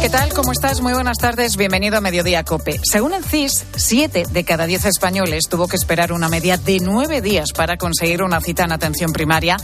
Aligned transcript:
¿Qué 0.00 0.08
tal? 0.08 0.32
¿Cómo 0.32 0.52
estás? 0.52 0.80
Muy 0.80 0.94
buenas 0.94 1.18
tardes. 1.18 1.58
Bienvenido 1.58 1.98
a 1.98 2.00
Mediodía 2.00 2.42
Cope. 2.42 2.80
Según 2.90 3.12
el 3.12 3.22
CIS, 3.22 3.66
siete 3.76 4.24
de 4.30 4.44
cada 4.44 4.64
diez 4.64 4.86
españoles 4.86 5.44
tuvo 5.50 5.68
que 5.68 5.76
esperar 5.76 6.12
una 6.12 6.30
media 6.30 6.56
de 6.56 6.80
nueve 6.80 7.20
días 7.20 7.52
para 7.52 7.76
conseguir 7.76 8.22
una 8.22 8.40
cita 8.40 8.64
en 8.64 8.72
atención 8.72 9.12
primaria. 9.12 9.58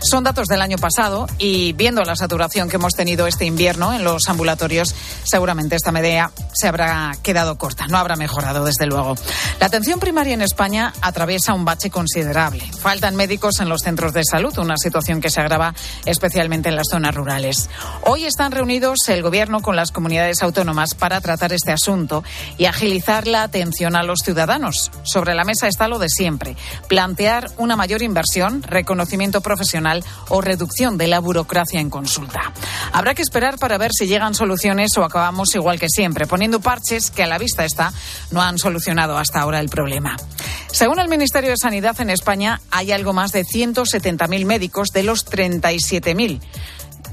Son 0.00 0.24
datos 0.24 0.48
del 0.48 0.62
año 0.62 0.78
pasado 0.78 1.26
y 1.36 1.74
viendo 1.74 2.02
la 2.04 2.16
saturación 2.16 2.70
que 2.70 2.76
hemos 2.76 2.94
tenido 2.94 3.26
este 3.26 3.44
invierno 3.44 3.92
en 3.92 4.02
los 4.02 4.30
ambulatorios, 4.30 4.94
seguramente 5.24 5.76
esta 5.76 5.92
media 5.92 6.30
se 6.54 6.68
habrá 6.68 7.12
quedado 7.22 7.58
corta. 7.58 7.86
No 7.86 7.98
habrá 7.98 8.16
mejorado, 8.16 8.64
desde 8.64 8.86
luego. 8.86 9.14
La 9.60 9.66
atención 9.66 10.00
primaria 10.00 10.32
en 10.32 10.40
España 10.40 10.94
atraviesa 11.02 11.52
un 11.52 11.66
bache 11.66 11.90
considerable. 11.90 12.64
Faltan 12.80 13.14
médicos 13.14 13.60
en 13.60 13.68
los 13.68 13.82
centros 13.82 14.14
de 14.14 14.24
salud, 14.24 14.56
una 14.58 14.78
situación 14.78 15.20
que 15.20 15.28
se 15.28 15.42
agrava 15.42 15.74
especialmente 16.06 16.70
en 16.70 16.76
las 16.76 16.88
zonas 16.90 17.14
rurales. 17.14 17.68
Hoy 18.06 18.24
están 18.24 18.52
reunidos 18.52 18.96
el 19.08 19.22
Gobierno 19.22 19.60
con 19.60 19.76
la 19.76 19.81
las 19.82 19.90
comunidades 19.90 20.44
autónomas 20.44 20.94
para 20.94 21.20
tratar 21.20 21.52
este 21.52 21.72
asunto 21.72 22.22
y 22.56 22.66
agilizar 22.66 23.26
la 23.26 23.42
atención 23.42 23.96
a 23.96 24.04
los 24.04 24.20
ciudadanos. 24.20 24.92
Sobre 25.02 25.34
la 25.34 25.42
mesa 25.42 25.66
está 25.66 25.88
lo 25.88 25.98
de 25.98 26.08
siempre, 26.08 26.56
plantear 26.86 27.50
una 27.56 27.74
mayor 27.74 28.00
inversión, 28.02 28.62
reconocimiento 28.62 29.40
profesional 29.40 30.04
o 30.28 30.40
reducción 30.40 30.98
de 30.98 31.08
la 31.08 31.18
burocracia 31.18 31.80
en 31.80 31.90
consulta. 31.90 32.52
Habrá 32.92 33.16
que 33.16 33.22
esperar 33.22 33.58
para 33.58 33.76
ver 33.76 33.90
si 33.92 34.06
llegan 34.06 34.36
soluciones 34.36 34.96
o 34.98 35.02
acabamos 35.02 35.52
igual 35.56 35.80
que 35.80 35.88
siempre, 35.88 36.28
poniendo 36.28 36.60
parches 36.60 37.10
que 37.10 37.24
a 37.24 37.26
la 37.26 37.38
vista 37.38 37.64
está 37.64 37.92
no 38.30 38.40
han 38.40 38.58
solucionado 38.58 39.18
hasta 39.18 39.40
ahora 39.40 39.58
el 39.58 39.68
problema. 39.68 40.16
Según 40.70 41.00
el 41.00 41.08
Ministerio 41.08 41.50
de 41.50 41.56
Sanidad 41.56 42.00
en 42.00 42.10
España, 42.10 42.60
hay 42.70 42.92
algo 42.92 43.12
más 43.12 43.32
de 43.32 43.44
170.000 43.44 44.46
médicos 44.46 44.90
de 44.90 45.02
los 45.02 45.26
37.000 45.26 46.40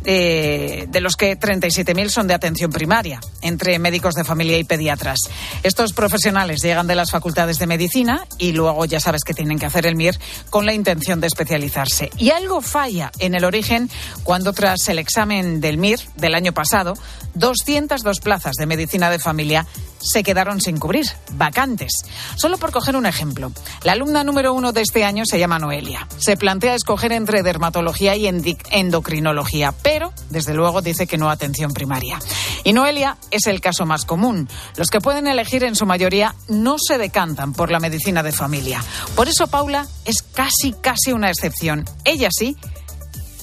eh, 0.05 0.87
de 0.89 1.01
los 1.01 1.15
que 1.15 1.37
37.000 1.37 2.09
son 2.09 2.27
de 2.27 2.33
atención 2.33 2.71
primaria, 2.71 3.19
entre 3.41 3.79
médicos 3.79 4.15
de 4.15 4.23
familia 4.23 4.57
y 4.57 4.63
pediatras. 4.63 5.19
Estos 5.63 5.93
profesionales 5.93 6.61
llegan 6.61 6.87
de 6.87 6.95
las 6.95 7.11
facultades 7.11 7.59
de 7.59 7.67
medicina 7.67 8.25
y 8.37 8.53
luego 8.53 8.85
ya 8.85 8.99
sabes 8.99 9.23
que 9.23 9.33
tienen 9.33 9.59
que 9.59 9.65
hacer 9.65 9.85
el 9.85 9.95
MIR 9.95 10.19
con 10.49 10.65
la 10.65 10.73
intención 10.73 11.19
de 11.19 11.27
especializarse. 11.27 12.09
Y 12.17 12.31
algo 12.31 12.61
falla 12.61 13.11
en 13.19 13.35
el 13.35 13.45
origen 13.45 13.89
cuando 14.23 14.53
tras 14.53 14.87
el 14.87 14.99
examen 14.99 15.61
del 15.61 15.77
MIR 15.77 15.99
del 16.15 16.35
año 16.35 16.53
pasado, 16.53 16.93
202 17.35 18.19
plazas 18.19 18.53
de 18.57 18.65
medicina 18.65 19.09
de 19.09 19.19
familia 19.19 19.65
se 19.99 20.23
quedaron 20.23 20.61
sin 20.61 20.77
cubrir, 20.77 21.05
vacantes. 21.33 21.91
Solo 22.35 22.57
por 22.57 22.71
coger 22.71 22.95
un 22.95 23.05
ejemplo, 23.05 23.51
la 23.83 23.93
alumna 23.93 24.23
número 24.23 24.53
uno 24.53 24.71
de 24.71 24.81
este 24.81 25.03
año 25.03 25.23
se 25.25 25.39
llama 25.39 25.59
Noelia. 25.59 26.07
Se 26.17 26.37
plantea 26.37 26.75
escoger 26.75 27.11
entre 27.11 27.43
dermatología 27.43 28.15
y 28.15 28.27
endocrinología, 28.27 29.73
pero 29.83 30.13
desde 30.29 30.53
luego 30.53 30.81
dice 30.81 31.07
que 31.07 31.17
no 31.17 31.29
atención 31.29 31.73
primaria. 31.73 32.19
Y 32.63 32.73
Noelia 32.73 33.17
es 33.31 33.47
el 33.47 33.61
caso 33.61 33.85
más 33.85 34.05
común. 34.05 34.49
Los 34.75 34.89
que 34.89 35.01
pueden 35.01 35.27
elegir 35.27 35.63
en 35.63 35.75
su 35.75 35.85
mayoría 35.85 36.35
no 36.47 36.77
se 36.79 36.97
decantan 36.97 37.53
por 37.53 37.71
la 37.71 37.79
medicina 37.79 38.23
de 38.23 38.31
familia. 38.31 38.83
Por 39.15 39.27
eso 39.27 39.47
Paula 39.47 39.87
es 40.05 40.21
casi, 40.21 40.73
casi 40.73 41.11
una 41.11 41.29
excepción. 41.29 41.85
Ella 42.05 42.29
sí 42.31 42.55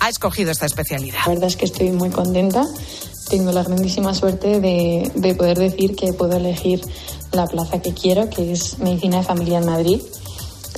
ha 0.00 0.08
escogido 0.08 0.50
esta 0.50 0.66
especialidad. 0.66 1.20
La 1.26 1.32
verdad 1.32 1.48
es 1.48 1.56
que 1.56 1.64
estoy 1.64 1.90
muy 1.90 2.10
contenta 2.10 2.64
tengo 3.28 3.52
la 3.52 3.62
grandísima 3.62 4.14
suerte 4.14 4.60
de, 4.60 5.10
de, 5.14 5.34
poder 5.34 5.58
decir 5.58 5.96
que 5.96 6.12
puedo 6.12 6.36
elegir 6.36 6.80
la 7.32 7.46
plaza 7.46 7.80
que 7.80 7.92
quiero, 7.92 8.30
que 8.30 8.52
es 8.52 8.78
Medicina 8.78 9.18
de 9.18 9.22
Familia 9.22 9.58
en 9.58 9.66
Madrid. 9.66 10.00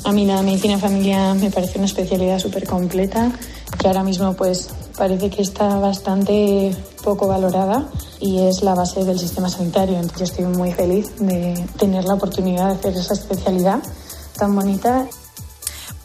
A 0.05 0.13
mí 0.13 0.25
la 0.25 0.43
medicina 0.43 0.75
de 0.75 0.81
familia 0.81 1.35
me 1.35 1.51
parece 1.51 1.79
una 1.79 1.87
especialidad 1.87 2.39
súper 2.39 2.67
completa, 2.67 3.33
que 3.79 3.87
ahora 3.89 4.03
mismo 4.03 4.35
pues 4.35 4.71
parece 4.97 5.31
que 5.31 5.43
está 5.43 5.79
bastante 5.79 6.75
poco 7.05 7.29
valorada 7.29 7.89
y 8.21 8.41
es 8.43 8.63
la 8.63 8.75
base 8.75 9.05
del 9.05 9.19
sistema 9.19 9.49
sanitario. 9.49 9.97
Entonces 9.97 10.19
yo 10.19 10.25
estoy 10.25 10.45
muy 10.47 10.73
feliz 10.73 11.13
de 11.19 11.65
tener 11.79 12.05
la 12.05 12.15
oportunidad 12.15 12.69
de 12.69 12.73
hacer 12.75 12.97
esa 12.97 13.15
especialidad 13.15 13.81
tan 14.37 14.55
bonita 14.55 15.07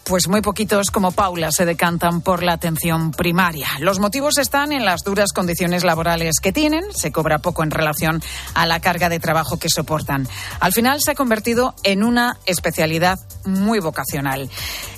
pues 0.06 0.28
muy 0.28 0.42
poquitos 0.42 0.92
como 0.92 1.12
Paula 1.12 1.52
se 1.52 1.66
decantan 1.66 2.22
por 2.22 2.44
la 2.44 2.54
atención 2.54 3.12
primaria. 3.12 3.68
Los 3.80 4.00
motivos 4.00 4.38
están 4.38 4.72
en 4.72 4.86
las 4.86 5.04
duras 5.04 5.32
condiciones 5.34 5.84
laborales 5.84 6.40
que 6.42 6.52
tienen, 6.52 6.84
se 6.94 7.12
cobra 7.12 7.40
poco 7.40 7.64
en 7.64 7.72
relación 7.72 8.22
a 8.54 8.66
la 8.66 8.80
carga 8.80 9.10
de 9.10 9.20
trabajo 9.20 9.58
que 9.58 9.70
soportan. 9.70 10.28
Al 10.60 10.74
final 10.74 11.02
se 11.02 11.12
ha 11.12 11.16
convertido 11.16 11.76
en 11.84 12.04
una 12.04 12.38
especialidad 12.46 13.20
muy 13.46 13.80
vocacional. 13.80 14.50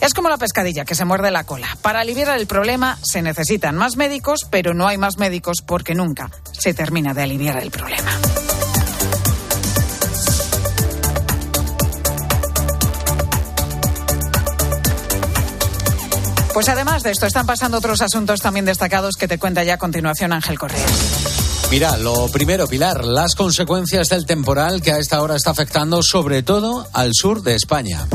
Es 0.01 0.13
como 0.13 0.29
la 0.29 0.37
pescadilla 0.37 0.85
que 0.85 0.95
se 0.95 1.05
muerde 1.05 1.31
la 1.31 1.43
cola. 1.43 1.77
Para 1.81 2.01
aliviar 2.01 2.37
el 2.37 2.47
problema 2.47 2.97
se 3.03 3.21
necesitan 3.21 3.75
más 3.75 3.97
médicos, 3.97 4.47
pero 4.49 4.73
no 4.73 4.87
hay 4.87 4.97
más 4.97 5.17
médicos 5.17 5.57
porque 5.65 5.95
nunca 5.95 6.29
se 6.51 6.73
termina 6.73 7.13
de 7.13 7.23
aliviar 7.23 7.57
el 7.57 7.71
problema. 7.71 8.11
Pues 16.55 16.69
además 16.69 17.03
de 17.03 17.11
esto, 17.11 17.25
están 17.25 17.45
pasando 17.45 17.79
otros 17.79 18.01
asuntos 18.01 18.39
también 18.39 18.63
destacados 18.63 19.15
que 19.19 19.27
te 19.27 19.37
cuenta 19.37 19.65
ya 19.65 19.73
a 19.73 19.77
continuación 19.77 20.31
Ángel 20.31 20.57
Correa. 20.57 20.85
Mira, 21.69 21.97
lo 21.97 22.29
primero, 22.29 22.65
Pilar, 22.65 23.03
las 23.03 23.35
consecuencias 23.35 24.07
del 24.07 24.25
temporal 24.25 24.81
que 24.81 24.93
a 24.93 24.97
esta 24.97 25.21
hora 25.21 25.35
está 25.35 25.49
afectando 25.49 26.01
sobre 26.01 26.43
todo 26.43 26.87
al 26.93 27.09
sur 27.11 27.43
de 27.43 27.55
España. 27.55 28.07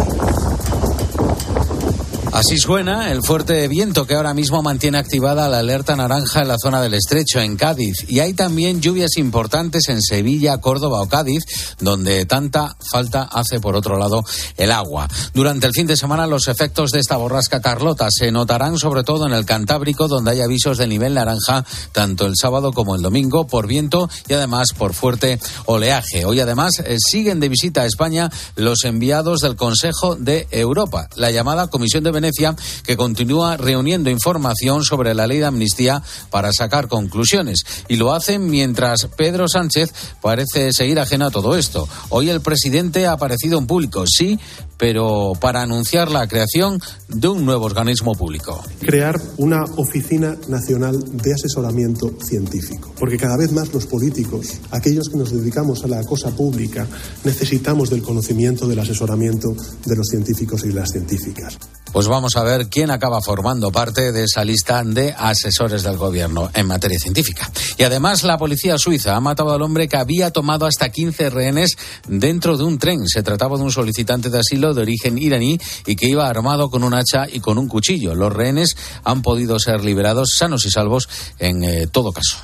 Así 2.33 2.59
suena 2.59 3.11
el 3.11 3.23
fuerte 3.23 3.67
viento 3.67 4.07
que 4.07 4.15
ahora 4.15 4.35
mismo 4.35 4.63
mantiene 4.63 4.99
activada 4.99 5.49
la 5.49 5.59
alerta 5.59 5.97
naranja 5.97 6.43
en 6.43 6.49
la 6.49 6.59
zona 6.63 6.81
del 6.81 6.95
estrecho, 6.95 7.41
en 7.41 7.57
Cádiz. 7.57 8.09
Y 8.09 8.21
hay 8.21 8.35
también 8.35 8.81
lluvias 8.81 9.17
importantes 9.17 9.89
en 9.89 10.01
Sevilla, 10.01 10.59
Córdoba 10.59 11.03
o 11.03 11.09
Cádiz, 11.09 11.43
donde 11.81 12.25
tanta 12.27 12.77
falta 12.89 13.23
hace, 13.23 13.59
por 13.59 13.75
otro 13.75 13.99
lado, 13.99 14.23
el 14.57 14.71
agua. 14.71 15.09
Durante 15.35 15.67
el 15.67 15.73
fin 15.73 15.89
de 15.89 15.97
semana, 15.97 16.29
los 16.29 16.47
efectos 16.47 16.93
de 16.93 17.01
esta 17.01 17.17
borrasca 17.17 17.61
Carlota 17.61 18.07
se 18.11 18.31
notarán 18.31 18.79
sobre 18.79 19.03
todo 19.03 19.27
en 19.27 19.33
el 19.33 19.45
Cantábrico, 19.45 20.07
donde 20.07 20.31
hay 20.31 20.41
avisos 20.41 20.79
de 20.79 20.87
nivel 20.87 21.15
naranja 21.15 21.65
tanto 21.91 22.27
el 22.27 22.37
sábado 22.37 22.73
como 22.73 22.95
el 22.95 23.03
domingo 23.03 23.49
por 23.49 23.67
viento 23.67 24.09
y 24.29 24.35
además 24.35 24.73
por 24.73 24.95
fuerte 24.95 25.41
oleaje. 25.67 26.25
Hoy, 26.25 26.39
además, 26.39 26.75
eh, 26.79 26.97
siguen 26.99 27.41
de 27.41 27.49
visita 27.49 27.83
a 27.83 27.87
España 27.87 28.31
los 28.55 28.85
enviados 28.85 29.41
del 29.41 29.57
Consejo 29.57 30.15
de 30.15 30.47
Europa, 30.53 31.09
la 31.17 31.33
llamada 31.33 31.67
Comisión 31.67 32.05
de 32.05 32.20
Venecia, 32.21 32.55
que 32.85 32.97
continúa 32.97 33.57
reuniendo 33.57 34.11
información 34.11 34.85
sobre 34.85 35.15
la 35.15 35.27
ley 35.27 35.39
de 35.39 35.47
amnistía 35.47 36.03
para 36.31 36.53
sacar 36.53 36.89
conclusiones. 36.89 37.65
Y 37.89 37.97
lo 37.97 38.13
hacen 38.13 38.47
mientras 38.49 39.07
Pedro 39.17 39.49
Sánchez 39.49 39.93
parece 40.21 40.73
seguir 40.73 41.01
ajeno 41.01 41.27
a 41.27 41.31
todo 41.31 41.57
esto. 41.57 41.89
Hoy 42.11 42.29
el 42.31 42.41
presidente 42.41 43.07
ha 43.07 43.13
aparecido 43.13 43.59
en 43.59 43.67
público, 43.67 44.05
sí, 44.07 44.39
pero 44.81 45.33
para 45.39 45.61
anunciar 45.61 46.11
la 46.11 46.27
creación 46.27 46.81
de 47.09 47.29
un 47.29 47.45
nuevo 47.45 47.67
organismo 47.67 48.15
público. 48.15 48.65
Crear 48.81 49.21
una 49.37 49.63
oficina 49.77 50.37
nacional 50.49 50.99
de 51.19 51.35
asesoramiento 51.35 52.15
científico, 52.23 52.93
porque 52.99 53.19
cada 53.19 53.37
vez 53.37 53.53
más 53.53 53.73
los 53.75 53.87
políticos, 53.87 54.59
aquellos 54.71 55.11
que 55.11 55.19
nos 55.19 55.33
dedicamos 55.33 55.85
a 55.85 55.89
la 55.89 56.03
cosa 56.05 56.31
pública, 56.31 56.87
necesitamos 57.25 57.91
del 57.91 58.03
conocimiento, 58.03 58.67
del 58.67 58.79
asesoramiento 58.79 59.55
de 59.85 59.97
los 59.97 60.07
científicos 60.09 60.65
y 60.65 60.73
las 60.73 60.91
científicas. 60.91 61.59
Pues 61.93 62.06
vamos 62.06 62.37
a 62.37 62.45
ver 62.45 62.69
quién 62.69 62.91
acaba 62.91 63.21
formando 63.21 63.73
parte 63.73 64.12
de 64.12 64.25
esa 64.25 64.45
lista 64.45 64.83
de 64.84 65.12
asesores 65.17 65.83
del 65.83 65.97
gobierno 65.97 66.51
en 66.55 66.67
materia 66.67 66.99
científica. 66.99 67.51
Y 67.78 67.83
además 67.83 68.23
la 68.23 68.39
policía 68.39 68.78
suiza 68.78 69.17
ha 69.17 69.21
matado 69.21 69.53
al 69.53 69.62
hombre 69.62 69.89
que 69.89 69.97
había 69.97 70.31
tomado 70.31 70.67
hasta 70.67 70.91
15 70.91 71.31
rehenes 71.31 71.77
dentro 72.06 72.56
de 72.56 72.65
un 72.65 72.78
tren. 72.78 73.09
Se 73.09 73.23
trataba 73.23 73.57
de 73.57 73.65
un 73.65 73.72
solicitante 73.72 74.31
de 74.31 74.39
asilo 74.39 74.72
de 74.75 74.83
origen 74.83 75.19
iraní 75.19 75.59
y 75.87 75.97
que 75.97 76.09
iba 76.09 76.28
armado 76.28 76.71
con 76.71 76.84
un 76.84 76.95
hacha 76.95 77.27
y 77.31 77.41
con 77.41 77.59
un 77.59 77.69
cuchillo. 77.69 78.15
Los 78.15 78.33
rehenes 78.33 78.77
han 79.04 79.22
podido 79.22 79.59
ser 79.59 79.84
liberados 79.84 80.31
sanos 80.37 80.65
y 80.66 80.71
salvos 80.71 81.09
en 81.39 81.65
eh, 81.65 81.87
todo 81.89 82.13
caso. 82.13 82.37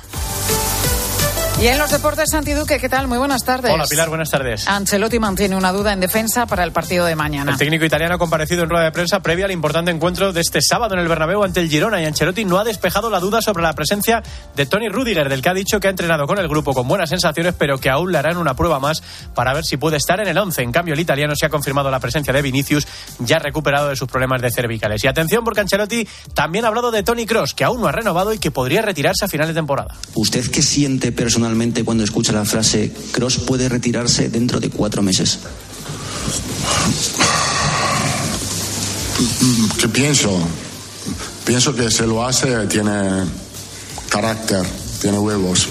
Y 1.59 1.65
en 1.65 1.79
los 1.79 1.89
deportes, 1.89 2.29
Santi 2.29 2.53
Duque, 2.53 2.77
¿qué 2.77 2.87
tal? 2.87 3.07
Muy 3.07 3.17
buenas 3.17 3.43
tardes. 3.43 3.71
Hola, 3.73 3.85
Pilar, 3.89 4.09
buenas 4.09 4.29
tardes. 4.29 4.67
Ancelotti 4.67 5.17
mantiene 5.17 5.55
una 5.55 5.71
duda 5.71 5.91
en 5.91 5.99
defensa 5.99 6.45
para 6.45 6.63
el 6.63 6.71
partido 6.71 7.03
de 7.03 7.15
mañana. 7.15 7.51
El 7.51 7.57
técnico 7.57 7.83
italiano 7.83 8.13
ha 8.13 8.17
comparecido 8.19 8.61
en 8.61 8.69
rueda 8.69 8.83
de 8.83 8.91
prensa 8.91 9.21
previa 9.21 9.45
al 9.45 9.51
importante 9.51 9.89
encuentro 9.89 10.33
de 10.33 10.41
este 10.41 10.61
sábado 10.61 10.93
en 10.93 10.99
el 10.99 11.07
Bernabéu 11.07 11.43
ante 11.43 11.59
el 11.59 11.67
Girona 11.67 11.99
y 11.99 12.05
Ancelotti 12.05 12.45
no 12.45 12.59
ha 12.59 12.63
despejado 12.63 13.09
la 13.09 13.19
duda 13.19 13.41
sobre 13.41 13.63
la 13.63 13.73
presencia 13.73 14.21
de 14.55 14.67
Tony 14.67 14.87
Rudiger, 14.87 15.29
del 15.29 15.41
que 15.41 15.49
ha 15.49 15.55
dicho 15.55 15.79
que 15.79 15.87
ha 15.87 15.89
entrenado 15.89 16.27
con 16.27 16.37
el 16.37 16.47
grupo 16.47 16.75
con 16.75 16.87
buenas 16.87 17.09
sensaciones, 17.09 17.55
pero 17.57 17.79
que 17.79 17.89
aún 17.89 18.11
le 18.11 18.19
harán 18.19 18.37
una 18.37 18.55
prueba 18.55 18.79
más 18.79 19.01
para 19.33 19.51
ver 19.55 19.65
si 19.65 19.77
puede 19.77 19.97
estar 19.97 20.19
en 20.19 20.27
el 20.27 20.37
11. 20.37 20.61
En 20.61 20.71
cambio, 20.71 20.93
el 20.93 20.99
italiano 20.99 21.33
se 21.35 21.47
ha 21.47 21.49
confirmado 21.49 21.89
la 21.89 21.99
presencia 21.99 22.31
de 22.31 22.43
Vinicius, 22.43 22.87
ya 23.17 23.39
recuperado 23.39 23.89
de 23.89 23.95
sus 23.95 24.07
problemas 24.07 24.43
de 24.43 24.51
cervicales. 24.51 25.03
Y 25.03 25.07
atención, 25.07 25.43
porque 25.43 25.61
Ancelotti 25.61 26.07
también 26.35 26.65
ha 26.65 26.67
hablado 26.67 26.91
de 26.91 27.01
Tony 27.01 27.25
Cross, 27.25 27.55
que 27.55 27.63
aún 27.63 27.81
no 27.81 27.87
ha 27.87 27.91
renovado 27.91 28.31
y 28.31 28.37
que 28.37 28.51
podría 28.51 28.83
retirarse 28.83 29.25
a 29.25 29.27
final 29.27 29.47
de 29.47 29.55
temporada. 29.55 29.95
¿Usted 30.13 30.51
qué 30.51 30.61
siente 30.61 31.11
personalmente? 31.11 31.46
Personalmente 31.47 31.85
cuando 31.85 32.03
escucha 32.03 32.33
la 32.33 32.43
frase 32.43 32.91
Cross 33.13 33.37
puede 33.37 33.69
retirarse 33.69 34.27
dentro 34.27 34.59
de 34.59 34.69
cuatro 34.69 35.01
meses? 35.01 35.39
¿Qué 39.79 39.87
pienso? 39.87 40.37
Pienso 41.45 41.73
que 41.73 41.89
se 41.89 42.05
lo 42.05 42.25
hace 42.25 42.67
tiene 42.67 43.23
carácter, 44.09 44.65
tiene 44.99 45.19
huevos. 45.19 45.69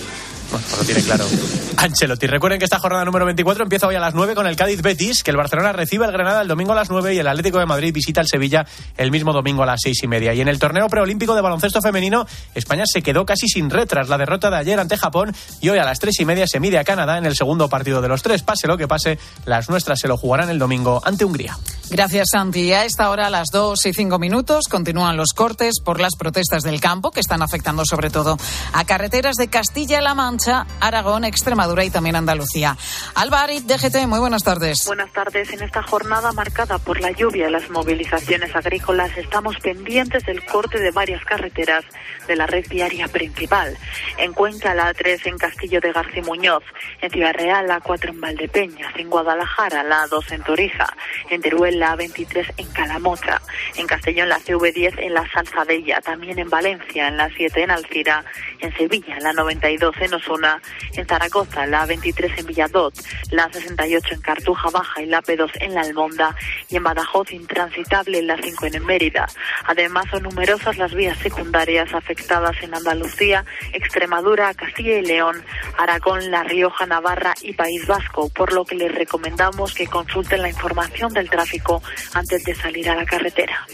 Bueno, 0.51 0.67
lo 0.79 0.85
tiene 0.85 1.03
claro. 1.03 1.27
Ancelotti. 1.77 2.27
Recuerden 2.27 2.59
que 2.59 2.65
esta 2.65 2.79
jornada 2.79 3.05
número 3.05 3.25
24 3.27 3.65
empieza 3.65 3.87
hoy 3.87 3.97
a 3.97 4.01
las 4.01 4.15
9 4.15 4.35
con 4.35 4.47
el 4.47 4.57
Cádiz 4.57 4.83
Betis, 4.83 5.23
que 5.23 5.31
el 5.31 5.37
Barcelona 5.37 5.73
recibe 5.73 6.07
el 6.07 6.13
Granada 6.13 6.43
el 6.43 6.49
domingo 6.49 6.73
a 6.73 6.77
las 6.77 6.91
9 6.91 7.15
y 7.15 7.19
el 7.19 7.27
Atlético 7.27 7.59
de 7.59 7.67
Madrid 7.67 7.93
visita 7.93 8.21
el 8.21 8.29
Sevilla 8.29 8.67
el 8.97 9.11
mismo 9.11 9.33
domingo 9.33 9.63
a 9.63 9.67
las 9.67 9.81
6 9.83 10.03
y 10.03 10.07
media. 10.07 10.35
Y 10.35 10.41
en 10.41 10.49
el 10.49 10.59
torneo 10.59 10.89
preolímpico 10.89 11.35
de 11.35 11.43
baloncesto 11.43 11.83
femenino, 11.83 12.27
España 12.55 12.85
se 12.87 13.03
quedó 13.03 13.27
casi 13.27 13.49
sin 13.49 13.71
retras 13.71 14.09
la 14.09 14.19
derrota 14.19 14.51
de 14.51 14.57
ayer 14.57 14.79
ante 14.79 14.97
Japón 14.97 15.35
y 15.61 15.69
hoy 15.69 15.79
a 15.79 15.85
las 15.85 15.99
3 15.99 16.21
y 16.21 16.25
media 16.25 16.47
se 16.47 16.61
mide 16.61 16.79
a 16.79 16.85
Canadá 16.85 17.19
en 17.19 17.27
el 17.27 17.37
segundo 17.37 17.69
partido 17.69 18.01
de 18.01 18.09
los 18.09 18.23
tres. 18.23 18.43
Pase 18.43 18.67
lo 18.67 18.77
que 18.77 18.89
pase, 18.89 19.19
las 19.45 19.69
nuestras 19.69 20.01
se 20.01 20.09
lo 20.09 20.17
jugarán 20.17 20.51
el 20.51 20.59
domingo 20.59 21.01
ante 21.05 21.25
Hungría. 21.25 21.59
Gracias, 21.89 22.29
Santi. 22.33 22.73
A 22.73 22.85
esta 22.85 23.11
hora, 23.11 23.29
a 23.29 23.31
las 23.31 23.49
2 23.53 23.87
y 23.87 23.93
5 23.93 24.19
minutos, 24.19 24.65
continúan 24.69 25.17
los 25.17 25.29
cortes 25.35 25.81
por 25.85 26.01
las 26.01 26.17
protestas 26.17 26.63
del 26.63 26.81
campo 26.81 27.11
que 27.13 27.21
están 27.21 27.43
afectando 27.43 27.85
sobre 27.85 28.11
todo 28.11 28.37
a 28.73 28.85
carreteras 28.85 29.37
de 29.37 29.49
Castilla-La 29.49 30.15
Mancha, 30.15 30.36
Aragón, 30.81 31.25
Extremadura 31.25 31.85
y 31.85 31.91
también 31.91 32.15
Andalucía. 32.15 32.77
Alvarit, 33.15 33.65
DGT, 33.65 34.07
muy 34.07 34.19
buenas 34.19 34.45
tardes. 34.45 34.85
Buenas 34.87 35.11
tardes. 35.13 35.51
En 35.53 35.63
esta 35.63 35.83
jornada 35.83 36.33
marcada 36.33 36.79
por 36.79 37.01
la 37.01 37.11
lluvia 37.11 37.49
y 37.49 37.51
las 37.51 37.71
movilizaciones 37.71 38.55
agrícolas, 38.55 39.17
estamos 39.17 39.57
pendientes 39.61 40.25
del 40.27 40.45
corte 40.45 40.79
de 40.79 40.91
varias 40.91 41.25
carreteras 41.25 41.85
de 42.29 42.37
la 42.37 42.47
red 42.47 42.67
viaria 42.69 43.09
principal. 43.09 43.77
En 44.19 44.35
Cuenca, 44.35 44.75
la 44.75 44.93
A3 44.93 45.27
en 45.27 45.39
Castillo 45.39 45.81
de 45.81 45.93
García 45.93 46.23
Muñoz, 46.23 46.65
en 47.01 47.11
Ciudad 47.11 47.33
Real, 47.33 47.67
la 47.67 47.81
A4 47.81 48.11
en 48.11 48.21
Valdepeñas, 48.21 48.95
en 48.97 49.09
Guadalajara, 49.09 49.83
la 49.85 50.05
A2 50.05 50.33
en 50.33 50.43
Torija, 50.43 50.95
en 51.31 51.41
Teruel, 51.41 51.79
la 51.79 51.97
A23 51.97 52.53
en 52.59 52.67
Calamocha, 52.73 53.41
en 53.77 53.87
Castellón, 53.87 54.29
la 54.29 54.39
CV10 54.41 54.99
en 54.99 55.15
la 55.15 55.27
Salzadella, 55.31 56.01
también 56.03 56.39
en 56.39 56.51
Valencia, 56.51 57.09
en 57.09 57.17
la 57.17 57.31
7 57.35 57.63
en 57.63 57.71
Alcira, 57.71 58.25
en 58.61 58.77
Sevilla, 58.77 59.19
la 59.21 59.33
92 59.33 59.95
en 60.01 60.11
Osuna, 60.27 60.61
en 60.95 61.07
Zaragoza, 61.07 61.67
la 61.67 61.87
A23 61.87 62.39
en 62.39 62.47
Villadot, 62.47 62.95
la 63.31 63.51
68 63.53 64.15
en 64.15 64.21
Cartuja 64.21 64.71
Baja 64.71 65.03
y 65.03 65.07
la 65.07 65.23
P2 65.23 65.51
en 65.61 65.75
La 65.75 65.83
Almonda 65.83 66.35
y 66.69 66.77
en 66.77 66.83
Badajoz 66.83 67.33
intransitable 67.33 68.23
la 68.23 68.37
5 68.37 68.67
en 68.67 68.85
Mérida. 68.85 69.27
Además 69.67 70.07
son 70.11 70.25
numerosas 70.25 70.77
las 70.79 70.95
vías 70.95 71.19
secundarias 71.19 71.95
afectadas 71.95 72.57
en 72.63 72.75
Andalucía, 72.75 73.45
Extremadura, 73.73 74.53
Castilla 74.55 74.99
y 74.99 75.03
León, 75.03 75.43
Aragón, 75.79 76.31
La 76.31 76.43
Rioja, 76.43 76.87
Navarra 76.87 77.35
y 77.43 77.53
País 77.53 77.87
Vasco, 77.87 78.29
por 78.31 78.53
lo 78.53 78.65
que 78.65 78.75
les 78.75 78.95
recomendamos 78.95 79.75
que 79.75 79.87
consulten 79.87 80.43
la 80.43 80.49
información 80.49 81.13
del 81.13 81.31
tráfico 81.31 81.83
antes 82.15 82.45
de 82.45 82.55
salir 82.55 82.91
a 82.91 82.97
la 82.97 83.05
carretera. 83.05 83.67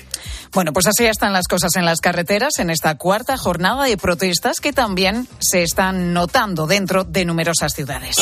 Bueno, 0.52 0.72
pues 0.72 0.86
así 0.86 1.04
están 1.06 1.32
las 1.32 1.48
cosas 1.48 1.76
en 1.76 1.84
las 1.84 2.00
carreteras 2.00 2.58
en 2.58 2.70
esta 2.70 2.96
cuarta 2.96 3.36
jornada 3.36 3.84
de 3.84 3.96
protestas 3.96 4.60
que 4.60 4.72
también 4.72 5.28
se 5.38 5.62
están 5.62 6.12
notando 6.12 6.66
dentro 6.66 7.04
de 7.04 7.24
numerosas 7.24 7.72
ciudades. 7.72 8.16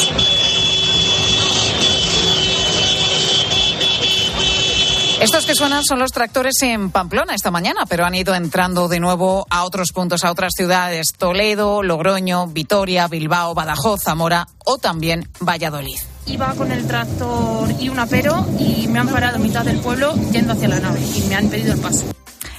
Estos 5.21 5.45
que 5.45 5.55
suenan 5.55 5.85
son 5.85 5.99
los 5.99 6.13
tractores 6.13 6.55
en 6.63 6.91
Pamplona 6.91 7.35
esta 7.35 7.51
mañana, 7.51 7.85
pero 7.87 8.07
han 8.07 8.15
ido 8.15 8.35
entrando 8.35 8.89
de 8.89 9.01
nuevo 9.01 9.47
a 9.51 9.65
otros 9.65 9.93
puntos, 9.93 10.25
a 10.25 10.31
otras 10.31 10.53
ciudades, 10.57 11.09
Toledo, 11.17 11.83
Logroño, 11.83 12.47
Vitoria, 12.47 13.07
Bilbao, 13.07 13.53
Badajoz, 13.53 14.01
Zamora 14.03 14.49
o 14.65 14.79
también 14.79 15.29
Valladolid. 15.39 16.10
Iba 16.27 16.55
con 16.55 16.71
el 16.71 16.87
tractor 16.87 17.71
y 17.81 17.89
un 17.89 17.99
apero 17.99 18.47
y 18.59 18.87
me 18.89 18.99
han 18.99 19.09
parado 19.09 19.37
a 19.37 19.39
mitad 19.39 19.65
del 19.65 19.79
pueblo 19.81 20.15
yendo 20.33 20.53
hacia 20.53 20.69
la 20.69 20.81
nave 20.81 21.01
y 21.01 21.23
me 21.29 21.35
han 21.35 21.49
pedido 21.49 21.73
el 21.73 21.81
paso. 21.81 22.05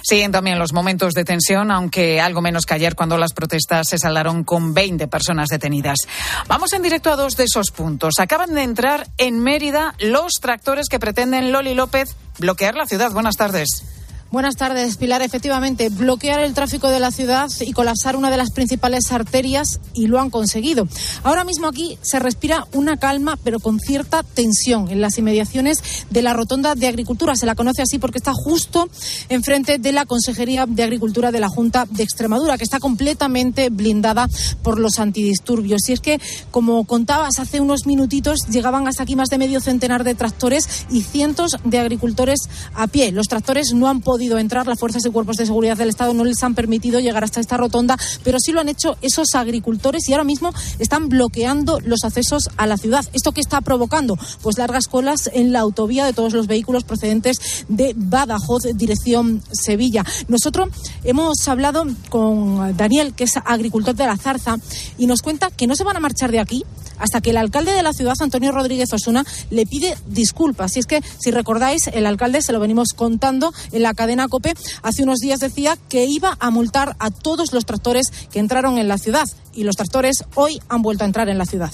Siguen 0.03 0.31
también 0.31 0.59
los 0.59 0.73
momentos 0.73 1.13
de 1.13 1.23
tensión, 1.23 1.71
aunque 1.71 2.19
algo 2.19 2.41
menos 2.41 2.65
que 2.65 2.73
ayer 2.73 2.95
cuando 2.95 3.17
las 3.17 3.33
protestas 3.33 3.87
se 3.87 3.97
saldaron 3.97 4.43
con 4.43 4.73
20 4.73 5.07
personas 5.07 5.49
detenidas. 5.49 5.99
Vamos 6.47 6.73
en 6.73 6.81
directo 6.81 7.11
a 7.11 7.15
dos 7.15 7.37
de 7.37 7.43
esos 7.43 7.71
puntos. 7.71 8.15
Acaban 8.19 8.53
de 8.53 8.63
entrar 8.63 9.07
en 9.17 9.39
Mérida 9.39 9.93
los 9.99 10.33
tractores 10.41 10.87
que 10.89 10.99
pretenden 10.99 11.51
Loli 11.51 11.75
López 11.75 12.15
bloquear 12.39 12.75
la 12.75 12.87
ciudad. 12.87 13.11
Buenas 13.11 13.37
tardes. 13.37 14.00
Buenas 14.31 14.55
tardes, 14.55 14.95
Pilar. 14.95 15.21
Efectivamente, 15.21 15.89
bloquear 15.89 16.39
el 16.39 16.53
tráfico 16.53 16.87
de 16.87 17.01
la 17.01 17.11
ciudad 17.11 17.49
y 17.59 17.73
colapsar 17.73 18.15
una 18.15 18.31
de 18.31 18.37
las 18.37 18.51
principales 18.51 19.11
arterias 19.11 19.81
y 19.93 20.07
lo 20.07 20.21
han 20.21 20.29
conseguido. 20.29 20.87
Ahora 21.23 21.43
mismo 21.43 21.67
aquí 21.67 21.97
se 22.01 22.17
respira 22.17 22.65
una 22.71 22.95
calma, 22.95 23.37
pero 23.43 23.59
con 23.59 23.81
cierta 23.81 24.23
tensión 24.23 24.89
en 24.89 25.01
las 25.01 25.17
inmediaciones 25.17 25.83
de 26.09 26.21
la 26.21 26.31
Rotonda 26.31 26.75
de 26.75 26.87
Agricultura. 26.87 27.35
Se 27.35 27.45
la 27.45 27.55
conoce 27.55 27.81
así 27.81 27.99
porque 27.99 28.19
está 28.19 28.31
justo 28.33 28.87
enfrente 29.27 29.79
de 29.79 29.91
la 29.91 30.05
Consejería 30.05 30.65
de 30.65 30.83
Agricultura 30.83 31.33
de 31.33 31.41
la 31.41 31.49
Junta 31.49 31.85
de 31.89 32.01
Extremadura, 32.01 32.57
que 32.57 32.63
está 32.63 32.79
completamente 32.79 33.69
blindada 33.69 34.29
por 34.63 34.79
los 34.79 34.99
antidisturbios. 34.99 35.89
Y 35.89 35.91
es 35.91 35.99
que, 35.99 36.21
como 36.51 36.85
contabas 36.85 37.37
hace 37.39 37.59
unos 37.59 37.85
minutitos, 37.85 38.47
llegaban 38.49 38.87
hasta 38.87 39.03
aquí 39.03 39.17
más 39.17 39.27
de 39.27 39.39
medio 39.39 39.59
centenar 39.59 40.05
de 40.05 40.15
tractores 40.15 40.85
y 40.89 41.01
cientos 41.01 41.57
de 41.65 41.79
agricultores 41.79 42.39
a 42.73 42.87
pie. 42.87 43.11
Los 43.11 43.27
tractores 43.27 43.73
no 43.73 43.89
han 43.89 43.99
podido 43.99 44.20
entrar, 44.21 44.67
las 44.67 44.79
fuerzas 44.79 45.05
y 45.05 45.09
cuerpos 45.09 45.37
de 45.37 45.45
seguridad 45.45 45.77
del 45.77 45.89
Estado 45.89 46.13
no 46.13 46.23
les 46.23 46.41
han 46.43 46.55
permitido 46.55 46.99
llegar 46.99 47.23
hasta 47.23 47.39
esta 47.39 47.57
rotonda, 47.57 47.97
pero 48.23 48.39
sí 48.39 48.51
lo 48.51 48.61
han 48.61 48.69
hecho 48.69 48.97
esos 49.01 49.35
agricultores 49.35 50.07
y 50.07 50.13
ahora 50.13 50.23
mismo 50.23 50.53
están 50.79 51.09
bloqueando 51.09 51.79
los 51.79 52.03
accesos 52.03 52.49
a 52.57 52.67
la 52.67 52.77
ciudad. 52.77 53.05
¿Esto 53.13 53.31
qué 53.31 53.41
está 53.41 53.61
provocando? 53.61 54.17
Pues 54.41 54.57
largas 54.57 54.87
colas 54.87 55.29
en 55.33 55.51
la 55.51 55.59
autovía 55.59 56.05
de 56.05 56.13
todos 56.13 56.33
los 56.33 56.47
vehículos 56.47 56.83
procedentes 56.83 57.37
de 57.67 57.93
Badajoz, 57.95 58.63
dirección 58.75 59.41
Sevilla. 59.51 60.05
Nosotros 60.27 60.69
hemos 61.03 61.47
hablado 61.47 61.85
con 62.09 62.75
Daniel, 62.77 63.13
que 63.13 63.25
es 63.25 63.37
agricultor 63.37 63.95
de 63.95 64.05
la 64.05 64.17
Zarza, 64.17 64.57
y 64.97 65.07
nos 65.07 65.21
cuenta 65.21 65.51
que 65.51 65.67
no 65.67 65.75
se 65.75 65.83
van 65.83 65.97
a 65.97 65.99
marchar 65.99 66.31
de 66.31 66.39
aquí 66.39 66.63
hasta 67.01 67.19
que 67.19 67.31
el 67.31 67.37
alcalde 67.37 67.73
de 67.73 67.83
la 67.83 67.93
ciudad, 67.93 68.13
Antonio 68.19 68.51
Rodríguez 68.51 68.93
Osuna, 68.93 69.25
le 69.49 69.65
pide 69.65 69.97
disculpas. 70.07 70.75
Y 70.77 70.79
es 70.79 70.85
que, 70.85 71.01
si 71.19 71.31
recordáis, 71.31 71.87
el 71.87 72.05
alcalde, 72.05 72.41
se 72.41 72.53
lo 72.53 72.59
venimos 72.59 72.89
contando 72.95 73.53
en 73.71 73.83
la 73.83 73.93
cadena 73.93 74.27
COPE, 74.27 74.53
hace 74.83 75.03
unos 75.03 75.19
días 75.19 75.39
decía 75.39 75.77
que 75.89 76.05
iba 76.05 76.37
a 76.39 76.49
multar 76.51 76.95
a 76.99 77.11
todos 77.11 77.51
los 77.53 77.65
tractores 77.65 78.11
que 78.31 78.39
entraron 78.39 78.77
en 78.77 78.87
la 78.87 78.97
ciudad. 78.97 79.25
Y 79.53 79.63
los 79.63 79.75
tractores 79.75 80.23
hoy 80.35 80.61
han 80.69 80.81
vuelto 80.81 81.03
a 81.03 81.07
entrar 81.07 81.27
en 81.27 81.37
la 81.37 81.45
ciudad. 81.45 81.71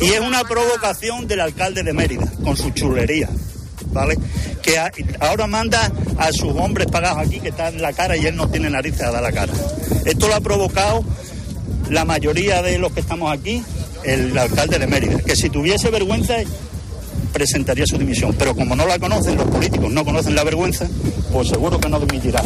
Y 0.00 0.06
es 0.06 0.20
una 0.20 0.44
provocación 0.44 1.26
del 1.26 1.40
alcalde 1.40 1.82
de 1.82 1.92
Mérida, 1.92 2.32
con 2.42 2.56
su 2.56 2.70
chulería. 2.70 3.28
¿Vale? 3.92 4.16
Que 4.62 4.78
ahora 5.20 5.46
manda 5.46 5.90
a 6.18 6.32
sus 6.32 6.52
hombres 6.52 6.86
pagados 6.86 7.26
aquí 7.26 7.40
que 7.40 7.48
están 7.48 7.74
en 7.74 7.82
la 7.82 7.92
cara 7.92 8.16
y 8.16 8.24
él 8.26 8.36
no 8.36 8.48
tiene 8.48 8.70
narices 8.70 9.00
a 9.02 9.10
dar 9.10 9.22
la 9.22 9.32
cara. 9.32 9.52
Esto 10.04 10.28
lo 10.28 10.34
ha 10.34 10.40
provocado 10.40 11.02
la 11.88 12.04
mayoría 12.04 12.62
de 12.62 12.78
los 12.78 12.92
que 12.92 13.00
estamos 13.00 13.32
aquí, 13.32 13.64
el 14.04 14.36
alcalde 14.36 14.78
de 14.78 14.86
Mérida, 14.86 15.18
que 15.20 15.36
si 15.36 15.50
tuviese 15.50 15.90
vergüenza 15.90 16.36
presentaría 17.32 17.86
su 17.86 17.96
dimisión. 17.98 18.34
Pero 18.38 18.54
como 18.54 18.76
no 18.76 18.86
la 18.86 18.98
conocen, 18.98 19.36
los 19.36 19.46
políticos 19.48 19.90
no 19.92 20.04
conocen 20.04 20.34
la 20.34 20.44
vergüenza, 20.44 20.88
pues 21.32 21.48
seguro 21.48 21.78
que 21.78 21.88
no 21.88 22.00
dimitirá 22.00 22.42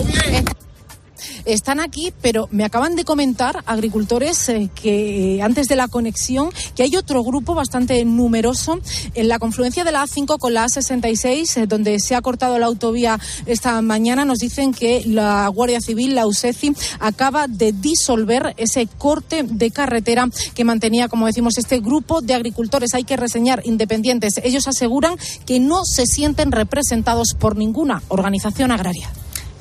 están 1.44 1.80
aquí, 1.80 2.12
pero 2.22 2.48
me 2.50 2.64
acaban 2.64 2.96
de 2.96 3.04
comentar 3.04 3.62
agricultores 3.66 4.48
eh, 4.48 4.70
que 4.74 5.40
antes 5.42 5.66
de 5.66 5.76
la 5.76 5.88
conexión 5.88 6.50
que 6.74 6.82
hay 6.82 6.96
otro 6.96 7.22
grupo 7.22 7.54
bastante 7.54 8.04
numeroso 8.04 8.80
en 9.14 9.28
la 9.28 9.38
confluencia 9.38 9.84
de 9.84 9.92
la 9.92 10.04
A5 10.04 10.38
con 10.38 10.54
la 10.54 10.66
A66, 10.66 11.56
eh, 11.56 11.66
donde 11.66 11.98
se 12.00 12.14
ha 12.14 12.22
cortado 12.22 12.58
la 12.58 12.66
autovía 12.66 13.18
esta 13.46 13.80
mañana. 13.82 14.24
Nos 14.24 14.38
dicen 14.38 14.72
que 14.72 15.04
la 15.06 15.48
Guardia 15.48 15.80
Civil, 15.80 16.14
la 16.14 16.26
UCECI, 16.26 16.74
acaba 17.00 17.46
de 17.48 17.72
disolver 17.72 18.54
ese 18.56 18.86
corte 18.86 19.42
de 19.42 19.70
carretera 19.70 20.28
que 20.54 20.64
mantenía, 20.64 21.08
como 21.08 21.26
decimos, 21.26 21.58
este 21.58 21.80
grupo 21.80 22.20
de 22.20 22.34
agricultores. 22.34 22.94
Hay 22.94 23.04
que 23.04 23.16
reseñar 23.16 23.62
independientes. 23.64 24.34
Ellos 24.42 24.68
aseguran 24.68 25.16
que 25.46 25.60
no 25.60 25.84
se 25.84 26.06
sienten 26.06 26.52
representados 26.52 27.34
por 27.38 27.56
ninguna 27.56 28.02
organización 28.08 28.70
agraria. 28.70 29.10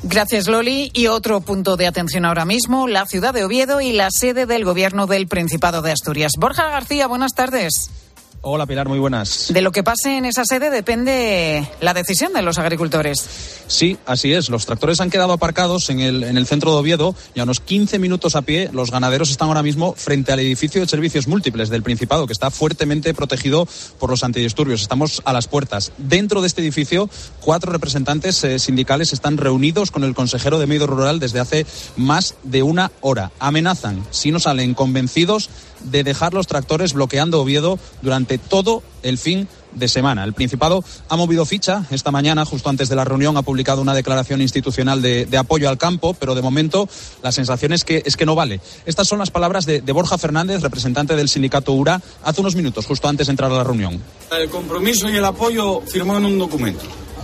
Gracias, 0.03 0.47
Loli. 0.47 0.91
Y 0.93 1.07
otro 1.07 1.39
punto 1.41 1.77
de 1.77 1.87
atención 1.87 2.25
ahora 2.25 2.43
mismo, 2.43 2.87
la 2.87 3.05
ciudad 3.05 3.33
de 3.33 3.45
Oviedo 3.45 3.79
y 3.79 3.93
la 3.93 4.09
sede 4.11 4.45
del 4.45 4.65
Gobierno 4.65 5.07
del 5.07 5.27
Principado 5.27 5.81
de 5.81 5.91
Asturias. 5.91 6.33
Borja 6.37 6.69
García, 6.69 7.07
buenas 7.07 7.33
tardes. 7.33 7.89
Hola 8.45 8.65
Pilar, 8.65 8.89
muy 8.89 8.99
buenas. 8.99 9.53
De 9.53 9.61
lo 9.61 9.71
que 9.71 9.83
pase 9.83 10.17
en 10.17 10.25
esa 10.25 10.43
sede 10.43 10.69
depende 10.69 11.65
la 11.79 11.93
decisión 11.93 12.33
de 12.33 12.41
los 12.41 12.57
agricultores. 12.57 13.25
Sí, 13.67 13.97
así 14.05 14.33
es. 14.33 14.49
Los 14.49 14.65
tractores 14.65 14.99
han 14.99 15.09
quedado 15.09 15.31
aparcados 15.31 15.89
en 15.89 16.01
el, 16.01 16.25
en 16.25 16.35
el 16.35 16.45
centro 16.45 16.73
de 16.73 16.77
Oviedo 16.79 17.15
y 17.33 17.39
a 17.39 17.43
unos 17.43 17.61
15 17.61 17.99
minutos 17.99 18.35
a 18.35 18.41
pie 18.41 18.69
los 18.73 18.91
ganaderos 18.91 19.31
están 19.31 19.47
ahora 19.47 19.63
mismo 19.63 19.93
frente 19.93 20.33
al 20.33 20.41
edificio 20.41 20.81
de 20.81 20.87
servicios 20.87 21.25
múltiples 21.25 21.69
del 21.69 21.83
Principado, 21.83 22.27
que 22.27 22.33
está 22.33 22.51
fuertemente 22.51 23.13
protegido 23.13 23.65
por 23.97 24.09
los 24.09 24.25
antidisturbios. 24.25 24.81
Estamos 24.81 25.21
a 25.23 25.31
las 25.31 25.47
puertas. 25.47 25.93
Dentro 25.97 26.41
de 26.41 26.47
este 26.47 26.61
edificio, 26.61 27.09
cuatro 27.39 27.71
representantes 27.71 28.43
eh, 28.43 28.59
sindicales 28.59 29.13
están 29.13 29.37
reunidos 29.37 29.89
con 29.89 30.03
el 30.03 30.15
consejero 30.15 30.59
de 30.59 30.67
Medio 30.67 30.87
Rural 30.87 31.21
desde 31.21 31.39
hace 31.39 31.65
más 31.95 32.35
de 32.43 32.61
una 32.61 32.91
hora. 32.99 33.31
Amenazan, 33.39 34.05
si 34.11 34.31
no 34.31 34.41
salen 34.41 34.73
convencidos, 34.73 35.49
de 35.83 36.03
dejar 36.03 36.33
los 36.33 36.47
tractores 36.47 36.93
bloqueando 36.93 37.41
Oviedo 37.41 37.79
durante 38.01 38.37
todo 38.37 38.83
el 39.03 39.17
fin 39.17 39.47
de 39.75 39.87
semana. 39.87 40.23
El 40.23 40.33
Principado 40.33 40.83
ha 41.09 41.15
movido 41.15 41.45
ficha 41.45 41.85
esta 41.89 42.11
mañana, 42.11 42.45
justo 42.45 42.69
antes 42.69 42.89
de 42.89 42.95
la 42.95 43.05
reunión, 43.05 43.37
ha 43.37 43.41
publicado 43.41 43.81
una 43.81 43.93
declaración 43.93 44.41
institucional 44.41 45.01
de, 45.01 45.27
apoyo 45.37 45.69
al 45.69 45.77
campo, 45.77 46.13
pero 46.13 46.35
de 46.35 46.41
momento 46.41 46.87
la 47.21 47.31
sensación 47.31 47.73
es 47.73 47.83
que, 47.83 48.03
es 48.05 48.15
que 48.15 48.25
no 48.25 48.35
vale. 48.35 48.61
Estas 48.85 49.07
son 49.07 49.19
las 49.19 49.31
palabras 49.31 49.65
de, 49.65 49.81
de 49.81 49.91
Borja 49.91 50.17
Fernández, 50.17 50.61
representante 50.61 51.15
del 51.15 51.29
sindicato 51.29 51.73
URA, 51.73 52.01
hace 52.23 52.41
unos 52.41 52.55
minutos, 52.55 52.85
justo 52.85 53.07
antes 53.07 53.27
de 53.27 53.31
entrar 53.31 53.51
a 53.51 53.55
la 53.55 53.63
reunión. 53.63 54.01
El 54.31 54.49
compromiso 54.49 55.09
y 55.09 55.15
el 55.15 55.25
apoyo 55.25 55.81
firmó 55.81 56.17
en 56.17 56.25
un 56.25 56.39
documento. 56.39 56.83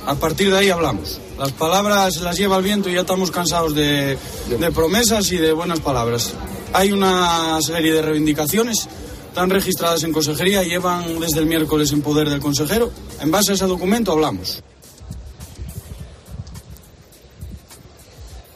A 0.10 0.16
partir 0.16 0.50
de 0.50 0.58
ahí 0.58 0.72
hablamos. 0.72 1.22
Las 1.38 1.52
palabras 1.52 2.18
las 2.22 2.36
lleva 2.36 2.58
el 2.58 2.64
viento 2.64 2.90
y 2.90 2.94
ya 2.94 3.02
estamos 3.02 3.30
cansados 3.30 3.76
de, 3.76 4.18
de 4.50 4.72
promesas 4.72 5.32
y 5.32 5.38
de 5.38 5.54
buenas 5.54 5.82
palabras. 5.82 6.34
Hay 6.74 6.92
una 6.92 7.62
serie 7.62 7.94
de 7.94 8.02
reivindicaciones 8.02 8.90
están 9.28 9.52
registradas 9.52 10.04
en 10.04 10.12
consejería, 10.12 10.64
llevan 10.64 11.20
desde 11.20 11.40
el 11.40 11.46
miércoles 11.46 11.92
en 11.92 12.02
poder 12.02 12.28
del 12.28 12.40
consejero. 12.40 12.92
En 13.22 13.30
base 13.30 13.52
a 13.52 13.56
ese 13.56 13.68
documento 13.68 14.12
hablamos. 14.12 14.64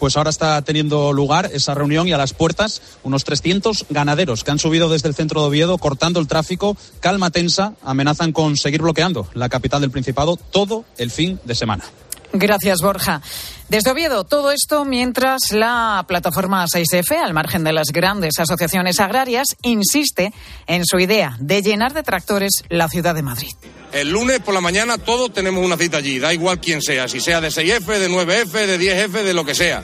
Pues 0.04 0.18
ahora 0.18 0.32
está 0.32 0.62
teniendo 0.64 1.14
lugar 1.14 1.50
esa 1.54 1.76
reunión 1.76 2.10
y 2.10 2.12
a 2.12 2.18
las 2.18 2.34
puertas 2.34 2.82
unos 3.04 3.24
300 3.24 3.86
ganaderos 3.90 4.44
que 4.44 4.52
han 4.52 4.60
subido 4.60 4.90
desde 4.90 5.08
el 5.08 5.16
centro 5.16 5.40
de 5.40 5.48
Oviedo 5.48 5.78
cortando 5.78 6.20
el 6.20 6.28
tráfico, 6.28 6.76
calma 7.00 7.32
tensa, 7.32 7.76
amenazan 7.82 8.34
con 8.34 8.58
seguir 8.58 8.82
bloqueando 8.82 9.30
la 9.34 9.48
capital 9.48 9.80
del 9.80 9.92
Principado 9.92 10.36
todo 10.36 10.84
el 10.98 11.10
fin 11.10 11.40
de 11.46 11.56
semana. 11.56 11.86
Gracias, 12.36 12.80
Borja. 12.82 13.22
Desde 13.70 13.92
Oviedo, 13.92 14.24
todo 14.24 14.52
esto 14.52 14.86
mientras 14.86 15.52
la 15.52 16.04
plataforma 16.08 16.66
6F, 16.66 17.16
al 17.16 17.34
margen 17.36 17.64
de 17.64 17.74
las 17.74 17.90
grandes 17.94 18.40
asociaciones 18.40 19.00
agrarias, 19.00 19.56
insiste 19.62 20.34
en 20.66 20.84
su 20.84 21.00
idea 21.00 21.38
de 21.40 21.62
llenar 21.62 21.94
de 21.94 22.02
tractores 22.02 22.64
la 22.70 22.90
ciudad 22.90 23.14
de 23.14 23.22
Madrid. 23.22 23.52
El 23.92 24.10
lunes 24.10 24.40
por 24.40 24.56
la 24.56 24.62
mañana 24.62 24.98
todos 24.98 25.32
tenemos 25.32 25.64
una 25.64 25.78
cita 25.78 25.98
allí, 25.98 26.18
da 26.18 26.34
igual 26.34 26.60
quién 26.60 26.82
sea, 26.82 27.08
si 27.08 27.20
sea 27.20 27.40
de 27.40 27.50
6F, 27.50 27.86
de 28.00 28.10
9F, 28.10 28.52
de 28.66 28.80
10F, 28.80 29.24
de 29.24 29.34
lo 29.36 29.46
que 29.46 29.54
sea. 29.54 29.84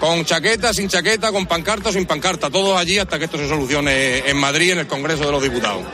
Con 0.00 0.24
chaqueta, 0.24 0.74
sin 0.74 0.88
chaqueta, 0.88 1.30
con 1.30 1.46
pancarta 1.46 1.90
o 1.90 1.92
sin 1.92 2.04
pancarta, 2.04 2.50
todos 2.50 2.76
allí 2.76 2.98
hasta 2.98 3.16
que 3.16 3.26
esto 3.26 3.38
se 3.38 3.48
solucione 3.48 4.28
en 4.28 4.36
Madrid, 4.36 4.72
en 4.72 4.80
el 4.80 4.86
Congreso 4.88 5.24
de 5.24 5.30
los 5.30 5.42
Diputados. 5.42 5.84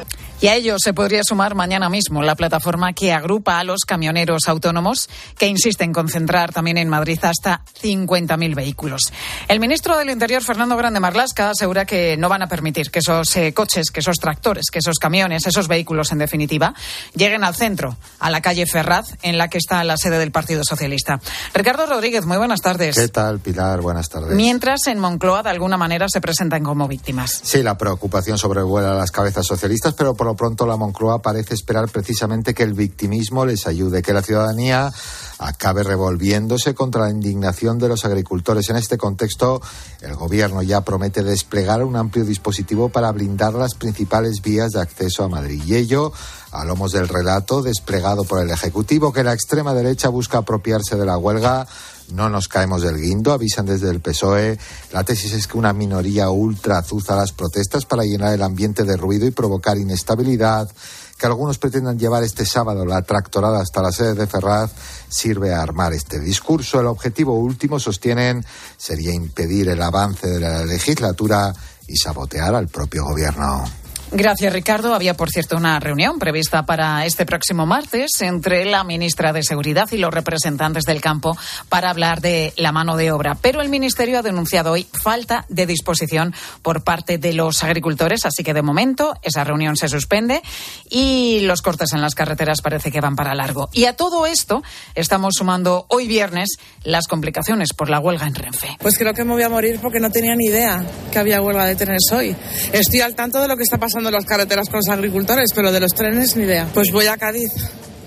Y 0.43 0.49
a 0.49 0.57
ello 0.57 0.75
se 0.77 0.93
podría 0.93 1.23
sumar 1.23 1.55
mañana 1.55 1.89
mismo 1.89 2.21
la 2.21 2.35
plataforma 2.35 2.93
que 2.95 3.13
agrupa 3.13 3.61
a 3.61 3.65
los 3.65 3.83
camioneros 3.87 4.49
autónomos 4.49 5.09
que 5.39 5.47
insiste 5.47 5.85
en 5.85 5.93
concentrar 5.93 6.53
también 6.53 6.79
en 6.79 6.89
Madrid 6.89 7.21
hasta 7.23 7.63
50.000 7.81 8.57
vehículos. 8.57 9.03
El 9.47 9.61
ministro 9.61 9.97
del 9.97 10.11
Interior, 10.11 10.43
Fernando 10.43 10.77
Grande 10.77 10.99
Marlasca, 10.99 11.51
asegura 11.51 11.85
que 11.85 12.17
no 12.17 12.29
van 12.29 12.43
a 12.43 12.49
permitir 12.49 12.91
que 12.91 12.99
esos 12.99 13.37
eh, 13.37 13.55
coches, 13.55 13.93
que 13.93 14.01
esos 14.01 14.17
tractores, 14.17 14.65
que 14.73 14.81
esos 14.81 14.99
camiones, 14.99 15.47
esos 15.47 15.69
vehículos 15.69 16.11
en 16.11 16.19
definitiva, 16.19 16.75
lleguen 17.15 17.45
al 17.45 17.55
centro, 17.55 17.97
a 18.19 18.29
la 18.29 18.41
calle 18.41 18.67
Ferraz, 18.67 19.17
en 19.23 19.39
la 19.39 19.47
que 19.47 19.59
está 19.59 19.85
la 19.85 19.97
sede 19.97 20.19
del 20.19 20.33
Partido 20.33 20.63
Socialista. 20.69 21.21
Ricardo 21.55 21.87
Rodríguez, 21.87 22.27
muy 22.27 22.39
buenas 22.39 22.63
tardes. 22.63 22.97
¿Qué 22.97 23.07
tal, 23.07 23.39
Pilar? 23.39 23.81
Buenas 23.81 24.09
tardes. 24.09 24.35
Mientras 24.35 24.89
en 24.89 24.99
Moncloa 24.99 25.45
de 25.45 25.51
alguna 25.51 25.77
manera 25.77 26.09
se 26.09 26.21
presentan 26.21 26.65
como 26.65 26.89
víctimas. 26.89 27.31
Sí, 27.45 27.63
la 27.63 27.79
preocupación 27.79 28.39
sobrevuela 28.39 28.95
las 28.95 29.13
cabezas 29.13 29.47
socialistas, 29.47 29.95
pero 29.95 30.15
por 30.15 30.32
pronto 30.35 30.67
la 30.67 30.77
Moncloa 30.77 31.23
parece 31.23 31.55
esperar 31.55 31.89
precisamente 31.89 32.55
que 32.55 32.63
el 32.63 32.75
victimismo 32.75 33.45
les 33.47 33.67
ayude, 33.67 34.03
que 34.03 34.13
la 34.13 34.23
ciudadanía 34.23 34.93
acabe 35.39 35.83
revolviéndose 35.83 36.75
contra 36.75 37.03
la 37.03 37.11
indignación 37.11 37.79
de 37.79 37.89
los 37.89 38.05
agricultores. 38.05 38.69
En 38.71 38.77
este 38.77 38.99
contexto, 38.99 39.61
el 40.01 40.15
Gobierno 40.15 40.63
ya 40.63 40.83
promete 40.83 41.23
desplegar 41.23 41.85
un 41.85 41.97
amplio 41.97 42.25
dispositivo 42.25 42.89
para 42.89 43.13
blindar 43.13 43.55
las 43.55 43.75
principales 43.75 44.41
vías 44.43 44.71
de 44.71 44.81
acceso 44.81 45.25
a 45.25 45.29
Madrid. 45.29 45.63
Y 45.67 45.77
ello 45.77 46.13
a 46.53 46.65
lomos 46.65 46.93
del 46.93 47.09
relato 47.09 47.63
desplegado 47.63 48.25
por 48.25 48.41
el 48.41 48.51
Ejecutivo 48.51 49.13
que 49.13 49.25
la 49.25 49.33
extrema 49.33 49.75
derecha 49.75 50.09
busca 50.09 50.39
apropiarse 50.39 50.97
de 50.97 51.07
la 51.07 51.17
huelga 51.17 51.67
no 52.13 52.29
nos 52.29 52.49
caemos 52.49 52.83
del 52.83 53.01
guindo, 53.01 53.33
avisan 53.33 53.67
desde 53.67 53.91
el 53.91 54.01
PSOE. 54.01 54.59
La 54.93 55.05
tesis 55.05 55.33
es 55.33 55.47
que 55.47 55.59
una 55.59 55.73
minoría 55.73 56.31
ultra 56.31 56.79
azuza 56.79 57.17
las 57.17 57.33
protestas 57.33 57.85
para 57.85 58.05
llenar 58.05 58.35
el 58.35 58.43
ambiente 58.43 58.85
de 58.85 58.97
ruido 58.97 59.27
y 59.27 59.31
provocar 59.31 59.79
inestabilidad. 59.79 60.71
Que 61.19 61.27
algunos 61.27 61.59
pretendan 61.59 61.99
llevar 61.99 62.25
este 62.25 62.45
sábado 62.45 62.85
la 62.85 63.03
tractorada 63.03 63.61
hasta 63.61 63.83
la 63.83 63.93
sede 63.93 64.15
de 64.15 64.27
Ferraz 64.27 64.73
sirve 65.09 65.55
a 65.55 65.63
armar 65.63 65.93
este 65.93 66.19
discurso. 66.19 66.81
El 66.81 66.87
objetivo 66.87 67.35
último, 67.39 67.79
sostienen, 67.79 68.45
sería 68.77 69.13
impedir 69.13 69.69
el 69.69 69.83
avance 69.83 70.29
de 70.29 70.41
la 70.41 70.65
legislatura 70.65 71.53
y 71.87 71.97
sabotear 71.97 72.55
al 72.55 72.69
propio 72.69 73.05
gobierno. 73.05 73.82
Gracias, 74.15 74.53
Ricardo. 74.53 74.95
Había, 74.95 75.15
por 75.15 75.31
cierto, 75.31 75.57
una 75.57 75.81
reunión 75.81 76.19
prevista 76.19 76.65
para 76.65 77.07
este 77.07 77.25
próximo 77.25 77.65
martes 77.65 78.11
entre 78.21 78.67
la 78.67 78.85
ministra 78.85 79.33
de 79.33 79.43
Seguridad 79.43 79.91
y 79.91 79.97
los 79.97 80.13
representantes 80.13 80.85
del 80.85 81.01
campo 81.01 81.35
para 81.71 81.89
hablar 81.89 82.21
de 82.21 82.53
la 82.59 82.73
mano 82.73 82.99
de 82.99 83.11
obra. 83.11 83.37
Pero 83.41 83.63
el 83.63 83.71
Ministerio 83.71 84.19
ha 84.19 84.23
denunciado 84.23 84.73
hoy 84.73 84.87
falta 84.93 85.47
de 85.49 85.65
disposición 85.65 86.35
por 86.61 86.85
parte 86.85 87.17
de 87.17 87.33
los 87.33 87.65
agricultores, 87.65 88.27
así 88.27 88.45
que 88.45 88.53
de 88.53 88.61
momento 88.61 89.15
esa 89.23 89.45
reunión 89.45 89.77
se 89.77 89.89
suspende 89.89 90.43
y 90.91 91.41
los 91.41 91.63
cortes 91.63 91.95
en 91.95 92.03
las 92.03 92.15
carreteras 92.15 92.61
parece 92.61 92.93
que 92.93 93.01
van 93.01 93.17
para 93.17 93.35
largo. 93.35 93.71
Y 93.73 93.87
a 93.87 93.97
todo 93.97 94.27
esto 94.27 94.63
estamos 94.95 95.37
sumando 95.39 95.87
hoy 95.89 96.07
viernes 96.07 96.59
las 96.85 97.07
complicaciones 97.09 97.73
por 97.73 97.89
la 97.89 97.99
huelga 97.99 98.27
en 98.27 98.35
Renfe. 98.35 98.77
Pues 98.79 98.99
creo 98.99 99.15
que 99.15 99.25
me 99.25 99.33
voy 99.33 99.43
a 99.43 99.49
morir 99.49 99.79
porque 99.81 100.01
no 100.01 100.11
tenía 100.11 100.35
ni 100.37 100.49
idea 100.49 100.85
que 101.11 101.19
había 101.19 101.41
huelga 101.41 101.65
de 101.65 101.77
trenes 101.77 102.13
hoy. 102.13 102.37
Estoy 102.75 103.01
al 103.01 103.15
tanto 103.15 103.41
de 103.41 103.49
lo 103.49 103.57
que 103.57 103.63
está 103.63 103.79
pasando 103.79 104.02
de 104.11 104.17
las 104.17 104.25
carreteras 104.25 104.69
con 104.69 104.79
los 104.79 104.89
agricultores, 104.89 105.51
pero 105.55 105.73
de 105.73 105.81
los 105.81 105.93
trenes 105.95 106.37
ni 106.37 106.45
idea. 106.45 106.69
Pues 106.73 106.91
voy 106.93 107.07
a 107.07 107.17
Cádiz. 107.17 107.51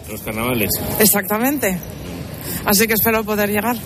Los 0.10 0.22
carnavales. 0.22 0.70
Exactamente. 1.00 1.78
Así 2.66 2.88
que 2.88 2.94
espero 2.94 3.24
poder 3.24 3.50
llegar. 3.50 3.78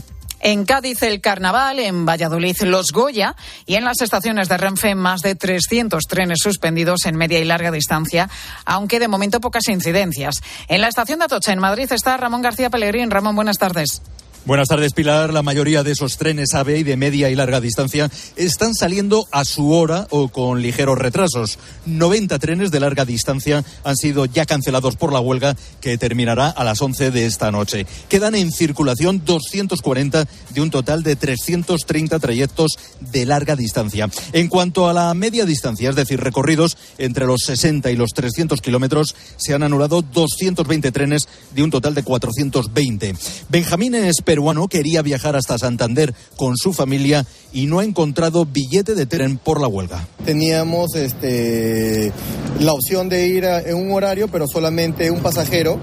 En 0.41 0.63
Cádiz 0.63 1.03
el 1.03 1.19
Carnaval, 1.19 1.79
en 1.79 2.05
Valladolid 2.05 2.55
los 2.61 2.91
Goya 2.91 3.35
y 3.65 3.75
en 3.75 3.83
las 3.83 4.01
estaciones 4.01 4.47
de 4.47 4.57
Renfe 4.57 4.95
más 4.95 5.21
de 5.21 5.35
300 5.35 6.03
trenes 6.05 6.39
suspendidos 6.41 7.05
en 7.05 7.17
media 7.17 7.39
y 7.39 7.45
larga 7.45 7.71
distancia, 7.71 8.29
aunque 8.65 8.99
de 8.99 9.09
momento 9.09 9.41
pocas 9.41 9.67
incidencias. 9.67 10.41
En 10.69 10.79
la 10.79 10.87
estación 10.87 11.19
de 11.19 11.25
Atocha 11.25 11.51
en 11.51 11.59
Madrid 11.59 11.91
está 11.91 12.15
Ramón 12.15 12.41
García 12.41 12.69
Pellegrín. 12.69 13.11
Ramón, 13.11 13.35
buenas 13.35 13.57
tardes. 13.57 14.01
Buenas 14.46 14.69
tardes, 14.69 14.93
Pilar. 14.93 15.34
La 15.34 15.43
mayoría 15.43 15.84
de 15.84 15.91
esos 15.91 16.17
trenes 16.17 16.53
AVE 16.53 16.79
y 16.79 16.84
de 16.84 16.96
media 16.96 17.29
y 17.29 17.36
larga 17.36 17.60
distancia 17.60 18.10
están 18.38 18.74
saliendo 18.74 19.27
a 19.31 19.43
su 19.43 19.74
hora 19.74 20.08
o 20.12 20.29
con 20.29 20.62
ligeros 20.62 20.98
retrasos. 20.98 21.60
90 21.86 22.39
trenes 22.39 22.72
de 22.72 22.79
larga 22.79 23.03
distancia 23.03 23.63
han 23.84 23.98
sido 23.98 24.25
ya 24.25 24.46
cancelados 24.46 24.96
por 24.96 25.12
la 25.12 25.19
huelga 25.19 25.55
que 25.81 25.98
terminará 25.98 26.48
a 26.50 26.63
las 26.63 26.81
11 26.81 27.12
de 27.12 27.25
esta 27.25 27.51
noche. 27.51 27.86
Quedan 28.08 28.34
en 28.34 28.51
circulación 28.51 29.24
240 29.25 30.25
de 30.51 30.62
un 30.62 30.72
total 30.72 31.03
de 31.03 31.17
330 31.17 32.17
trayectos 32.17 32.79
de 33.01 33.25
larga 33.25 33.58
distancia. 33.58 34.10
En 34.31 34.48
cuanto 34.48 34.88
a 34.88 34.93
la 34.93 35.13
media 35.13 35.46
distancia, 35.46 35.89
es 35.89 35.96
decir, 35.98 36.22
recorridos 36.22 36.77
entre 36.98 37.25
los 37.25 37.41
60 37.46 37.91
y 37.91 37.98
los 37.98 38.12
300 38.12 38.62
kilómetros, 38.62 39.15
se 39.36 39.53
han 39.53 39.63
anulado 39.63 40.01
220 40.01 40.91
trenes 40.91 41.27
de 41.53 41.62
un 41.62 41.72
total 41.72 41.93
de 41.93 42.03
420. 42.03 43.15
Benjamín 43.50 43.96
peruano 44.29 44.67
quería 44.67 45.01
viajar 45.01 45.36
hasta 45.36 45.57
Santander 45.57 46.13
con 46.36 46.55
su 46.55 46.71
familia 46.71 47.25
y 47.51 47.65
no 47.65 47.79
ha 47.79 47.83
encontrado 47.83 48.45
billete 48.45 48.93
de 48.93 49.07
tren 49.07 49.39
por 49.39 49.59
la 49.59 49.67
huelga. 49.67 50.07
Teníamos 50.24 50.93
este, 50.93 52.12
la 52.59 52.74
opción 52.74 53.09
de 53.09 53.27
ir 53.27 53.43
en 53.43 53.75
un 53.75 53.91
horario, 53.91 54.27
pero 54.27 54.45
solamente 54.48 55.09
un 55.09 55.21
pasajero 55.21 55.79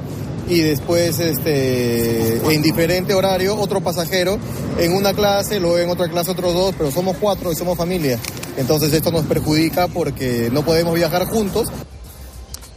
y 0.48 0.60
después 0.60 1.18
este, 1.18 2.36
en 2.36 2.62
diferente 2.62 3.14
horario 3.14 3.56
otro 3.56 3.80
pasajero 3.80 4.38
en 4.78 4.92
una 4.92 5.12
clase, 5.12 5.58
luego 5.58 5.78
en 5.78 5.90
otra 5.90 6.08
clase 6.08 6.30
otros 6.30 6.54
dos, 6.54 6.72
pero 6.78 6.92
somos 6.92 7.16
cuatro 7.20 7.50
y 7.50 7.56
somos 7.56 7.76
familia. 7.76 8.16
Entonces 8.56 8.92
esto 8.92 9.10
nos 9.10 9.24
perjudica 9.24 9.88
porque 9.88 10.50
no 10.52 10.64
podemos 10.64 10.94
viajar 10.94 11.26
juntos. 11.26 11.66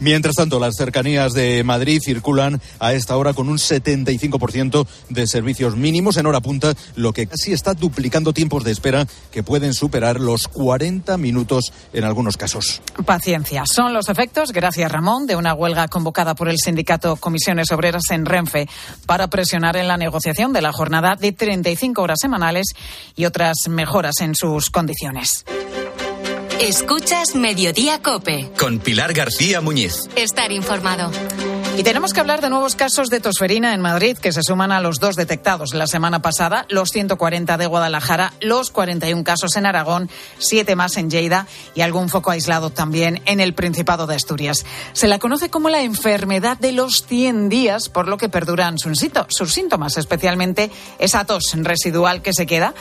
Mientras 0.00 0.34
tanto, 0.34 0.58
las 0.58 0.76
cercanías 0.76 1.34
de 1.34 1.62
Madrid 1.62 2.00
circulan 2.02 2.60
a 2.78 2.94
esta 2.94 3.16
hora 3.18 3.34
con 3.34 3.48
un 3.48 3.58
75% 3.58 4.86
de 5.10 5.26
servicios 5.26 5.76
mínimos 5.76 6.16
en 6.16 6.24
hora 6.24 6.40
punta, 6.40 6.72
lo 6.96 7.12
que 7.12 7.26
casi 7.26 7.52
está 7.52 7.74
duplicando 7.74 8.32
tiempos 8.32 8.64
de 8.64 8.72
espera 8.72 9.06
que 9.30 9.42
pueden 9.42 9.74
superar 9.74 10.18
los 10.18 10.48
40 10.48 11.18
minutos 11.18 11.72
en 11.92 12.04
algunos 12.04 12.38
casos. 12.38 12.80
Paciencia. 13.04 13.64
Son 13.66 13.92
los 13.92 14.08
efectos, 14.08 14.52
gracias 14.52 14.90
Ramón, 14.90 15.26
de 15.26 15.36
una 15.36 15.52
huelga 15.52 15.88
convocada 15.88 16.34
por 16.34 16.48
el 16.48 16.56
sindicato 16.58 17.16
Comisiones 17.16 17.70
Obreras 17.70 18.04
en 18.10 18.24
Renfe 18.24 18.68
para 19.04 19.28
presionar 19.28 19.76
en 19.76 19.88
la 19.88 19.98
negociación 19.98 20.52
de 20.52 20.62
la 20.62 20.72
jornada 20.72 21.14
de 21.16 21.32
35 21.32 22.00
horas 22.00 22.18
semanales 22.20 22.68
y 23.16 23.26
otras 23.26 23.56
mejoras 23.68 24.14
en 24.20 24.34
sus 24.34 24.70
condiciones. 24.70 25.44
Escuchas 26.60 27.34
Mediodía 27.34 28.02
Cope. 28.02 28.52
Con 28.58 28.80
Pilar 28.80 29.14
García 29.14 29.62
Muñiz. 29.62 30.10
Estar 30.14 30.52
informado. 30.52 31.10
Y 31.78 31.82
tenemos 31.82 32.12
que 32.12 32.20
hablar 32.20 32.42
de 32.42 32.50
nuevos 32.50 32.76
casos 32.76 33.08
de 33.08 33.18
tosferina 33.18 33.72
en 33.72 33.80
Madrid, 33.80 34.18
que 34.18 34.30
se 34.30 34.42
suman 34.42 34.70
a 34.70 34.82
los 34.82 35.00
dos 35.00 35.16
detectados 35.16 35.72
la 35.72 35.86
semana 35.86 36.20
pasada, 36.20 36.66
los 36.68 36.90
140 36.90 37.56
de 37.56 37.66
Guadalajara, 37.66 38.34
los 38.42 38.70
41 38.70 39.24
casos 39.24 39.56
en 39.56 39.64
Aragón, 39.64 40.10
siete 40.38 40.76
más 40.76 40.98
en 40.98 41.08
Lleida 41.08 41.46
y 41.74 41.80
algún 41.80 42.10
foco 42.10 42.30
aislado 42.30 42.68
también 42.68 43.22
en 43.24 43.40
el 43.40 43.54
Principado 43.54 44.06
de 44.06 44.16
Asturias. 44.16 44.66
Se 44.92 45.08
la 45.08 45.18
conoce 45.18 45.48
como 45.48 45.70
la 45.70 45.80
enfermedad 45.80 46.58
de 46.58 46.72
los 46.72 47.06
100 47.06 47.48
días, 47.48 47.88
por 47.88 48.06
lo 48.06 48.18
que 48.18 48.28
perduran 48.28 48.76
sus 48.78 48.98
síntomas, 48.98 49.96
especialmente 49.96 50.70
esa 50.98 51.24
tos 51.24 51.44
residual 51.54 52.20
que 52.20 52.34
se 52.34 52.44
queda. 52.44 52.74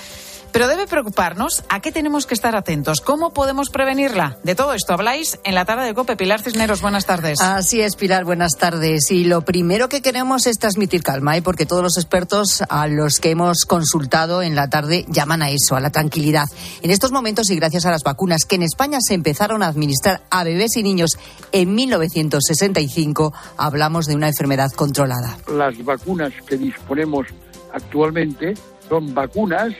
Pero 0.51 0.67
debe 0.67 0.87
preocuparnos 0.87 1.63
a 1.69 1.79
qué 1.79 1.91
tenemos 1.91 2.25
que 2.25 2.33
estar 2.33 2.55
atentos. 2.55 3.01
¿Cómo 3.01 3.31
podemos 3.33 3.69
prevenirla? 3.69 4.37
De 4.43 4.55
todo 4.55 4.73
esto 4.73 4.93
habláis 4.93 5.39
en 5.43 5.55
la 5.55 5.65
tarde 5.65 5.85
de 5.85 5.93
COPE. 5.93 6.15
Pilar 6.15 6.41
Cisneros, 6.41 6.81
buenas 6.81 7.05
tardes. 7.05 7.39
Así 7.41 7.81
es, 7.81 7.95
Pilar, 7.95 8.25
buenas 8.25 8.53
tardes. 8.57 9.11
Y 9.11 9.25
lo 9.25 9.41
primero 9.41 9.89
que 9.89 10.01
queremos 10.01 10.47
es 10.47 10.57
transmitir 10.57 11.03
calma, 11.03 11.37
¿eh? 11.37 11.41
porque 11.41 11.65
todos 11.65 11.83
los 11.83 11.97
expertos 11.97 12.63
a 12.67 12.87
los 12.87 13.19
que 13.19 13.31
hemos 13.31 13.65
consultado 13.65 14.41
en 14.41 14.55
la 14.55 14.69
tarde 14.69 15.05
llaman 15.09 15.41
a 15.41 15.49
eso, 15.49 15.75
a 15.75 15.79
la 15.79 15.91
tranquilidad. 15.91 16.45
En 16.81 16.91
estos 16.91 17.11
momentos 17.11 17.49
y 17.49 17.55
gracias 17.55 17.85
a 17.85 17.91
las 17.91 18.03
vacunas 18.03 18.45
que 18.45 18.55
en 18.55 18.63
España 18.63 18.99
se 19.01 19.13
empezaron 19.13 19.63
a 19.63 19.67
administrar 19.67 20.21
a 20.29 20.43
bebés 20.43 20.75
y 20.77 20.83
niños 20.83 21.17
en 21.51 21.75
1965, 21.75 23.33
hablamos 23.57 24.05
de 24.05 24.15
una 24.15 24.27
enfermedad 24.27 24.71
controlada. 24.71 25.37
Las 25.51 25.83
vacunas 25.83 26.33
que 26.45 26.57
disponemos 26.57 27.27
actualmente 27.73 28.55
son 28.87 29.13
vacunas 29.13 29.73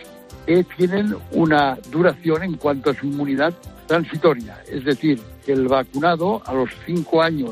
que 0.50 0.64
tienen 0.64 1.16
una 1.34 1.78
duración 1.92 2.42
en 2.42 2.56
cuanto 2.56 2.90
a 2.90 2.96
su 2.96 3.06
inmunidad 3.06 3.54
transitoria. 3.86 4.60
Es 4.68 4.84
decir, 4.84 5.22
que 5.46 5.52
el 5.52 5.68
vacunado 5.68 6.42
a 6.44 6.56
los 6.56 6.72
cinco 6.88 7.22
años 7.22 7.52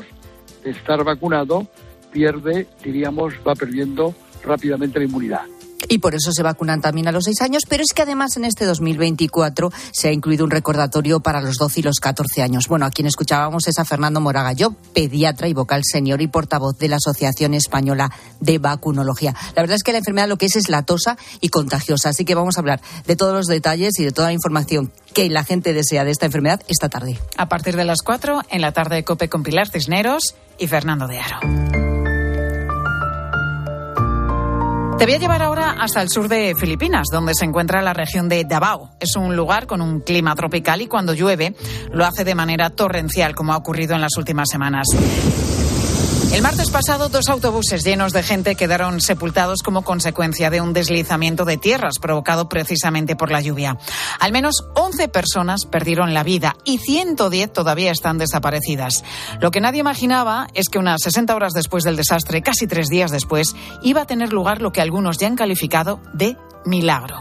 de 0.64 0.70
estar 0.70 1.04
vacunado 1.04 1.68
pierde, 2.10 2.66
diríamos, 2.82 3.34
va 3.46 3.54
perdiendo 3.54 4.16
rápidamente 4.42 4.98
la 4.98 5.04
inmunidad 5.04 5.57
y 5.88 5.98
por 5.98 6.14
eso 6.14 6.32
se 6.32 6.42
vacunan 6.42 6.80
también 6.80 7.08
a 7.08 7.12
los 7.12 7.24
seis 7.24 7.40
años, 7.40 7.64
pero 7.68 7.82
es 7.82 7.92
que 7.92 8.02
además 8.02 8.36
en 8.36 8.44
este 8.44 8.64
2024 8.64 9.72
se 9.92 10.08
ha 10.08 10.12
incluido 10.12 10.44
un 10.44 10.50
recordatorio 10.50 11.20
para 11.20 11.40
los 11.40 11.56
12 11.56 11.80
y 11.80 11.82
los 11.82 12.00
14 12.00 12.42
años. 12.42 12.68
Bueno, 12.68 12.86
a 12.86 12.90
quien 12.90 13.06
escuchábamos 13.06 13.66
es 13.68 13.78
a 13.78 13.84
Fernando 13.84 14.20
Moragallo, 14.20 14.74
pediatra 14.94 15.48
y 15.48 15.54
vocal 15.54 15.82
senior 15.84 16.20
y 16.20 16.26
portavoz 16.26 16.78
de 16.78 16.88
la 16.88 16.96
Asociación 16.96 17.54
Española 17.54 18.10
de 18.40 18.58
Vacunología. 18.58 19.34
La 19.54 19.62
verdad 19.62 19.76
es 19.76 19.82
que 19.82 19.92
la 19.92 19.98
enfermedad 19.98 20.28
lo 20.28 20.38
que 20.38 20.46
es 20.46 20.56
es 20.56 20.68
latosa 20.68 21.16
y 21.40 21.48
contagiosa, 21.48 22.10
así 22.10 22.24
que 22.24 22.34
vamos 22.34 22.56
a 22.56 22.60
hablar 22.60 22.80
de 23.06 23.16
todos 23.16 23.34
los 23.34 23.46
detalles 23.46 23.98
y 23.98 24.04
de 24.04 24.12
toda 24.12 24.28
la 24.28 24.34
información 24.34 24.92
que 25.14 25.28
la 25.30 25.44
gente 25.44 25.72
desea 25.72 26.04
de 26.04 26.10
esta 26.10 26.26
enfermedad 26.26 26.62
esta 26.68 26.88
tarde. 26.88 27.18
A 27.36 27.48
partir 27.48 27.76
de 27.76 27.84
las 27.84 28.02
4 28.02 28.42
en 28.50 28.60
la 28.60 28.72
tarde 28.72 28.96
de 28.96 29.04
COPE 29.04 29.28
con 29.28 29.42
Pilar 29.42 29.68
Cisneros 29.68 30.34
y 30.58 30.66
Fernando 30.66 31.06
de 31.06 31.18
Aro. 31.18 32.07
Te 34.98 35.04
voy 35.04 35.14
a 35.14 35.18
llevar 35.18 35.42
ahora 35.42 35.76
hasta 35.78 36.02
el 36.02 36.08
sur 36.08 36.26
de 36.26 36.56
Filipinas, 36.58 37.06
donde 37.12 37.32
se 37.32 37.44
encuentra 37.44 37.80
la 37.82 37.94
región 37.94 38.28
de 38.28 38.44
Davao. 38.44 38.90
Es 38.98 39.14
un 39.14 39.36
lugar 39.36 39.68
con 39.68 39.80
un 39.80 40.00
clima 40.00 40.34
tropical 40.34 40.82
y 40.82 40.88
cuando 40.88 41.14
llueve 41.14 41.54
lo 41.92 42.04
hace 42.04 42.24
de 42.24 42.34
manera 42.34 42.70
torrencial, 42.70 43.36
como 43.36 43.52
ha 43.52 43.56
ocurrido 43.56 43.94
en 43.94 44.00
las 44.00 44.16
últimas 44.16 44.48
semanas. 44.50 44.88
El 46.32 46.42
martes 46.42 46.70
pasado, 46.70 47.08
dos 47.08 47.28
autobuses 47.28 47.82
llenos 47.84 48.12
de 48.12 48.22
gente 48.22 48.54
quedaron 48.54 49.00
sepultados 49.00 49.62
como 49.62 49.82
consecuencia 49.82 50.50
de 50.50 50.60
un 50.60 50.72
deslizamiento 50.72 51.44
de 51.44 51.56
tierras 51.56 51.98
provocado 51.98 52.48
precisamente 52.48 53.16
por 53.16 53.30
la 53.30 53.40
lluvia. 53.40 53.78
Al 54.20 54.30
menos 54.30 54.66
11 54.74 55.08
personas 55.08 55.64
perdieron 55.64 56.14
la 56.14 56.22
vida 56.22 56.54
y 56.64 56.78
110 56.78 57.52
todavía 57.52 57.90
están 57.90 58.18
desaparecidas. 58.18 59.04
Lo 59.40 59.50
que 59.50 59.60
nadie 59.60 59.80
imaginaba 59.80 60.48
es 60.54 60.68
que 60.68 60.78
unas 60.78 61.02
60 61.02 61.34
horas 61.34 61.54
después 61.54 61.82
del 61.82 61.96
desastre, 61.96 62.42
casi 62.42 62.66
tres 62.66 62.88
días 62.88 63.10
después, 63.10 63.56
iba 63.82 64.02
a 64.02 64.06
tener 64.06 64.32
lugar 64.32 64.60
lo 64.60 64.70
que 64.70 64.82
algunos 64.82 65.18
ya 65.18 65.26
han 65.26 65.36
calificado 65.36 66.00
de 66.12 66.36
milagro. 66.64 67.20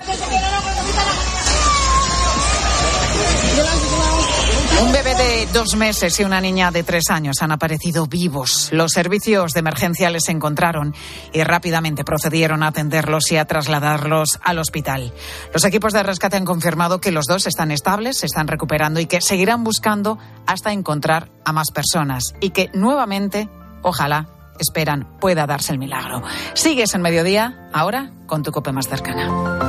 Un 4.79 4.91
bebé 4.91 5.15
de 5.15 5.47
dos 5.53 5.75
meses 5.75 6.19
y 6.19 6.23
una 6.23 6.39
niña 6.39 6.69
de 6.69 6.83
tres 6.83 7.09
años 7.09 7.41
han 7.41 7.51
aparecido 7.51 8.05
vivos. 8.05 8.69
Los 8.71 8.91
servicios 8.91 9.53
de 9.53 9.59
emergencia 9.59 10.11
les 10.11 10.29
encontraron 10.29 10.93
y 11.33 11.43
rápidamente 11.43 12.03
procedieron 12.03 12.61
a 12.61 12.67
atenderlos 12.67 13.31
y 13.31 13.37
a 13.37 13.45
trasladarlos 13.45 14.39
al 14.43 14.59
hospital. 14.59 15.13
Los 15.51 15.65
equipos 15.65 15.93
de 15.93 16.03
rescate 16.03 16.37
han 16.37 16.45
confirmado 16.45 17.01
que 17.01 17.11
los 17.11 17.25
dos 17.25 17.47
están 17.47 17.71
estables, 17.71 18.19
se 18.19 18.27
están 18.27 18.47
recuperando 18.47 18.99
y 18.99 19.07
que 19.07 19.19
seguirán 19.19 19.63
buscando 19.63 20.19
hasta 20.45 20.71
encontrar 20.71 21.29
a 21.43 21.53
más 21.53 21.71
personas 21.71 22.35
y 22.39 22.51
que 22.51 22.69
nuevamente, 22.73 23.49
ojalá, 23.81 24.29
esperan 24.59 25.17
pueda 25.19 25.47
darse 25.47 25.71
el 25.71 25.79
milagro. 25.79 26.21
Sigues 26.53 26.93
en 26.93 27.01
mediodía, 27.01 27.69
ahora 27.73 28.13
con 28.27 28.43
tu 28.43 28.51
cope 28.51 28.71
más 28.71 28.87
cercana. 28.87 29.66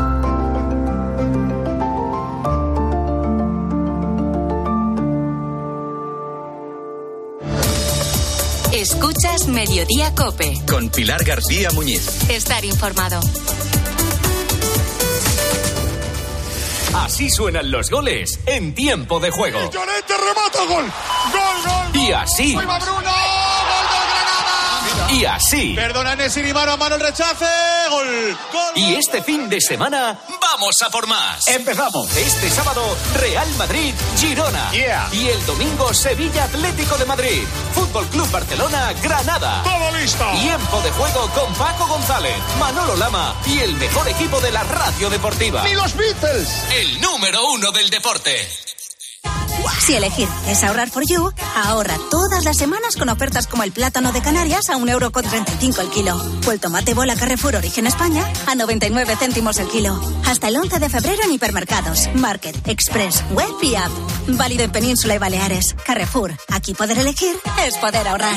Escuchas 8.91 9.49
Mediodía 9.49 10.15
Cope. 10.15 10.63
Con 10.67 10.89
Pilar 10.89 11.23
García 11.23 11.69
Muñiz. 11.73 12.09
Estar 12.31 12.65
informado. 12.65 13.21
Así 16.95 17.29
suenan 17.29 17.71
los 17.71 17.91
goles 17.91 18.41
en 18.47 18.75
tiempo 18.75 19.21
de 19.21 19.31
juego. 19.31 19.59
Remata 19.59 20.65
gol. 20.67 20.85
Gol, 20.87 21.93
gol. 21.93 22.03
Y 22.03 22.13
así. 22.13 22.57
Y 25.11 25.25
así. 25.25 25.75
Perdona 25.75 26.15
Nesiri, 26.15 26.53
mano 26.53 26.73
a 26.73 26.77
mano 26.77 26.97
el 26.97 27.01
rechace. 27.01 27.47
Gol. 27.91 28.37
Gol. 28.53 28.73
Y 28.77 28.95
este 28.95 29.23
fin 29.23 29.49
de 29.49 29.61
semana 29.61 30.19
vamos 30.41 30.77
a 30.83 30.91
por 30.91 31.07
más. 31.07 31.47
Empezamos. 31.49 32.15
Este 32.17 32.51
sábado 32.51 32.97
Real 33.15 33.49
Madrid 33.57 33.95
Girona. 34.19 34.71
Yeah. 34.73 35.09
Y 35.13 35.29
el 35.29 35.47
domingo 35.47 35.93
Sevilla 35.95 36.45
Atlético 36.45 36.97
de 36.99 37.07
Madrid. 37.07 37.43
Fútbol 37.75 38.07
Club 38.09 38.31
Barcelona 38.31 38.93
Granada. 39.03 39.63
Todo 39.63 39.97
listo. 39.99 40.25
Tiempo 40.41 40.81
de 40.83 40.91
juego 40.91 41.29
con 41.31 41.55
Paco 41.55 41.87
González, 41.87 42.37
Manolo 42.59 42.97
Lama 42.97 43.35
y 43.47 43.61
el 43.61 43.75
mejor 43.75 44.09
equipo 44.09 44.41
de 44.41 44.53
la 44.53 44.63
radio 44.65 45.09
deportiva. 45.11 45.63
¡Ni 45.65 45.73
los 45.75 45.95
Beatles! 45.97 46.65
El 46.71 47.01
número 47.01 47.47
uno 47.53 47.73
del 47.73 47.89
deporte. 47.89 48.49
Si 49.81 49.95
elegir 49.95 50.29
es 50.47 50.63
ahorrar 50.65 50.91
for 50.91 51.03
you, 51.07 51.33
ahorra 51.57 51.97
todas 52.11 52.45
las 52.45 52.57
semanas 52.59 52.97
con 52.97 53.09
ofertas 53.09 53.47
como 53.47 53.63
el 53.63 53.73
plátano 53.73 54.13
de 54.13 54.21
Canarias 54.21 54.69
a 54.69 54.77
1,35€ 54.77 55.81
el 55.81 55.89
kilo. 55.89 56.21
O 56.47 56.53
el 56.53 56.61
tomate 56.61 56.95
bola 56.95 57.17
Carrefour 57.17 57.57
Origen 57.57 57.87
España 57.87 58.31
a 58.47 58.55
99 58.55 59.17
céntimos 59.17 59.59
el 59.59 59.69
kilo. 59.69 59.99
Hasta 60.27 60.49
el 60.49 60.57
11 60.57 60.79
de 60.79 60.89
febrero 60.89 61.23
en 61.25 61.33
hipermercados, 61.33 62.09
Market, 62.15 62.69
Express, 62.69 63.25
Web 63.31 63.55
y 63.63 63.77
App. 63.77 63.91
Válido 64.29 64.65
en 64.65 64.73
Península 64.73 65.15
y 65.15 65.19
Baleares. 65.19 65.75
Carrefour. 65.87 66.37
Aquí 66.49 66.75
poder 66.75 66.99
elegir 66.99 67.37
es 67.67 67.77
poder 67.79 68.07
ahorrar. 68.07 68.37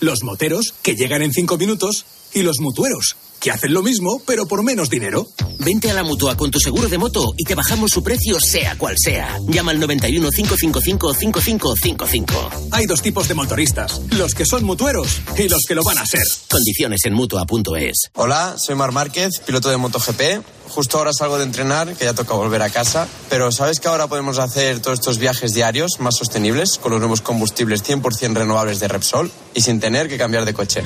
Los 0.00 0.22
moteros, 0.22 0.74
que 0.82 0.94
llegan 0.94 1.22
en 1.22 1.32
cinco 1.32 1.58
minutos, 1.58 2.06
y 2.32 2.42
los 2.42 2.60
mutueros 2.60 3.16
que 3.40 3.50
hacen 3.50 3.72
lo 3.72 3.82
mismo, 3.82 4.20
pero 4.26 4.46
por 4.46 4.62
menos 4.62 4.90
dinero. 4.90 5.26
Vente 5.58 5.90
a 5.90 5.94
la 5.94 6.02
mutua 6.02 6.36
con 6.36 6.50
tu 6.50 6.60
seguro 6.60 6.88
de 6.88 6.98
moto 6.98 7.24
y 7.36 7.44
te 7.44 7.54
bajamos 7.54 7.90
su 7.90 8.02
precio, 8.02 8.38
sea 8.38 8.76
cual 8.76 8.94
sea. 8.98 9.38
Llama 9.48 9.72
al 9.72 9.80
91 9.80 10.28
555 10.30 11.14
5555. 11.14 12.50
Hay 12.70 12.86
dos 12.86 13.02
tipos 13.02 13.26
de 13.28 13.34
motoristas: 13.34 14.00
los 14.10 14.34
que 14.34 14.44
son 14.44 14.64
mutueros 14.64 15.20
y 15.36 15.48
los 15.48 15.62
que 15.66 15.74
lo 15.74 15.82
van 15.82 15.98
a 15.98 16.06
ser. 16.06 16.22
Condiciones 16.48 17.00
en 17.04 17.14
mutua.es. 17.14 18.10
Hola, 18.14 18.56
soy 18.58 18.74
Mar 18.74 18.92
Márquez, 18.92 19.40
piloto 19.40 19.70
de 19.70 19.78
MotoGP. 19.78 20.44
Justo 20.68 20.98
ahora 20.98 21.12
salgo 21.12 21.36
de 21.36 21.44
entrenar, 21.44 21.96
que 21.96 22.04
ya 22.04 22.14
toca 22.14 22.34
volver 22.34 22.62
a 22.62 22.70
casa. 22.70 23.08
Pero 23.28 23.50
¿sabes 23.50 23.80
que 23.80 23.88
ahora 23.88 24.06
podemos 24.06 24.38
hacer 24.38 24.78
todos 24.78 25.00
estos 25.00 25.18
viajes 25.18 25.52
diarios 25.52 25.98
más 25.98 26.14
sostenibles 26.16 26.78
con 26.78 26.92
los 26.92 27.00
nuevos 27.00 27.22
combustibles 27.22 27.82
100% 27.82 28.34
renovables 28.34 28.78
de 28.78 28.86
Repsol 28.86 29.32
y 29.52 29.62
sin 29.62 29.80
tener 29.80 29.89
que 30.08 30.18
cambiar 30.18 30.44
de 30.44 30.54
coche? 30.54 30.82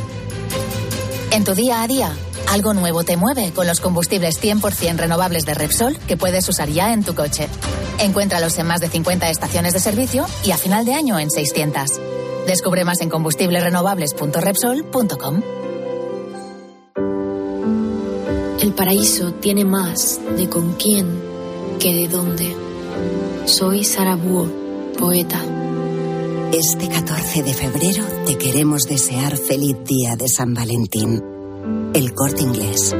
En 1.30 1.44
tu 1.44 1.54
día 1.54 1.82
a 1.82 1.88
día 1.88 2.14
algo 2.48 2.74
nuevo 2.74 3.04
te 3.04 3.16
mueve 3.16 3.52
con 3.52 3.66
los 3.66 3.80
combustibles 3.80 4.38
100% 4.40 4.96
renovables 4.96 5.46
de 5.46 5.54
Repsol 5.54 5.96
que 6.06 6.16
puedes 6.16 6.48
usar 6.48 6.68
ya 6.68 6.92
en 6.92 7.02
tu 7.02 7.12
coche. 7.14 7.48
Encuéntralos 7.98 8.56
en 8.58 8.66
más 8.66 8.80
de 8.80 8.88
50 8.88 9.30
estaciones 9.30 9.72
de 9.72 9.80
servicio 9.80 10.26
y 10.44 10.52
a 10.52 10.56
final 10.56 10.84
de 10.84 10.94
año 10.94 11.18
en 11.18 11.28
600. 11.30 12.00
Descubre 12.46 12.84
más 12.84 13.00
en 13.00 13.08
combustiblesrenovables.repsol.com. 13.08 15.42
El 18.60 18.72
paraíso 18.72 19.32
tiene 19.34 19.64
más 19.64 20.20
de 20.36 20.48
con 20.48 20.74
quién 20.74 21.20
que 21.80 21.92
de 21.94 22.06
dónde. 22.08 22.54
Soy 23.46 23.84
Sara 23.84 24.16
Búho, 24.16 24.48
poeta. 24.98 25.40
Este 26.56 26.88
14 26.88 27.42
de 27.42 27.52
febrero 27.52 28.06
te 28.28 28.38
queremos 28.38 28.84
desear 28.84 29.36
feliz 29.36 29.76
día 29.84 30.14
de 30.14 30.28
San 30.28 30.54
Valentín. 30.54 31.20
El 31.92 32.14
corte 32.14 32.42
inglés. 32.42 32.94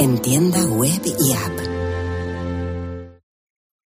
En 0.00 0.20
tienda 0.20 0.64
web 0.64 1.00
y 1.20 1.32
app. 1.32 3.20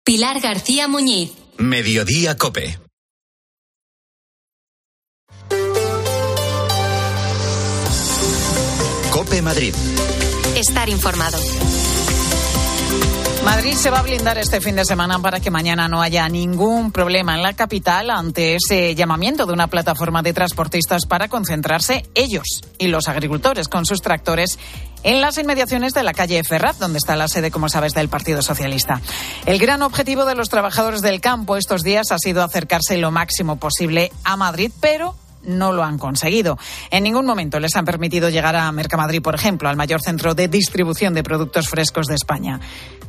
Pilar 0.07 0.41
García 0.41 0.89
Muñiz. 0.89 1.33
Mediodía 1.59 2.39
Cope. 2.39 2.79
Cope 9.11 9.43
Madrid. 9.43 9.75
Estar 10.57 10.89
informado. 10.89 11.37
Madrid 13.45 13.75
se 13.75 13.91
va 13.91 14.01
a 14.01 14.03
blindar 14.03 14.37
este 14.39 14.61
fin 14.61 14.77
de 14.77 14.85
semana 14.85 15.19
para 15.21 15.41
que 15.41 15.51
mañana 15.51 15.89
no 15.89 16.03
haya 16.03 16.29
ningún 16.29 16.93
problema 16.93 17.35
en 17.35 17.43
la 17.43 17.55
capital 17.55 18.11
ante 18.11 18.57
ese 18.57 18.95
llamamiento 18.95 19.47
de 19.47 19.53
una 19.53 19.69
plataforma 19.69 20.23
de 20.23 20.33
transportistas 20.33 21.07
para 21.07 21.29
concentrarse 21.29 22.05
ellos 22.15 22.63
y 22.79 22.89
los 22.89 23.09
agricultores 23.09 23.69
con 23.69 23.87
sus 23.87 24.03
tractores 24.03 24.59
en 25.03 25.21
las 25.21 25.39
inmediaciones 25.39 25.95
de 25.95 26.03
la 26.03 26.15
calle 26.15 26.43
Ferrat, 26.45 26.77
donde 26.77 26.99
está 26.99 27.17
la 27.17 27.29
sede, 27.29 27.51
como 27.51 27.69
sabes, 27.69 27.95
del 27.95 28.09
Partido 28.09 28.43
Socialista. 28.43 29.01
El 29.47 29.59
gran 29.59 29.83
objetivo 29.83 30.25
de 30.25 30.35
los 30.35 30.49
trabajadores 30.49 31.03
del 31.03 31.21
campo 31.21 31.57
estos 31.57 31.83
días 31.83 32.11
ha 32.11 32.19
sido 32.19 32.43
acercarse 32.43 32.99
lo 32.99 33.11
máximo 33.11 33.57
posible 33.57 34.11
a 34.25 34.37
Madrid, 34.37 34.73
pero 34.81 35.15
no 35.49 35.73
lo 35.73 35.83
han 35.83 35.99
conseguido. 35.99 36.59
En 36.91 37.03
ningún 37.03 37.27
momento 37.27 37.59
les 37.59 37.75
han 37.75 37.85
permitido 37.85 38.29
llegar 38.29 38.55
a 38.55 38.71
Mercamadrid, 38.71 39.23
por 39.23 39.35
ejemplo, 39.35 39.69
al 39.69 39.77
mayor 39.77 40.01
centro 40.01 40.35
de 40.35 40.47
distribución 40.49 41.15
de 41.15 41.23
productos 41.23 41.69
frescos 41.69 42.07
de 42.07 42.15
España. 42.15 42.61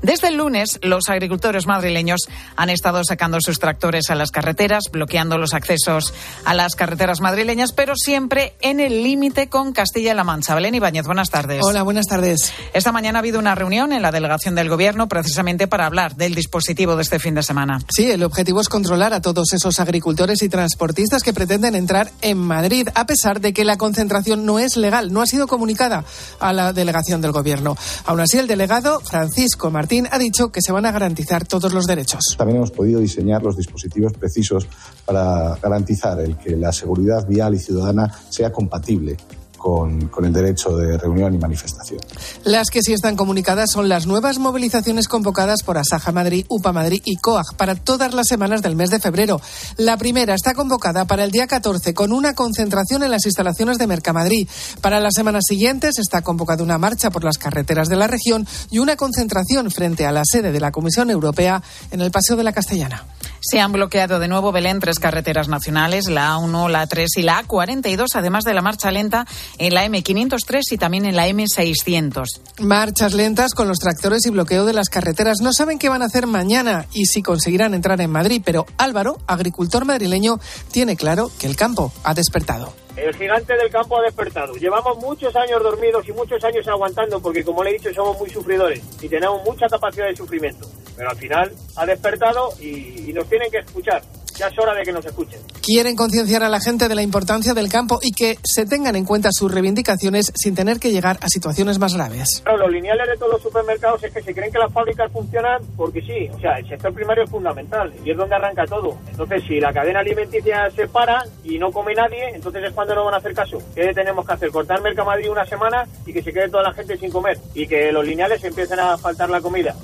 Desde 0.01 0.29
el 0.29 0.37
lunes, 0.37 0.79
los 0.81 1.09
agricultores 1.09 1.67
madrileños 1.67 2.21
han 2.55 2.69
estado 2.69 3.03
sacando 3.03 3.39
sus 3.41 3.59
tractores 3.59 4.09
a 4.09 4.15
las 4.15 4.31
carreteras, 4.31 4.85
bloqueando 4.91 5.37
los 5.37 5.53
accesos 5.53 6.13
a 6.45 6.53
las 6.53 6.75
carreteras 6.75 7.19
madrileñas, 7.19 7.73
pero 7.73 7.95
siempre 7.97 8.53
en 8.61 8.79
el 8.79 9.03
límite 9.03 9.49
con 9.49 9.73
Castilla-La 9.73 10.23
Mancha. 10.23 10.55
Belén 10.55 10.75
Ibáñez, 10.75 11.05
buenas 11.05 11.29
tardes. 11.29 11.61
Hola, 11.65 11.83
buenas 11.83 12.05
tardes. 12.07 12.53
Esta 12.73 12.93
mañana 12.93 13.19
ha 13.19 13.21
habido 13.21 13.39
una 13.39 13.55
reunión 13.55 13.91
en 13.91 14.01
la 14.01 14.11
delegación 14.11 14.55
del 14.55 14.69
Gobierno 14.69 15.09
precisamente 15.09 15.67
para 15.67 15.85
hablar 15.85 16.15
del 16.15 16.33
dispositivo 16.33 16.95
de 16.95 17.01
este 17.01 17.19
fin 17.19 17.35
de 17.35 17.43
semana. 17.43 17.79
Sí, 17.93 18.09
el 18.09 18.23
objetivo 18.23 18.61
es 18.61 18.69
controlar 18.69 19.13
a 19.13 19.21
todos 19.21 19.51
esos 19.51 19.81
agricultores 19.81 20.41
y 20.43 20.49
transportistas 20.49 21.23
que 21.23 21.33
pretenden 21.33 21.75
entrar 21.75 22.09
en 22.21 22.28
Madrid, 22.35 22.87
a 22.95 23.05
pesar 23.05 23.41
de 23.41 23.53
que 23.53 23.65
la 23.65 23.77
concentración 23.77 24.45
no 24.45 24.59
es 24.59 24.77
legal, 24.77 25.11
no 25.11 25.21
ha 25.21 25.25
sido 25.25 25.47
comunicada 25.47 26.03
a 26.39 26.53
la 26.53 26.73
delegación 26.73 27.21
del 27.21 27.31
Gobierno. 27.31 27.75
Aún 28.05 28.19
así, 28.19 28.37
el 28.37 28.47
delegado 28.47 28.99
Francisco 28.99 29.71
Martín 29.71 30.07
ha 30.11 30.19
dicho 30.19 30.51
que 30.51 30.61
se 30.61 30.71
van 30.71 30.85
a 30.85 30.91
garantizar 30.91 31.45
todos 31.45 31.73
los 31.73 31.85
derechos. 31.85 32.35
También 32.37 32.57
hemos 32.57 32.71
podido 32.71 32.99
diseñar 32.99 33.43
los 33.43 33.57
dispositivos 33.57 34.13
precisos 34.13 34.67
para 35.05 35.55
garantizar 35.61 36.19
el 36.19 36.37
que 36.37 36.55
la 36.55 36.71
seguridad 36.71 37.27
vial 37.27 37.55
y 37.55 37.59
ciudadana 37.59 38.11
sea 38.29 38.51
compatible 38.51 39.17
con, 39.59 40.07
con, 40.07 40.25
el 40.25 40.33
derecho 40.33 40.75
de 40.75 40.97
reunión 40.97 41.35
y 41.35 41.37
manifestación. 41.37 41.99
Las 42.43 42.71
que 42.71 42.81
sí 42.81 42.93
están 42.93 43.15
comunicadas 43.15 43.69
son 43.71 43.89
las 43.89 44.07
nuevas 44.07 44.39
movilizaciones 44.39 45.07
convocadas 45.07 45.61
por 45.61 45.77
Asaja 45.77 46.11
Madrid, 46.11 46.45
UPA 46.49 46.71
Madrid 46.71 47.01
y 47.05 47.17
COAG 47.17 47.55
para 47.57 47.75
todas 47.75 48.13
las 48.15 48.27
semanas 48.27 48.63
del 48.63 48.75
mes 48.75 48.89
de 48.89 48.99
febrero. 48.99 49.39
La 49.77 49.97
primera 49.97 50.33
está 50.33 50.55
convocada 50.55 51.05
para 51.05 51.23
el 51.23 51.31
día 51.31 51.45
14 51.45 51.93
con 51.93 52.11
una 52.11 52.33
concentración 52.33 53.03
en 53.03 53.11
las 53.11 53.25
instalaciones 53.25 53.77
de 53.77 53.85
Mercamadrid. 53.85 54.47
Para 54.81 54.99
las 54.99 55.13
semanas 55.13 55.43
siguientes 55.47 55.99
está 55.99 56.21
convocada 56.21 56.63
una 56.63 56.77
marcha 56.77 57.09
por 57.11 57.23
las 57.23 57.37
carreteras 57.37 57.89
de 57.89 57.97
la 57.97 58.07
región 58.07 58.47
y 58.71 58.79
una 58.79 58.95
concentración 58.95 59.69
frente 59.69 60.05
a 60.05 60.11
la 60.11 60.23
sede 60.23 60.51
de 60.51 60.59
la 60.59 60.71
Comisión 60.71 61.09
Europea 61.09 61.61
en 61.91 62.01
el 62.01 62.11
Paseo 62.11 62.37
de 62.37 62.43
la 62.43 62.53
Castellana. 62.53 63.05
Se 63.41 63.59
han 63.59 63.71
bloqueado 63.71 64.19
de 64.19 64.27
nuevo 64.27 64.51
Belén 64.51 64.79
tres 64.79 64.99
carreteras 64.99 65.47
nacionales, 65.47 66.09
la 66.09 66.35
A1, 66.35 66.69
la 66.69 66.87
A3 66.87 67.07
y 67.15 67.21
la 67.21 67.41
A42, 67.43 68.07
además 68.15 68.43
de 68.43 68.53
la 68.53 68.61
marcha 68.61 68.91
lenta 68.91 69.25
en 69.57 69.73
la 69.73 69.85
M503 69.85 70.61
y 70.71 70.77
también 70.77 71.05
en 71.05 71.15
la 71.15 71.27
M600. 71.27 72.25
Marchas 72.59 73.13
lentas 73.13 73.53
con 73.53 73.67
los 73.67 73.79
tractores 73.79 74.25
y 74.25 74.29
bloqueo 74.29 74.65
de 74.65 74.73
las 74.73 74.89
carreteras. 74.89 75.41
No 75.41 75.53
saben 75.53 75.79
qué 75.79 75.89
van 75.89 76.01
a 76.01 76.05
hacer 76.05 76.27
mañana 76.27 76.85
y 76.93 77.05
si 77.05 77.21
conseguirán 77.21 77.73
entrar 77.73 77.99
en 78.01 78.11
Madrid, 78.11 78.41
pero 78.43 78.65
Álvaro, 78.77 79.17
agricultor 79.27 79.85
madrileño, 79.85 80.39
tiene 80.71 80.95
claro 80.95 81.31
que 81.39 81.47
el 81.47 81.55
campo 81.55 81.91
ha 82.03 82.13
despertado. 82.13 82.73
El 83.01 83.15
gigante 83.15 83.55
del 83.55 83.69
campo 83.69 83.97
ha 83.97 84.03
despertado. 84.03 84.53
Llevamos 84.55 84.97
muchos 84.97 85.33
años 85.35 85.63
dormidos 85.63 86.05
y 86.07 86.11
muchos 86.11 86.43
años 86.43 86.67
aguantando 86.67 87.21
porque, 87.21 87.43
como 87.43 87.63
le 87.63 87.69
he 87.69 87.73
dicho, 87.73 87.93
somos 87.93 88.19
muy 88.19 88.29
sufridores 88.29 88.81
y 89.01 89.07
tenemos 89.07 89.41
mucha 89.45 89.67
capacidad 89.67 90.07
de 90.07 90.15
sufrimiento. 90.15 90.67
Pero 90.97 91.09
al 91.09 91.17
final 91.17 91.51
ha 91.77 91.85
despertado 91.85 92.49
y, 92.59 93.09
y 93.09 93.13
nos 93.13 93.27
tienen 93.29 93.49
que 93.49 93.59
escuchar. 93.59 94.01
Ya 94.39 94.47
es 94.47 94.57
hora 94.57 94.73
de 94.73 94.83
que 94.83 94.93
nos 94.93 95.05
escuchen. 95.05 95.37
Quieren 95.61 95.97
concienciar 95.97 96.43
a 96.43 96.49
la 96.49 96.61
gente 96.61 96.87
de 96.87 96.95
la 96.95 97.01
importancia 97.01 97.53
del 97.53 97.67
campo 97.67 97.99
y 98.01 98.11
que 98.13 98.37
se 98.41 98.65
tengan 98.65 98.95
en 98.95 99.03
cuenta 99.03 99.31
sus 99.33 99.53
reivindicaciones 99.53 100.31
sin 100.33 100.55
tener 100.55 100.79
que 100.79 100.91
llegar 100.91 101.17
a 101.21 101.27
situaciones 101.27 101.77
más 101.77 101.93
graves. 101.93 102.41
Claro, 102.45 102.59
los 102.59 102.71
lineales 102.71 103.05
de 103.09 103.17
todos 103.17 103.33
los 103.33 103.41
supermercados 103.41 104.01
es 104.01 104.13
que 104.13 104.21
se 104.21 104.33
creen 104.33 104.49
que 104.49 104.59
las 104.59 104.71
fábricas 104.71 105.11
funcionan 105.11 105.61
porque 105.75 106.01
sí. 106.01 106.29
O 106.33 106.39
sea, 106.39 106.53
el 106.57 106.69
sector 106.69 106.93
primario 106.93 107.25
es 107.25 107.29
fundamental 107.29 107.91
y 108.05 108.11
es 108.11 108.17
donde 108.17 108.33
arranca 108.33 108.65
todo. 108.65 108.97
Entonces, 109.11 109.43
si 109.45 109.59
la 109.59 109.73
cadena 109.73 109.99
alimenticia 109.99 110.71
se 110.71 110.87
para 110.87 111.21
y 111.43 111.59
no 111.59 111.69
come 111.73 111.93
nadie, 111.93 112.29
entonces 112.33 112.63
es 112.63 112.71
cuando 112.71 112.88
no 112.95 113.05
van 113.05 113.13
a 113.13 113.17
hacer 113.17 113.33
caso. 113.33 113.61
¿Qué 113.75 113.93
tenemos 113.93 114.25
que 114.25 114.33
hacer? 114.33 114.51
Cortar 114.51 114.81
Mercamadrid 114.81 115.29
una 115.29 115.45
semana 115.45 115.85
y 116.05 116.13
que 116.13 116.21
se 116.21 116.33
quede 116.33 116.49
toda 116.49 116.63
la 116.63 116.73
gente 116.73 116.97
sin 116.97 117.11
comer 117.11 117.37
y 117.53 117.67
que 117.67 117.91
los 117.91 118.05
lineales 118.05 118.43
empiecen 118.43 118.79
a 118.79 118.97
faltar 118.97 119.29
la 119.29 119.41
comida. 119.41 119.75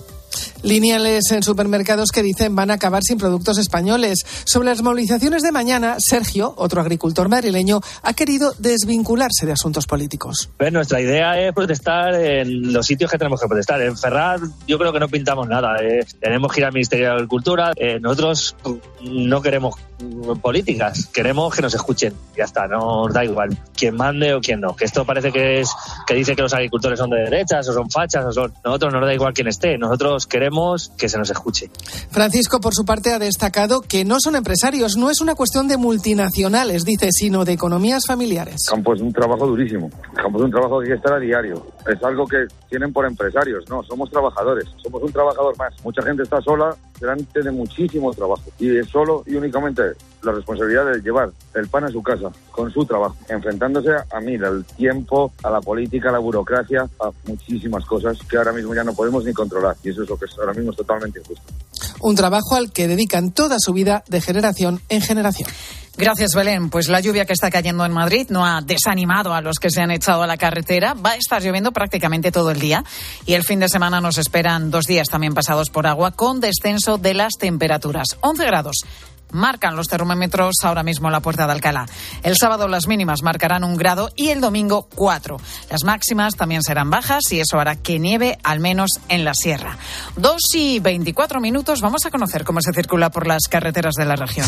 Lineales 0.65 1.31
en 1.31 1.43
supermercados 1.43 2.11
que 2.11 2.23
dicen 2.23 2.55
van 2.55 2.71
a 2.71 2.73
acabar 2.73 3.03
sin 3.03 3.19
productos 3.19 3.59
españoles. 3.59 4.25
Sobre 4.45 4.69
las 4.69 4.81
movilizaciones 4.81 5.43
de 5.43 5.51
mañana, 5.51 5.97
Sergio, 5.99 6.55
otro 6.57 6.81
agricultor 6.81 7.29
madrileño, 7.29 7.81
ha 8.01 8.13
querido 8.13 8.51
desvincularse 8.57 9.45
de 9.45 9.51
asuntos 9.51 9.85
políticos. 9.85 10.49
Pues 10.57 10.73
nuestra 10.73 10.99
idea 10.99 11.39
es 11.39 11.53
protestar 11.53 12.15
en 12.15 12.73
los 12.73 12.87
sitios 12.87 13.11
que 13.11 13.19
tenemos 13.19 13.39
que 13.39 13.47
protestar. 13.47 13.79
En 13.83 13.95
Ferrar 13.95 14.39
yo 14.67 14.79
creo 14.79 14.91
que 14.91 14.99
no 14.99 15.07
pintamos 15.07 15.47
nada. 15.47 15.77
Eh. 15.83 16.03
Tenemos 16.19 16.51
que 16.51 16.61
ir 16.61 16.65
al 16.65 16.73
Ministerio 16.73 17.09
de 17.09 17.13
Agricultura. 17.13 17.71
Eh, 17.75 17.99
nosotros 17.99 18.55
no 19.01 19.41
queremos 19.43 19.75
políticas, 20.41 21.05
queremos 21.07 21.55
que 21.55 21.61
nos 21.61 21.73
escuchen. 21.73 22.13
Ya 22.35 22.45
está, 22.45 22.67
nos 22.67 23.13
da 23.13 23.23
igual 23.23 23.57
quién 23.75 23.95
mande 23.95 24.33
o 24.33 24.41
quién 24.41 24.61
no. 24.61 24.75
Que 24.75 24.85
esto 24.85 25.05
parece 25.05 25.31
que 25.31 25.61
es 25.61 25.69
que 26.05 26.13
dice 26.13 26.35
que 26.35 26.41
los 26.41 26.53
agricultores 26.53 26.99
son 26.99 27.09
de 27.09 27.17
derechas 27.17 27.67
o 27.69 27.73
son 27.73 27.89
fachas 27.89 28.25
o 28.25 28.31
son. 28.31 28.53
Nosotros 28.63 28.93
nos 28.93 29.05
da 29.05 29.13
igual 29.13 29.33
quién 29.33 29.47
esté. 29.47 29.77
Nosotros 29.77 30.27
queremos 30.55 30.91
que 30.97 31.09
se 31.09 31.17
nos 31.17 31.29
escuche. 31.29 31.69
Francisco, 32.09 32.59
por 32.59 32.73
su 32.73 32.85
parte, 32.85 33.11
ha 33.11 33.19
destacado 33.19 33.81
que 33.81 34.05
no 34.05 34.19
son 34.19 34.35
empresarios, 34.35 34.95
no 34.95 35.09
es 35.09 35.21
una 35.21 35.35
cuestión 35.35 35.67
de 35.67 35.77
multinacionales, 35.77 36.83
dice, 36.85 37.09
sino 37.11 37.45
de 37.45 37.53
economías 37.53 38.05
familiares. 38.07 38.65
Campo 38.69 38.93
es 38.93 39.01
un 39.01 39.11
trabajo 39.11 39.47
durísimo. 39.47 39.89
Campo 40.15 40.39
es 40.39 40.45
un 40.45 40.51
trabajo 40.51 40.79
que 40.79 40.85
hay 40.85 40.89
que 40.91 40.95
estar 40.95 41.13
a 41.13 41.19
diario. 41.19 41.65
Es 41.87 42.01
algo 42.03 42.25
que 42.25 42.45
tienen 42.69 42.93
por 42.93 43.05
empresarios. 43.05 43.63
No, 43.69 43.83
somos 43.83 44.09
trabajadores. 44.09 44.65
Somos 44.81 45.03
un 45.03 45.11
trabajador 45.11 45.57
más. 45.57 45.73
Mucha 45.83 46.01
gente 46.01 46.23
está 46.23 46.41
sola 46.41 46.75
delante 46.99 47.41
de 47.41 47.51
muchísimo 47.51 48.13
trabajo. 48.13 48.43
Y 48.59 48.77
es 48.77 48.87
solo 48.89 49.23
y 49.25 49.35
únicamente 49.35 49.81
la 50.23 50.31
responsabilidad 50.31 50.85
de 50.91 51.01
llevar 51.01 51.31
el 51.53 51.67
pan 51.67 51.83
a 51.83 51.89
su 51.89 52.01
casa 52.01 52.31
con 52.51 52.71
su 52.71 52.85
trabajo, 52.85 53.15
enfrentándose 53.29 53.91
a 53.91 54.19
mí, 54.19 54.35
al 54.35 54.65
tiempo, 54.65 55.31
a 55.43 55.49
la 55.49 55.61
política, 55.61 56.09
a 56.09 56.13
la 56.13 56.19
burocracia, 56.19 56.87
a 56.99 57.11
muchísimas 57.27 57.85
cosas 57.85 58.17
que 58.27 58.37
ahora 58.37 58.51
mismo 58.51 58.73
ya 58.73 58.83
no 58.83 58.93
podemos 58.93 59.23
ni 59.23 59.33
controlar. 59.33 59.75
Y 59.83 59.89
eso 59.89 60.03
es 60.03 60.09
lo 60.09 60.17
que 60.17 60.25
es 60.25 60.37
ahora 60.39 60.53
mismo 60.53 60.71
es 60.71 60.77
totalmente 60.77 61.19
injusto. 61.19 61.43
Un 62.01 62.15
trabajo 62.15 62.55
al 62.55 62.71
que 62.71 62.87
dedican 62.87 63.31
toda 63.31 63.57
su 63.59 63.73
vida 63.73 64.03
de 64.07 64.21
generación 64.21 64.81
en 64.89 65.01
generación. 65.01 65.49
Gracias, 65.97 66.31
Belén. 66.35 66.69
Pues 66.69 66.89
la 66.89 66.99
lluvia 66.99 67.25
que 67.25 67.31
está 67.31 67.49
cayendo 67.49 67.85
en 67.85 67.93
Madrid 67.93 68.27
no 68.29 68.45
ha 68.45 68.61
desanimado 68.61 69.33
a 69.33 69.39
los 69.39 69.59
que 69.59 69.69
se 69.69 69.81
han 69.81 69.91
echado 69.91 70.23
a 70.23 70.27
la 70.27 70.35
carretera. 70.35 70.93
Va 70.93 71.11
a 71.11 71.15
estar 71.15 71.41
lloviendo 71.41 71.71
prácticamente 71.71 72.31
todo 72.31 72.51
el 72.51 72.59
día 72.59 72.83
y 73.25 73.33
el 73.33 73.43
fin 73.43 73.59
de 73.59 73.69
semana 73.69 74.01
nos 74.01 74.17
esperan 74.17 74.71
dos 74.71 74.85
días 74.85 75.07
también 75.07 75.33
pasados 75.33 75.69
por 75.69 75.87
agua 75.87 76.11
con 76.11 76.41
descenso 76.41 76.97
de 76.97 77.13
las 77.13 77.33
temperaturas. 77.39 78.07
11 78.21 78.45
grados 78.45 78.83
marcan 79.31 79.75
los 79.75 79.87
termómetros 79.87 80.55
ahora 80.63 80.83
mismo 80.83 81.07
en 81.07 81.13
la 81.13 81.19
puerta 81.19 81.45
de 81.45 81.53
Alcalá. 81.53 81.85
El 82.23 82.35
sábado 82.37 82.67
las 82.67 82.87
mínimas 82.87 83.21
marcarán 83.21 83.63
un 83.63 83.77
grado 83.77 84.09
y 84.15 84.29
el 84.29 84.41
domingo 84.41 84.87
cuatro. 84.93 85.37
Las 85.69 85.83
máximas 85.83 86.35
también 86.35 86.63
serán 86.63 86.89
bajas 86.89 87.31
y 87.31 87.39
eso 87.39 87.59
hará 87.59 87.75
que 87.75 87.99
nieve 87.99 88.37
al 88.43 88.59
menos 88.59 88.91
en 89.09 89.25
la 89.25 89.33
sierra. 89.33 89.77
Dos 90.15 90.41
y 90.53 90.79
veinticuatro 90.79 91.39
minutos. 91.41 91.81
Vamos 91.81 92.05
a 92.05 92.11
conocer 92.11 92.43
cómo 92.43 92.61
se 92.61 92.73
circula 92.73 93.09
por 93.09 93.27
las 93.27 93.47
carreteras 93.47 93.95
de 93.95 94.05
la 94.05 94.15
región. 94.15 94.47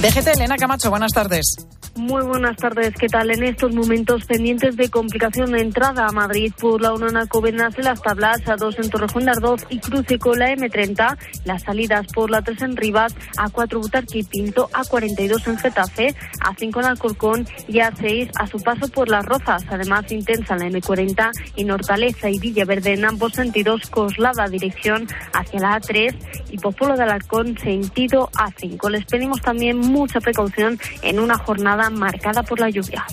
DGT, 0.00 0.26
Elena 0.28 0.56
Camacho, 0.56 0.90
buenas 0.90 1.12
tardes. 1.12 1.56
Muy 1.96 2.22
buenas 2.24 2.58
tardes, 2.58 2.92
¿qué 2.98 3.06
tal? 3.06 3.30
En 3.30 3.42
estos 3.42 3.74
momentos 3.74 4.26
pendientes 4.26 4.76
de 4.76 4.90
complicación 4.90 5.52
de 5.52 5.62
entrada 5.62 6.06
a 6.06 6.12
Madrid 6.12 6.52
por 6.60 6.82
la 6.82 6.92
Unona 6.92 7.26
Covenas 7.26 7.74
de 7.74 7.84
las 7.84 8.02
Tablas, 8.02 8.46
a 8.46 8.56
2 8.56 8.80
en 8.80 8.90
Torrejón 8.90 9.24
de 9.24 9.30
Ardoz 9.30 9.64
y 9.70 9.78
cruce 9.78 10.18
con 10.18 10.38
la 10.38 10.54
M30, 10.54 11.16
las 11.46 11.62
salidas 11.62 12.06
por 12.08 12.30
la 12.30 12.42
3 12.42 12.60
en 12.60 12.76
Rivas, 12.76 13.14
a 13.38 13.48
4 13.48 13.80
Butarque 13.80 14.18
y 14.18 14.24
Pinto, 14.24 14.68
a 14.74 14.84
42 14.84 15.46
en 15.46 15.56
Getafe, 15.56 16.14
a 16.44 16.54
5 16.54 16.80
en 16.80 16.86
Alcorcón 16.86 17.46
y 17.66 17.80
a 17.80 17.90
6 17.96 18.28
a 18.34 18.46
su 18.46 18.58
paso 18.60 18.88
por 18.88 19.08
Las 19.08 19.24
Rozas, 19.24 19.64
además 19.70 20.12
intensa 20.12 20.52
en 20.52 20.60
la 20.60 20.78
M40 20.78 21.30
y 21.56 21.70
Hortaleza 21.70 22.28
y 22.28 22.38
Villaverde 22.38 22.92
en 22.92 23.06
ambos 23.06 23.32
sentidos, 23.32 23.88
Coslada 23.88 24.48
dirección 24.48 25.06
hacia 25.32 25.60
la 25.60 25.80
A3 25.80 26.14
y 26.50 26.58
Popolo 26.58 26.94
de 26.94 27.04
Alarcón 27.04 27.56
sentido 27.56 28.28
A5. 28.34 28.90
Les 28.90 29.06
pedimos 29.06 29.40
también 29.40 29.78
mucha 29.78 30.20
precaución 30.20 30.78
en 31.00 31.20
una 31.20 31.38
jornada 31.38 31.85
marcada 31.90 32.42
por 32.42 32.60
la 32.60 32.70
lluvia. 32.70 33.04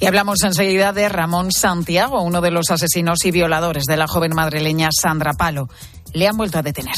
Y 0.00 0.06
hablamos 0.06 0.42
enseguida 0.42 0.92
de 0.92 1.08
Ramón 1.08 1.52
Santiago, 1.52 2.20
uno 2.22 2.40
de 2.40 2.50
los 2.50 2.70
asesinos 2.70 3.24
y 3.24 3.30
violadores 3.30 3.84
de 3.84 3.96
la 3.96 4.06
joven 4.06 4.32
madrileña 4.34 4.90
Sandra 4.90 5.32
Palo. 5.32 5.68
Le 6.12 6.28
han 6.28 6.36
vuelto 6.36 6.58
a 6.58 6.62
detener. 6.62 6.94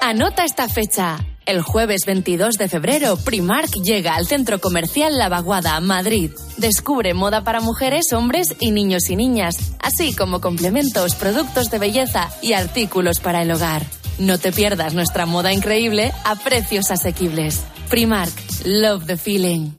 Anota 0.00 0.44
esta 0.44 0.68
fecha. 0.68 1.18
El 1.44 1.60
jueves 1.62 2.02
22 2.06 2.54
de 2.54 2.68
febrero, 2.68 3.16
Primark 3.16 3.70
llega 3.82 4.14
al 4.14 4.26
centro 4.26 4.60
comercial 4.60 5.18
La 5.18 5.28
Vaguada, 5.28 5.78
Madrid. 5.80 6.30
Descubre 6.56 7.14
moda 7.14 7.42
para 7.42 7.60
mujeres, 7.60 8.12
hombres 8.12 8.54
y 8.60 8.70
niños 8.70 9.10
y 9.10 9.16
niñas, 9.16 9.74
así 9.80 10.14
como 10.14 10.40
complementos, 10.40 11.16
productos 11.16 11.70
de 11.70 11.78
belleza 11.78 12.30
y 12.42 12.52
artículos 12.52 13.18
para 13.18 13.42
el 13.42 13.50
hogar. 13.50 13.84
No 14.18 14.38
te 14.38 14.52
pierdas 14.52 14.94
nuestra 14.94 15.26
moda 15.26 15.52
increíble 15.52 16.12
a 16.24 16.36
precios 16.36 16.90
asequibles. 16.90 17.64
Primark, 17.88 18.32
love 18.64 19.06
the 19.06 19.16
feeling. 19.16 19.70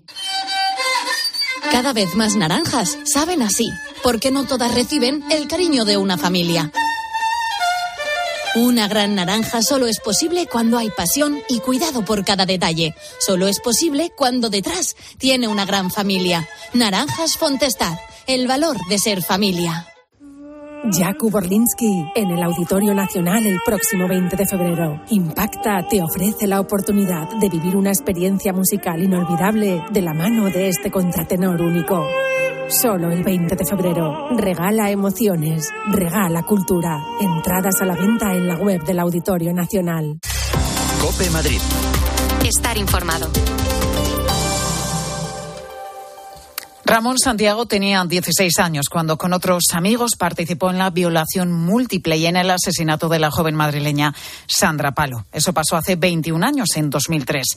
Cada 1.71 1.93
vez 1.93 2.15
más 2.15 2.35
naranjas 2.35 2.97
saben 3.05 3.41
así, 3.41 3.69
porque 4.03 4.31
no 4.31 4.45
todas 4.45 4.73
reciben 4.73 5.23
el 5.31 5.47
cariño 5.47 5.85
de 5.85 5.97
una 5.97 6.17
familia. 6.17 6.71
Una 8.55 8.87
gran 8.87 9.15
naranja 9.15 9.63
solo 9.63 9.87
es 9.87 9.99
posible 9.99 10.45
cuando 10.45 10.77
hay 10.77 10.91
pasión 10.91 11.41
y 11.49 11.59
cuidado 11.59 12.05
por 12.05 12.23
cada 12.23 12.45
detalle. 12.45 12.93
Solo 13.19 13.47
es 13.47 13.59
posible 13.59 14.11
cuando 14.15 14.51
detrás 14.51 14.95
tiene 15.17 15.47
una 15.47 15.65
gran 15.65 15.89
familia. 15.89 16.47
Naranjas 16.73 17.37
Fontestad, 17.37 17.97
el 18.27 18.47
valor 18.47 18.77
de 18.89 18.99
ser 18.99 19.23
familia. 19.23 19.92
Jakub 20.91 21.31
Borlinski 21.31 22.11
en 22.13 22.31
el 22.31 22.43
Auditorio 22.43 22.93
Nacional 22.93 23.45
el 23.45 23.59
próximo 23.65 24.07
20 24.07 24.35
de 24.35 24.45
febrero. 24.45 25.01
Impacta 25.09 25.87
te 25.89 26.01
ofrece 26.01 26.45
la 26.45 26.59
oportunidad 26.59 27.29
de 27.39 27.49
vivir 27.49 27.77
una 27.77 27.89
experiencia 27.89 28.51
musical 28.51 29.01
inolvidable 29.01 29.81
de 29.91 30.01
la 30.01 30.13
mano 30.13 30.49
de 30.49 30.67
este 30.67 30.91
contratenor 30.91 31.61
único. 31.61 32.05
Solo 32.67 33.11
el 33.11 33.23
20 33.23 33.55
de 33.55 33.65
febrero. 33.65 34.29
Regala 34.35 34.89
emociones, 34.89 35.69
regala 35.89 36.43
cultura. 36.43 37.01
Entradas 37.21 37.81
a 37.81 37.85
la 37.85 37.95
venta 37.95 38.33
en 38.33 38.47
la 38.47 38.55
web 38.57 38.83
del 38.83 38.99
Auditorio 38.99 39.53
Nacional. 39.53 40.19
Cope 41.01 41.29
Madrid. 41.29 41.59
Estar 42.43 42.77
informado. 42.77 43.27
Ramón 46.85 47.17
Santiago 47.17 47.65
tenía 47.65 48.03
16 48.03 48.59
años 48.59 48.89
cuando 48.89 49.17
con 49.17 49.31
otros 49.31 49.63
amigos 49.71 50.17
participó 50.17 50.69
en 50.69 50.77
la 50.77 50.89
violación 50.89 51.49
múltiple 51.49 52.17
y 52.17 52.25
en 52.25 52.35
el 52.35 52.49
asesinato 52.49 53.07
de 53.07 53.19
la 53.19 53.31
joven 53.31 53.55
madrileña 53.55 54.13
Sandra 54.47 54.91
Palo. 54.91 55.25
Eso 55.31 55.53
pasó 55.53 55.77
hace 55.77 55.95
21 55.95 56.45
años, 56.45 56.67
en 56.75 56.89
2003. 56.89 57.47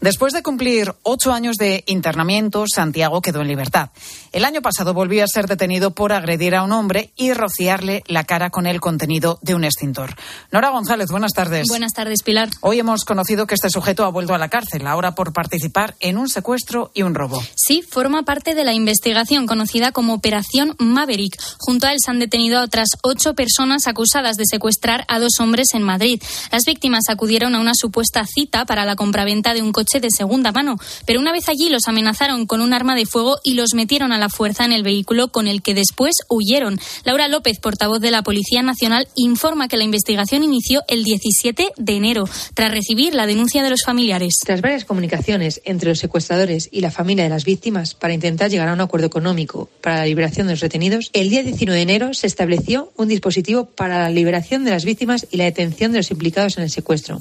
Después 0.00 0.32
de 0.32 0.44
cumplir 0.44 0.94
ocho 1.02 1.32
años 1.32 1.56
de 1.56 1.82
internamiento, 1.88 2.64
Santiago 2.72 3.20
quedó 3.20 3.40
en 3.40 3.48
libertad. 3.48 3.90
El 4.30 4.44
año 4.44 4.62
pasado 4.62 4.94
volvió 4.94 5.24
a 5.24 5.28
ser 5.28 5.48
detenido 5.48 5.90
por 5.90 6.12
agredir 6.12 6.54
a 6.54 6.62
un 6.62 6.70
hombre 6.70 7.10
y 7.16 7.32
rociarle 7.32 8.04
la 8.06 8.22
cara 8.22 8.50
con 8.50 8.68
el 8.68 8.80
contenido 8.80 9.40
de 9.42 9.56
un 9.56 9.64
extintor. 9.64 10.14
Nora 10.52 10.70
González, 10.70 11.10
buenas 11.10 11.32
tardes. 11.32 11.66
Buenas 11.68 11.92
tardes, 11.92 12.22
Pilar. 12.22 12.50
Hoy 12.60 12.78
hemos 12.78 13.04
conocido 13.04 13.48
que 13.48 13.56
este 13.56 13.68
sujeto 13.68 14.04
ha 14.04 14.10
vuelto 14.10 14.32
a 14.32 14.38
la 14.38 14.48
cárcel, 14.48 14.86
ahora 14.86 15.16
por 15.16 15.32
participar 15.32 15.96
en 15.98 16.18
un 16.18 16.28
secuestro 16.28 16.92
y 16.94 17.02
un 17.02 17.16
robo. 17.16 17.42
Sí, 17.56 17.82
forma 17.82 18.22
parte 18.22 18.54
de 18.54 18.64
la 18.64 18.75
investigación 18.76 19.46
conocida 19.46 19.92
como 19.92 20.14
Operación 20.14 20.76
Maverick. 20.78 21.36
Junto 21.58 21.86
a 21.86 21.92
él 21.92 21.98
se 22.04 22.10
han 22.10 22.18
detenido 22.18 22.58
a 22.58 22.64
otras 22.64 22.90
ocho 23.02 23.34
personas 23.34 23.86
acusadas 23.86 24.36
de 24.36 24.44
secuestrar 24.48 25.04
a 25.08 25.18
dos 25.18 25.40
hombres 25.40 25.68
en 25.74 25.82
Madrid. 25.82 26.22
Las 26.52 26.64
víctimas 26.64 27.04
acudieron 27.08 27.54
a 27.54 27.60
una 27.60 27.72
supuesta 27.74 28.24
cita 28.26 28.64
para 28.64 28.84
la 28.84 28.96
compraventa 28.96 29.54
de 29.54 29.62
un 29.62 29.72
coche 29.72 30.00
de 30.00 30.10
segunda 30.10 30.52
mano, 30.52 30.76
pero 31.04 31.20
una 31.20 31.32
vez 31.32 31.48
allí 31.48 31.68
los 31.68 31.88
amenazaron 31.88 32.46
con 32.46 32.60
un 32.60 32.72
arma 32.72 32.94
de 32.94 33.06
fuego 33.06 33.38
y 33.42 33.54
los 33.54 33.74
metieron 33.74 34.12
a 34.12 34.18
la 34.18 34.28
fuerza 34.28 34.64
en 34.64 34.72
el 34.72 34.82
vehículo 34.82 35.28
con 35.28 35.48
el 35.48 35.62
que 35.62 35.74
después 35.74 36.14
huyeron. 36.28 36.78
Laura 37.04 37.28
López, 37.28 37.58
portavoz 37.60 38.00
de 38.00 38.10
la 38.10 38.22
Policía 38.22 38.62
Nacional, 38.62 39.08
informa 39.14 39.68
que 39.68 39.76
la 39.76 39.84
investigación 39.84 40.42
inició 40.42 40.82
el 40.88 41.04
17 41.04 41.72
de 41.76 41.96
enero, 41.96 42.28
tras 42.54 42.70
recibir 42.70 43.14
la 43.14 43.26
denuncia 43.26 43.62
de 43.62 43.70
los 43.70 43.82
familiares. 43.84 44.34
Tras 44.44 44.60
varias 44.60 44.84
comunicaciones 44.84 45.60
entre 45.64 45.88
los 45.88 45.98
secuestradores 45.98 46.68
y 46.70 46.80
la 46.80 46.90
familia 46.90 47.24
de 47.24 47.30
las 47.30 47.44
víctimas 47.44 47.94
para 47.94 48.14
intentar 48.14 48.50
llegar 48.50 48.65
a 48.68 48.74
un 48.74 48.80
acuerdo 48.80 49.06
económico 49.06 49.68
para 49.80 49.98
la 49.98 50.06
liberación 50.06 50.46
de 50.46 50.54
los 50.54 50.60
retenidos, 50.60 51.10
el 51.12 51.30
día 51.30 51.42
19 51.42 51.76
de 51.76 51.82
enero 51.82 52.14
se 52.14 52.26
estableció 52.26 52.92
un 52.96 53.08
dispositivo 53.08 53.66
para 53.66 53.98
la 53.98 54.10
liberación 54.10 54.64
de 54.64 54.70
las 54.70 54.84
víctimas 54.84 55.26
y 55.30 55.36
la 55.36 55.44
detención 55.44 55.92
de 55.92 55.98
los 55.98 56.10
implicados 56.10 56.58
en 56.58 56.64
el 56.64 56.70
secuestro. 56.70 57.20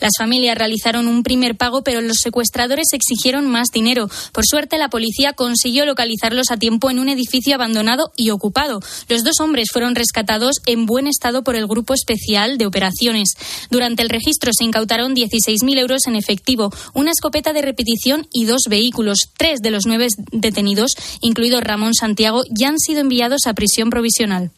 Las 0.00 0.12
familias 0.18 0.56
realizaron 0.56 1.08
un 1.08 1.22
primer 1.22 1.56
pago, 1.56 1.82
pero 1.82 2.00
los 2.00 2.18
secuestradores 2.18 2.88
exigieron 2.92 3.48
más 3.48 3.68
dinero. 3.72 4.08
Por 4.32 4.46
suerte, 4.46 4.78
la 4.78 4.88
policía 4.88 5.32
consiguió 5.32 5.84
localizarlos 5.84 6.50
a 6.50 6.56
tiempo 6.56 6.90
en 6.90 6.98
un 6.98 7.08
edificio 7.08 7.54
abandonado 7.54 8.12
y 8.16 8.30
ocupado. 8.30 8.80
Los 9.08 9.24
dos 9.24 9.40
hombres 9.40 9.68
fueron 9.72 9.94
rescatados 9.94 10.56
en 10.66 10.86
buen 10.86 11.06
estado 11.06 11.42
por 11.42 11.56
el 11.56 11.66
Grupo 11.66 11.94
Especial 11.94 12.58
de 12.58 12.66
Operaciones. 12.66 13.34
Durante 13.70 14.02
el 14.02 14.08
registro 14.08 14.52
se 14.56 14.64
incautaron 14.64 15.14
16.000 15.14 15.78
euros 15.78 16.06
en 16.06 16.16
efectivo, 16.16 16.70
una 16.94 17.10
escopeta 17.10 17.52
de 17.52 17.62
repetición 17.62 18.26
y 18.32 18.44
dos 18.44 18.62
vehículos. 18.68 19.18
Tres 19.36 19.60
de 19.60 19.70
los 19.70 19.86
nueve 19.86 20.08
detenidos, 20.32 20.92
incluido 21.20 21.60
Ramón 21.60 21.94
Santiago, 21.94 22.42
ya 22.50 22.68
han 22.68 22.78
sido 22.78 23.00
enviados 23.00 23.46
a 23.46 23.54
prisión 23.54 23.90
provisional. 23.90 24.50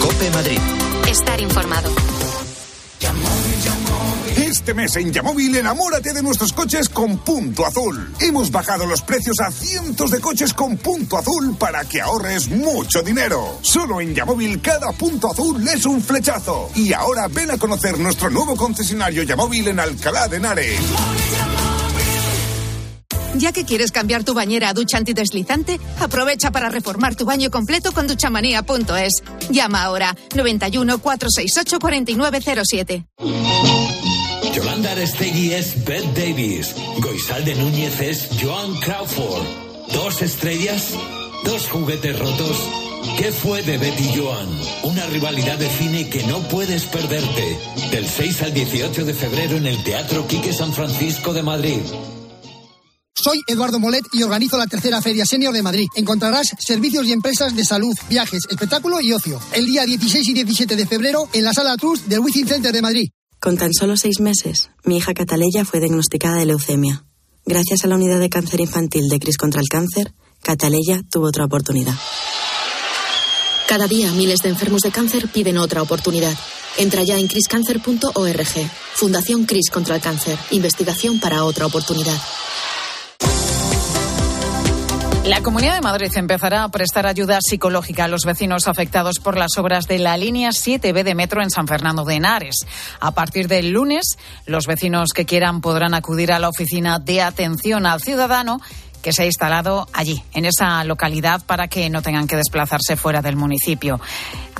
Cope 0.00 0.30
Madrid. 0.30 0.58
Estar 1.08 1.40
informado. 1.40 1.90
Este 4.60 4.74
mes 4.74 4.94
en 4.96 5.10
Yamóvil 5.10 5.56
enamórate 5.56 6.12
de 6.12 6.22
nuestros 6.22 6.52
coches 6.52 6.90
con 6.90 7.16
punto 7.16 7.64
azul. 7.64 8.12
Hemos 8.20 8.50
bajado 8.50 8.84
los 8.84 9.00
precios 9.00 9.40
a 9.40 9.50
cientos 9.50 10.10
de 10.10 10.20
coches 10.20 10.52
con 10.52 10.76
punto 10.76 11.16
azul 11.16 11.56
para 11.56 11.82
que 11.86 12.02
ahorres 12.02 12.46
mucho 12.48 13.00
dinero. 13.00 13.58
Solo 13.62 14.02
en 14.02 14.14
Yamóvil 14.14 14.60
cada 14.60 14.92
punto 14.92 15.30
azul 15.30 15.66
es 15.66 15.86
un 15.86 16.02
flechazo. 16.02 16.68
Y 16.74 16.92
ahora 16.92 17.26
ven 17.28 17.52
a 17.52 17.56
conocer 17.56 17.98
nuestro 17.98 18.28
nuevo 18.28 18.54
concesionario 18.54 19.22
Yamóvil 19.22 19.68
en 19.68 19.80
Alcalá 19.80 20.28
de 20.28 20.36
Henares. 20.36 20.80
Ya 23.36 23.52
que 23.52 23.64
quieres 23.64 23.92
cambiar 23.92 24.24
tu 24.24 24.34
bañera 24.34 24.68
a 24.68 24.74
ducha 24.74 24.98
antideslizante, 24.98 25.80
aprovecha 26.00 26.50
para 26.50 26.68
reformar 26.68 27.14
tu 27.14 27.24
baño 27.24 27.50
completo 27.50 27.92
con 27.92 28.06
duchamanía.es. 28.06 29.22
Llama 29.48 29.84
ahora 29.84 30.14
91 30.36 30.98
468 30.98 31.78
4907. 31.78 33.06
Yolanda 34.60 34.92
Arestegui 34.92 35.54
es 35.54 35.84
Beth 35.86 36.04
Davis. 36.14 36.74
Goisalde 36.98 37.54
Núñez 37.54 37.98
es 38.00 38.28
Joan 38.42 38.74
Crawford. 38.80 39.42
Dos 39.94 40.20
estrellas, 40.20 40.90
dos 41.46 41.66
juguetes 41.70 42.18
rotos. 42.18 42.58
¿Qué 43.16 43.32
fue 43.32 43.62
de 43.62 43.78
Betty 43.78 44.10
Joan? 44.14 44.48
Una 44.82 45.06
rivalidad 45.06 45.56
de 45.56 45.66
cine 45.70 46.10
que 46.10 46.24
no 46.24 46.46
puedes 46.48 46.84
perderte. 46.84 47.58
Del 47.90 48.06
6 48.06 48.42
al 48.42 48.52
18 48.52 49.06
de 49.06 49.14
febrero 49.14 49.56
en 49.56 49.66
el 49.66 49.82
Teatro 49.82 50.26
Quique 50.26 50.52
San 50.52 50.74
Francisco 50.74 51.32
de 51.32 51.42
Madrid. 51.42 51.80
Soy 53.14 53.40
Eduardo 53.46 53.78
Molet 53.78 54.04
y 54.12 54.22
organizo 54.24 54.58
la 54.58 54.66
tercera 54.66 55.00
Feria 55.00 55.24
Senior 55.24 55.54
de 55.54 55.62
Madrid. 55.62 55.88
Encontrarás 55.96 56.54
servicios 56.58 57.06
y 57.06 57.12
empresas 57.12 57.56
de 57.56 57.64
salud, 57.64 57.96
viajes, 58.10 58.42
espectáculo 58.50 59.00
y 59.00 59.14
ocio. 59.14 59.40
El 59.54 59.64
día 59.64 59.86
16 59.86 60.28
y 60.28 60.34
17 60.34 60.76
de 60.76 60.86
febrero 60.86 61.30
en 61.32 61.44
la 61.44 61.54
Sala 61.54 61.78
Trust 61.78 62.04
del 62.08 62.20
Wizzing 62.20 62.46
Center 62.46 62.74
de 62.74 62.82
Madrid. 62.82 63.08
Con 63.40 63.56
tan 63.56 63.72
solo 63.72 63.96
seis 63.96 64.20
meses, 64.20 64.70
mi 64.84 64.98
hija 64.98 65.14
Cataleya 65.14 65.64
fue 65.64 65.80
diagnosticada 65.80 66.36
de 66.36 66.44
leucemia. 66.44 67.04
Gracias 67.46 67.84
a 67.84 67.88
la 67.88 67.94
unidad 67.94 68.20
de 68.20 68.28
cáncer 68.28 68.60
infantil 68.60 69.08
de 69.08 69.18
Cris 69.18 69.38
contra 69.38 69.62
el 69.62 69.68
Cáncer, 69.70 70.12
Cataleya 70.42 71.02
tuvo 71.10 71.28
otra 71.28 71.46
oportunidad. 71.46 71.94
Cada 73.66 73.86
día 73.86 74.12
miles 74.12 74.40
de 74.40 74.50
enfermos 74.50 74.82
de 74.82 74.90
cáncer 74.90 75.28
piden 75.28 75.56
otra 75.56 75.80
oportunidad. 75.80 76.36
Entra 76.76 77.02
ya 77.02 77.18
en 77.18 77.28
criscancer.org. 77.28 78.70
Fundación 78.94 79.46
Cris 79.46 79.70
contra 79.70 79.94
el 79.94 80.02
Cáncer. 80.02 80.38
Investigación 80.50 81.18
para 81.18 81.44
otra 81.44 81.64
oportunidad. 81.64 82.20
La 85.24 85.42
Comunidad 85.42 85.74
de 85.74 85.82
Madrid 85.82 86.10
empezará 86.16 86.64
a 86.64 86.70
prestar 86.70 87.06
ayuda 87.06 87.40
psicológica 87.42 88.04
a 88.04 88.08
los 88.08 88.24
vecinos 88.24 88.66
afectados 88.66 89.18
por 89.18 89.36
las 89.36 89.58
obras 89.58 89.86
de 89.86 89.98
la 89.98 90.16
línea 90.16 90.48
7B 90.48 91.02
de 91.02 91.14
metro 91.14 91.42
en 91.42 91.50
San 91.50 91.68
Fernando 91.68 92.04
de 92.04 92.14
Henares. 92.14 92.66
A 93.00 93.12
partir 93.12 93.46
del 93.46 93.70
lunes, 93.70 94.16
los 94.46 94.66
vecinos 94.66 95.10
que 95.14 95.26
quieran 95.26 95.60
podrán 95.60 95.92
acudir 95.92 96.32
a 96.32 96.38
la 96.38 96.48
oficina 96.48 96.98
de 96.98 97.20
atención 97.20 97.84
al 97.84 98.00
ciudadano 98.00 98.60
que 99.02 99.12
se 99.12 99.22
ha 99.22 99.26
instalado 99.26 99.88
allí, 99.92 100.22
en 100.32 100.44
esa 100.44 100.84
localidad, 100.84 101.42
para 101.44 101.68
que 101.68 101.88
no 101.90 102.02
tengan 102.02 102.26
que 102.26 102.36
desplazarse 102.36 102.96
fuera 102.96 103.22
del 103.22 103.36
municipio. 103.36 104.00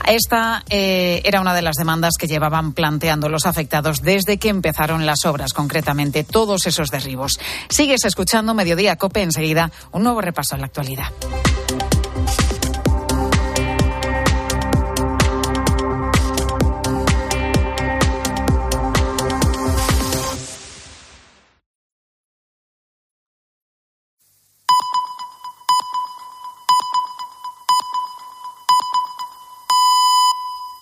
Esta 0.07 0.65
eh, 0.69 1.21
era 1.25 1.41
una 1.41 1.55
de 1.55 1.63
las 1.63 1.77
demandas 1.77 2.15
que 2.19 2.27
llevaban 2.27 2.73
planteando 2.73 3.29
los 3.29 3.47
afectados 3.47 4.03
desde 4.03 4.39
que 4.39 4.49
empezaron 4.49 5.07
las 5.07 5.25
obras, 5.25 5.53
concretamente 5.53 6.25
todos 6.25 6.67
esos 6.67 6.91
derribos. 6.91 7.39
Sigues 7.69 8.05
escuchando 8.05 8.55
Mediodía 8.55 8.97
Cope 8.97 9.23
enseguida, 9.23 9.71
un 9.93 10.03
nuevo 10.03 10.21
repaso 10.21 10.55
a 10.55 10.59
la 10.59 10.67
actualidad. 10.67 11.13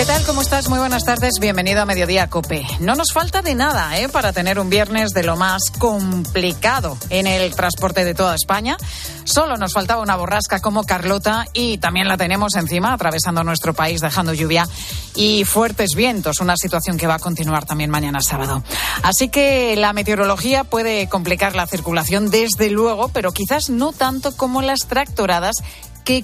¿Qué 0.00 0.06
tal? 0.06 0.24
¿Cómo 0.24 0.40
estás? 0.40 0.70
Muy 0.70 0.78
buenas 0.78 1.04
tardes. 1.04 1.34
Bienvenido 1.42 1.82
a 1.82 1.84
Mediodía 1.84 2.26
Cope. 2.28 2.66
No 2.80 2.94
nos 2.94 3.12
falta 3.12 3.42
de 3.42 3.54
nada 3.54 4.00
¿eh? 4.00 4.08
para 4.08 4.32
tener 4.32 4.58
un 4.58 4.70
viernes 4.70 5.10
de 5.10 5.22
lo 5.24 5.36
más 5.36 5.64
complicado 5.78 6.96
en 7.10 7.26
el 7.26 7.54
transporte 7.54 8.02
de 8.06 8.14
toda 8.14 8.34
España. 8.34 8.78
Solo 9.24 9.58
nos 9.58 9.74
faltaba 9.74 10.00
una 10.00 10.16
borrasca 10.16 10.60
como 10.60 10.84
Carlota 10.84 11.44
y 11.52 11.76
también 11.76 12.08
la 12.08 12.16
tenemos 12.16 12.54
encima, 12.54 12.94
atravesando 12.94 13.44
nuestro 13.44 13.74
país, 13.74 14.00
dejando 14.00 14.32
lluvia 14.32 14.66
y 15.14 15.44
fuertes 15.44 15.90
vientos, 15.94 16.40
una 16.40 16.56
situación 16.56 16.96
que 16.96 17.06
va 17.06 17.16
a 17.16 17.18
continuar 17.18 17.66
también 17.66 17.90
mañana 17.90 18.22
sábado. 18.22 18.62
Así 19.02 19.28
que 19.28 19.76
la 19.76 19.92
meteorología 19.92 20.64
puede 20.64 21.10
complicar 21.10 21.54
la 21.54 21.66
circulación 21.66 22.30
desde 22.30 22.70
luego, 22.70 23.08
pero 23.08 23.32
quizás 23.32 23.68
no 23.68 23.92
tanto 23.92 24.34
como 24.34 24.62
las 24.62 24.86
tractoradas 24.86 25.56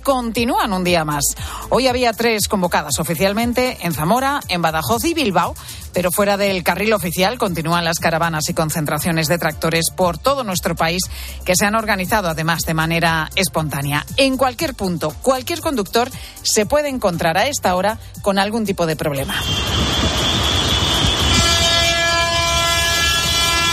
continúan 0.02 0.72
un 0.72 0.82
día 0.82 1.04
más. 1.04 1.24
Hoy 1.68 1.86
había 1.86 2.12
tres 2.12 2.48
convocadas 2.48 2.98
oficialmente 2.98 3.78
en 3.82 3.92
Zamora, 3.92 4.40
en 4.48 4.60
Badajoz 4.60 5.04
y 5.04 5.14
Bilbao, 5.14 5.54
pero 5.92 6.10
fuera 6.10 6.36
del 6.36 6.64
carril 6.64 6.92
oficial 6.92 7.38
continúan 7.38 7.84
las 7.84 8.00
caravanas 8.00 8.48
y 8.48 8.54
concentraciones 8.54 9.28
de 9.28 9.38
tractores 9.38 9.86
por 9.94 10.18
todo 10.18 10.42
nuestro 10.42 10.74
país 10.74 11.02
que 11.44 11.54
se 11.54 11.66
han 11.66 11.76
organizado 11.76 12.28
además 12.28 12.62
de 12.66 12.74
manera 12.74 13.30
espontánea. 13.36 14.04
En 14.16 14.36
cualquier 14.36 14.74
punto, 14.74 15.14
cualquier 15.22 15.60
conductor 15.60 16.10
se 16.42 16.66
puede 16.66 16.88
encontrar 16.88 17.38
a 17.38 17.46
esta 17.46 17.74
hora 17.76 17.98
con 18.22 18.38
algún 18.38 18.66
tipo 18.66 18.86
de 18.86 18.96
problema. 18.96 19.34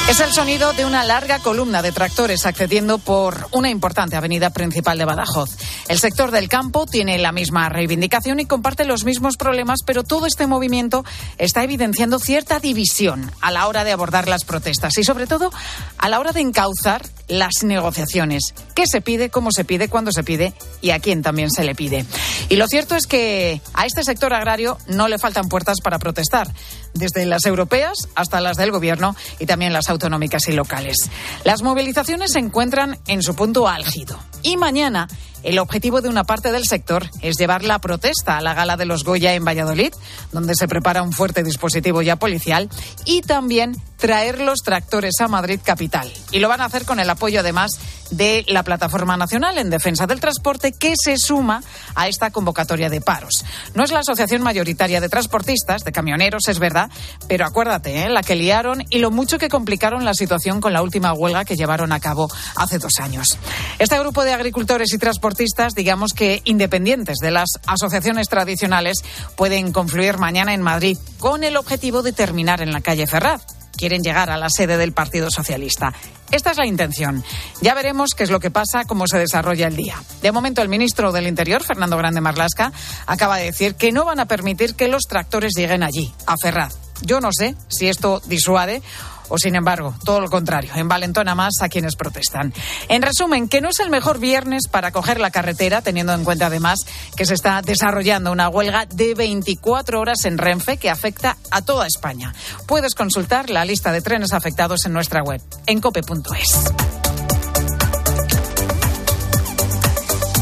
Es 0.09 0.19
el 0.19 0.33
sonido 0.33 0.73
de 0.73 0.83
una 0.83 1.05
larga 1.05 1.39
columna 1.39 1.81
de 1.81 1.93
tractores 1.93 2.45
accediendo 2.45 2.97
por 2.97 3.47
una 3.51 3.69
importante 3.69 4.17
avenida 4.17 4.49
principal 4.49 4.97
de 4.97 5.05
Badajoz. 5.05 5.51
El 5.87 5.97
sector 5.97 6.29
del 6.29 6.49
campo 6.49 6.85
tiene 6.85 7.17
la 7.17 7.31
misma 7.31 7.69
reivindicación 7.69 8.41
y 8.41 8.45
comparte 8.45 8.83
los 8.83 9.05
mismos 9.05 9.37
problemas, 9.37 9.79
pero 9.85 10.03
todo 10.03 10.25
este 10.25 10.45
movimiento 10.45 11.05
está 11.37 11.63
evidenciando 11.63 12.19
cierta 12.19 12.59
división 12.59 13.31
a 13.39 13.51
la 13.51 13.65
hora 13.65 13.85
de 13.85 13.93
abordar 13.93 14.27
las 14.27 14.43
protestas 14.43 14.97
y, 14.97 15.05
sobre 15.05 15.25
todo, 15.25 15.51
a 15.97 16.09
la 16.09 16.19
hora 16.19 16.33
de 16.33 16.41
encauzar 16.41 17.03
las 17.29 17.63
negociaciones. 17.63 18.53
¿Qué 18.75 18.85
se 18.85 18.99
pide, 19.01 19.29
cómo 19.29 19.51
se 19.51 19.63
pide, 19.63 19.87
cuándo 19.87 20.11
se 20.11 20.23
pide 20.23 20.53
y 20.81 20.91
a 20.91 20.99
quién 20.99 21.23
también 21.23 21.49
se 21.49 21.63
le 21.63 21.75
pide? 21.75 22.05
Y 22.49 22.57
lo 22.57 22.67
cierto 22.67 22.95
es 22.95 23.07
que 23.07 23.61
a 23.73 23.85
este 23.85 24.03
sector 24.03 24.33
agrario 24.33 24.77
no 24.87 25.07
le 25.07 25.17
faltan 25.17 25.47
puertas 25.47 25.77
para 25.81 25.97
protestar, 25.97 26.51
desde 26.93 27.25
las 27.25 27.45
europeas 27.45 28.09
hasta 28.15 28.41
las 28.41 28.57
del 28.57 28.71
gobierno 28.71 29.15
y 29.39 29.45
también 29.45 29.73
las 29.73 29.89
autonómicas 29.89 30.47
y 30.47 30.53
locales. 30.53 30.97
Las 31.43 31.61
movilizaciones 31.61 32.31
se 32.31 32.39
encuentran 32.39 32.99
en 33.07 33.21
su 33.21 33.35
punto 33.35 33.67
álgido. 33.67 34.19
Y 34.41 34.57
mañana 34.57 35.07
el 35.43 35.59
objetivo 35.59 36.01
de 36.01 36.09
una 36.09 36.23
parte 36.23 36.51
del 36.51 36.65
sector 36.65 37.09
es 37.21 37.37
llevar 37.37 37.63
la 37.63 37.79
protesta 37.79 38.37
a 38.37 38.41
la 38.41 38.53
gala 38.53 38.77
de 38.77 38.85
los 38.85 39.03
Goya 39.03 39.33
en 39.33 39.45
Valladolid, 39.45 39.93
donde 40.31 40.55
se 40.55 40.67
prepara 40.67 41.03
un 41.03 41.13
fuerte 41.13 41.43
dispositivo 41.43 42.01
ya 42.01 42.15
policial, 42.15 42.69
y 43.05 43.21
también 43.21 43.75
traer 43.97 44.41
los 44.41 44.59
tractores 44.59 45.13
a 45.21 45.29
Madrid 45.29 45.61
capital. 45.63 46.11
Y 46.31 46.39
lo 46.39 46.49
van 46.49 46.59
a 46.59 46.65
hacer 46.65 46.83
con 46.83 46.99
el 46.99 47.09
apoyo 47.09 47.39
además 47.39 47.71
de 48.11 48.43
la 48.47 48.63
Plataforma 48.63 49.17
Nacional 49.17 49.57
en 49.57 49.69
Defensa 49.69 50.07
del 50.07 50.19
Transporte 50.19 50.73
que 50.73 50.95
se 51.01 51.17
suma 51.17 51.63
a 51.95 52.07
esta 52.07 52.29
convocatoria 52.31 52.89
de 52.89 53.01
paros. 53.01 53.45
No 53.73 53.83
es 53.83 53.91
la 53.91 53.99
asociación 53.99 54.41
mayoritaria 54.41 54.99
de 54.99 55.09
transportistas, 55.09 55.83
de 55.83 55.91
camioneros, 55.91 56.47
es 56.47 56.59
verdad, 56.59 56.91
pero 57.27 57.45
acuérdate, 57.45 58.03
¿eh? 58.03 58.09
la 58.09 58.23
que 58.23 58.35
liaron 58.35 58.83
y 58.89 58.99
lo 58.99 59.09
mucho 59.09 59.37
que 59.37 59.49
complicaron 59.49 60.05
la 60.05 60.13
situación 60.13 60.59
con 60.61 60.73
la 60.73 60.81
última 60.81 61.13
huelga 61.13 61.45
que 61.45 61.55
llevaron 61.55 61.91
a 61.91 61.99
cabo 61.99 62.27
hace 62.55 62.79
dos 62.79 62.99
años. 62.99 63.37
Este 63.79 63.97
grupo 63.99 64.23
de 64.23 64.33
agricultores 64.33 64.93
y 64.93 64.97
transportistas, 64.97 65.32
digamos 65.75 66.13
que 66.13 66.41
independientes 66.45 67.17
de 67.21 67.31
las 67.31 67.49
asociaciones 67.65 68.29
tradicionales, 68.29 69.03
pueden 69.35 69.71
confluir 69.71 70.17
mañana 70.17 70.53
en 70.53 70.61
Madrid 70.61 70.97
con 71.19 71.43
el 71.43 71.57
objetivo 71.57 72.01
de 72.03 72.13
terminar 72.13 72.61
en 72.61 72.71
la 72.71 72.81
calle 72.81 73.07
Ferraz 73.07 73.45
quieren 73.75 74.01
llegar 74.01 74.29
a 74.29 74.37
la 74.37 74.49
sede 74.49 74.77
del 74.77 74.93
Partido 74.93 75.29
Socialista. 75.29 75.93
Esta 76.31 76.51
es 76.51 76.57
la 76.57 76.65
intención. 76.65 77.23
Ya 77.61 77.73
veremos 77.73 78.11
qué 78.15 78.23
es 78.23 78.29
lo 78.29 78.39
que 78.39 78.51
pasa, 78.51 78.85
cómo 78.85 79.07
se 79.07 79.19
desarrolla 79.19 79.67
el 79.67 79.75
día. 79.75 80.01
De 80.21 80.31
momento, 80.31 80.61
el 80.61 80.69
ministro 80.69 81.11
del 81.11 81.27
Interior, 81.27 81.63
Fernando 81.63 81.97
Grande 81.97 82.21
Marlasca, 82.21 82.71
acaba 83.05 83.37
de 83.37 83.45
decir 83.45 83.75
que 83.75 83.91
no 83.91 84.05
van 84.05 84.19
a 84.19 84.25
permitir 84.25 84.75
que 84.75 84.87
los 84.87 85.03
tractores 85.03 85.53
lleguen 85.55 85.83
allí, 85.83 86.13
a 86.25 86.35
Ferraz. 86.37 86.75
Yo 87.01 87.19
no 87.19 87.29
sé 87.31 87.55
si 87.67 87.89
esto 87.89 88.21
disuade 88.25 88.81
o 89.29 89.37
sin 89.37 89.55
embargo, 89.55 89.95
todo 90.03 90.21
lo 90.21 90.29
contrario, 90.29 90.71
envalentona 90.75 91.35
más 91.35 91.53
a 91.61 91.69
quienes 91.69 91.95
protestan. 91.95 92.53
En 92.89 93.01
resumen, 93.01 93.47
que 93.47 93.61
no 93.61 93.69
es 93.69 93.79
el 93.79 93.89
mejor 93.89 94.19
viernes 94.19 94.63
para 94.69 94.91
coger 94.91 95.19
la 95.19 95.31
carretera, 95.31 95.81
teniendo 95.81 96.13
en 96.13 96.23
cuenta 96.23 96.47
además 96.47 96.79
que 97.15 97.25
se 97.25 97.33
está 97.33 97.61
desarrollando 97.61 98.31
una 98.31 98.49
huelga 98.49 98.85
de 98.85 99.13
24 99.13 99.99
horas 99.99 100.25
en 100.25 100.37
Renfe 100.37 100.77
que 100.77 100.89
afecta 100.89 101.37
a 101.51 101.61
toda 101.61 101.87
España. 101.87 102.33
Puedes 102.67 102.95
consultar 102.95 103.49
la 103.49 103.65
lista 103.65 103.91
de 103.91 104.01
trenes 104.01 104.33
afectados 104.33 104.85
en 104.85 104.93
nuestra 104.93 105.23
web, 105.23 105.41
en 105.65 105.81
cope.es. 105.81 107.02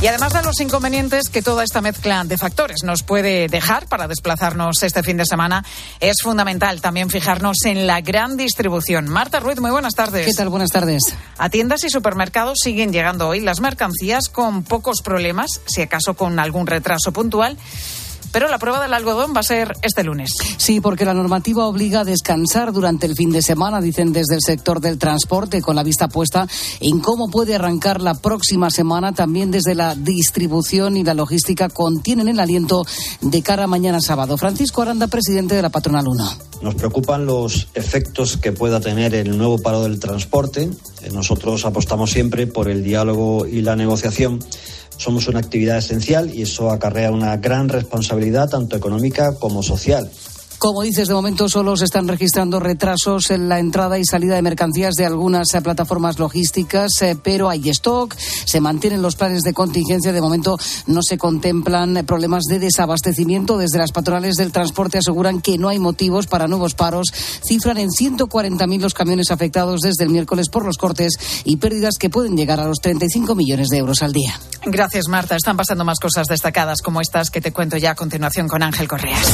Y 0.01 0.07
además 0.07 0.33
de 0.33 0.41
los 0.41 0.59
inconvenientes 0.59 1.29
que 1.29 1.43
toda 1.43 1.63
esta 1.63 1.79
mezcla 1.79 2.23
de 2.23 2.35
factores 2.35 2.77
nos 2.83 3.03
puede 3.03 3.47
dejar 3.47 3.85
para 3.85 4.07
desplazarnos 4.07 4.81
este 4.81 5.03
fin 5.03 5.17
de 5.17 5.27
semana, 5.27 5.63
es 5.99 6.23
fundamental 6.23 6.81
también 6.81 7.11
fijarnos 7.11 7.57
en 7.65 7.85
la 7.85 8.01
gran 8.01 8.35
distribución. 8.35 9.07
Marta 9.07 9.39
Ruiz, 9.39 9.59
muy 9.59 9.69
buenas 9.69 9.93
tardes. 9.93 10.25
¿Qué 10.25 10.33
tal? 10.33 10.49
Buenas 10.49 10.71
tardes. 10.71 11.03
A 11.37 11.49
tiendas 11.49 11.83
y 11.83 11.91
supermercados 11.91 12.57
siguen 12.63 12.91
llegando 12.91 13.27
hoy 13.27 13.41
las 13.41 13.59
mercancías 13.59 14.27
con 14.29 14.63
pocos 14.63 15.03
problemas, 15.03 15.61
si 15.67 15.83
acaso 15.83 16.15
con 16.15 16.39
algún 16.39 16.65
retraso 16.65 17.11
puntual 17.11 17.55
pero 18.31 18.47
la 18.47 18.57
prueba 18.57 18.81
del 18.81 18.93
algodón 18.93 19.33
va 19.35 19.41
a 19.41 19.43
ser 19.43 19.73
este 19.81 20.03
lunes. 20.03 20.31
Sí, 20.57 20.81
porque 20.81 21.05
la 21.05 21.13
normativa 21.13 21.65
obliga 21.67 22.01
a 22.01 22.03
descansar 22.03 22.71
durante 22.71 23.05
el 23.05 23.15
fin 23.15 23.31
de 23.31 23.41
semana, 23.41 23.81
dicen 23.81 24.13
desde 24.13 24.35
el 24.35 24.41
sector 24.41 24.79
del 24.79 24.97
transporte, 24.97 25.61
con 25.61 25.75
la 25.75 25.83
vista 25.83 26.07
puesta 26.07 26.47
en 26.79 26.99
cómo 26.99 27.29
puede 27.29 27.55
arrancar 27.55 28.01
la 28.01 28.15
próxima 28.15 28.69
semana. 28.69 29.13
También 29.13 29.51
desde 29.51 29.75
la 29.75 29.95
distribución 29.95 30.97
y 30.97 31.03
la 31.03 31.13
logística 31.13 31.69
contienen 31.69 32.27
el 32.27 32.39
aliento 32.39 32.85
de 33.21 33.41
cara 33.41 33.63
a 33.63 33.67
mañana 33.67 34.01
sábado. 34.01 34.37
Francisco 34.37 34.81
Aranda, 34.81 35.07
presidente 35.07 35.55
de 35.55 35.61
la 35.61 35.69
Patronal 35.69 36.07
1. 36.07 36.51
Nos 36.61 36.75
preocupan 36.75 37.25
los 37.25 37.67
efectos 37.73 38.37
que 38.37 38.51
pueda 38.51 38.79
tener 38.79 39.15
el 39.15 39.37
nuevo 39.37 39.57
paro 39.57 39.83
del 39.83 39.99
transporte. 39.99 40.69
Nosotros 41.11 41.65
apostamos 41.65 42.11
siempre 42.11 42.45
por 42.47 42.69
el 42.69 42.83
diálogo 42.83 43.47
y 43.47 43.61
la 43.61 43.75
negociación 43.75 44.39
somos 45.01 45.27
una 45.27 45.39
actividad 45.39 45.79
esencial 45.79 46.31
y 46.31 46.43
eso 46.43 46.69
acarrea 46.69 47.11
una 47.11 47.35
gran 47.37 47.69
responsabilidad 47.69 48.49
tanto 48.49 48.77
económica 48.77 49.33
como 49.39 49.63
social. 49.63 50.11
Como 50.61 50.83
dices, 50.83 51.07
de 51.07 51.15
momento 51.15 51.49
solo 51.49 51.75
se 51.75 51.85
están 51.85 52.07
registrando 52.07 52.59
retrasos 52.59 53.31
en 53.31 53.49
la 53.49 53.57
entrada 53.57 53.97
y 53.97 54.05
salida 54.05 54.35
de 54.35 54.43
mercancías 54.43 54.93
de 54.93 55.07
algunas 55.07 55.51
eh, 55.55 55.61
plataformas 55.63 56.19
logísticas, 56.19 57.01
eh, 57.01 57.17
pero 57.19 57.49
hay 57.49 57.67
stock, 57.71 58.15
se 58.15 58.61
mantienen 58.61 59.01
los 59.01 59.15
planes 59.15 59.41
de 59.41 59.55
contingencia. 59.55 60.13
De 60.13 60.21
momento 60.21 60.59
no 60.85 61.01
se 61.01 61.17
contemplan 61.17 61.97
eh, 61.97 62.03
problemas 62.03 62.43
de 62.43 62.59
desabastecimiento. 62.59 63.57
Desde 63.57 63.79
las 63.79 63.91
patronales 63.91 64.35
del 64.35 64.51
transporte 64.51 64.99
aseguran 64.99 65.41
que 65.41 65.57
no 65.57 65.67
hay 65.67 65.79
motivos 65.79 66.27
para 66.27 66.47
nuevos 66.47 66.75
paros. 66.75 67.07
Cifran 67.43 67.79
en 67.79 67.89
140.000 67.89 68.81
los 68.81 68.93
camiones 68.93 69.31
afectados 69.31 69.79
desde 69.81 70.03
el 70.03 70.11
miércoles 70.11 70.49
por 70.49 70.63
los 70.63 70.77
cortes 70.77 71.13
y 71.43 71.57
pérdidas 71.57 71.95
que 71.97 72.11
pueden 72.11 72.37
llegar 72.37 72.59
a 72.59 72.67
los 72.67 72.77
35 72.81 73.33
millones 73.33 73.69
de 73.69 73.77
euros 73.77 74.03
al 74.03 74.13
día. 74.13 74.39
Gracias, 74.63 75.07
Marta. 75.07 75.35
Están 75.35 75.57
pasando 75.57 75.85
más 75.85 75.99
cosas 75.99 76.27
destacadas 76.27 76.83
como 76.83 77.01
estas 77.01 77.31
que 77.31 77.41
te 77.41 77.51
cuento 77.51 77.77
ya 77.77 77.89
a 77.89 77.95
continuación 77.95 78.47
con 78.47 78.61
Ángel 78.61 78.87
Correas. 78.87 79.25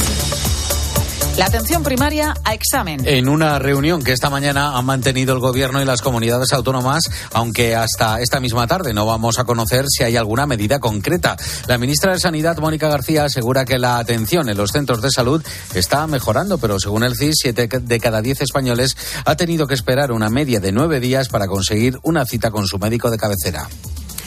La 1.38 1.46
atención 1.46 1.84
primaria 1.84 2.34
a 2.42 2.52
examen. 2.52 3.06
En 3.06 3.28
una 3.28 3.60
reunión 3.60 4.02
que 4.02 4.10
esta 4.10 4.28
mañana 4.28 4.76
han 4.76 4.84
mantenido 4.84 5.34
el 5.34 5.38
Gobierno 5.38 5.80
y 5.80 5.84
las 5.84 6.02
comunidades 6.02 6.52
autónomas, 6.52 7.04
aunque 7.32 7.76
hasta 7.76 8.20
esta 8.20 8.40
misma 8.40 8.66
tarde 8.66 8.92
no 8.92 9.06
vamos 9.06 9.38
a 9.38 9.44
conocer 9.44 9.84
si 9.88 10.02
hay 10.02 10.16
alguna 10.16 10.46
medida 10.46 10.80
concreta. 10.80 11.36
La 11.68 11.78
ministra 11.78 12.12
de 12.12 12.18
Sanidad, 12.18 12.58
Mónica 12.58 12.88
García, 12.88 13.26
asegura 13.26 13.64
que 13.64 13.78
la 13.78 13.98
atención 13.98 14.48
en 14.48 14.56
los 14.56 14.72
centros 14.72 15.00
de 15.00 15.12
salud 15.12 15.40
está 15.74 16.08
mejorando, 16.08 16.58
pero 16.58 16.80
según 16.80 17.04
el 17.04 17.16
CIS, 17.16 17.36
siete 17.40 17.68
de 17.68 18.00
cada 18.00 18.20
diez 18.20 18.40
españoles 18.40 18.96
ha 19.24 19.36
tenido 19.36 19.68
que 19.68 19.74
esperar 19.74 20.10
una 20.10 20.30
media 20.30 20.58
de 20.58 20.72
nueve 20.72 20.98
días 20.98 21.28
para 21.28 21.46
conseguir 21.46 22.00
una 22.02 22.26
cita 22.26 22.50
con 22.50 22.66
su 22.66 22.80
médico 22.80 23.12
de 23.12 23.16
cabecera. 23.16 23.68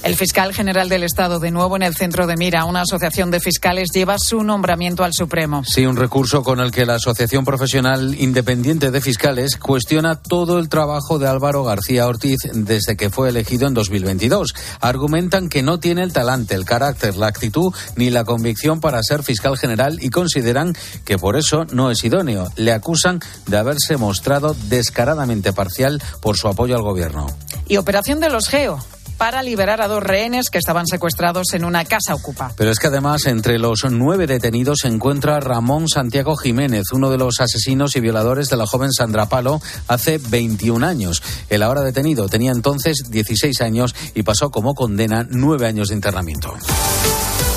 El 0.03 0.15
fiscal 0.15 0.51
general 0.51 0.89
del 0.89 1.03
Estado, 1.03 1.39
de 1.39 1.51
nuevo 1.51 1.75
en 1.75 1.83
el 1.83 1.95
centro 1.95 2.25
de 2.25 2.35
mira, 2.35 2.65
una 2.65 2.81
asociación 2.81 3.29
de 3.29 3.39
fiscales 3.39 3.89
lleva 3.93 4.17
su 4.17 4.43
nombramiento 4.43 5.03
al 5.03 5.13
Supremo. 5.13 5.63
Sí, 5.63 5.85
un 5.85 5.95
recurso 5.95 6.41
con 6.41 6.59
el 6.59 6.71
que 6.71 6.87
la 6.87 6.95
Asociación 6.95 7.45
Profesional 7.45 8.15
Independiente 8.19 8.89
de 8.89 8.99
Fiscales 8.99 9.57
cuestiona 9.57 10.15
todo 10.15 10.57
el 10.57 10.69
trabajo 10.69 11.19
de 11.19 11.27
Álvaro 11.27 11.63
García 11.63 12.07
Ortiz 12.07 12.39
desde 12.51 12.97
que 12.97 13.11
fue 13.11 13.29
elegido 13.29 13.67
en 13.67 13.75
2022. 13.75 14.55
Argumentan 14.79 15.49
que 15.49 15.61
no 15.61 15.79
tiene 15.79 16.01
el 16.01 16.13
talante, 16.13 16.55
el 16.55 16.65
carácter, 16.65 17.15
la 17.15 17.27
actitud 17.27 17.71
ni 17.95 18.09
la 18.09 18.23
convicción 18.23 18.79
para 18.79 19.03
ser 19.03 19.21
fiscal 19.21 19.55
general 19.55 19.99
y 20.01 20.09
consideran 20.09 20.75
que 21.05 21.19
por 21.19 21.37
eso 21.37 21.65
no 21.71 21.91
es 21.91 22.03
idóneo. 22.03 22.51
Le 22.55 22.71
acusan 22.71 23.19
de 23.45 23.57
haberse 23.57 23.97
mostrado 23.97 24.55
descaradamente 24.67 25.53
parcial 25.53 26.01
por 26.21 26.37
su 26.37 26.47
apoyo 26.47 26.75
al 26.75 26.81
gobierno. 26.81 27.27
Y 27.67 27.77
operación 27.77 28.19
de 28.19 28.29
los 28.29 28.49
GEO 28.49 28.83
para 29.21 29.43
liberar 29.43 29.83
a 29.83 29.87
dos 29.87 30.01
rehenes 30.01 30.49
que 30.49 30.57
estaban 30.57 30.87
secuestrados 30.87 31.53
en 31.53 31.63
una 31.63 31.85
casa 31.85 32.15
ocupa. 32.15 32.53
Pero 32.57 32.71
es 32.71 32.79
que 32.79 32.87
además 32.87 33.27
entre 33.27 33.59
los 33.59 33.85
nueve 33.87 34.25
detenidos 34.25 34.79
se 34.81 34.87
encuentra 34.87 35.39
Ramón 35.39 35.87
Santiago 35.87 36.35
Jiménez, 36.35 36.85
uno 36.91 37.11
de 37.11 37.19
los 37.19 37.39
asesinos 37.39 37.95
y 37.95 37.99
violadores 37.99 38.49
de 38.49 38.57
la 38.57 38.65
joven 38.65 38.91
Sandra 38.91 39.27
Palo 39.27 39.61
hace 39.87 40.17
21 40.17 40.83
años. 40.83 41.21
El 41.51 41.61
ahora 41.61 41.81
detenido 41.81 42.29
tenía 42.29 42.51
entonces 42.51 43.11
16 43.11 43.61
años 43.61 43.93
y 44.15 44.23
pasó 44.23 44.49
como 44.49 44.73
condena 44.73 45.23
nueve 45.29 45.67
años 45.67 45.89
de 45.89 45.93
internamiento. 45.93 46.55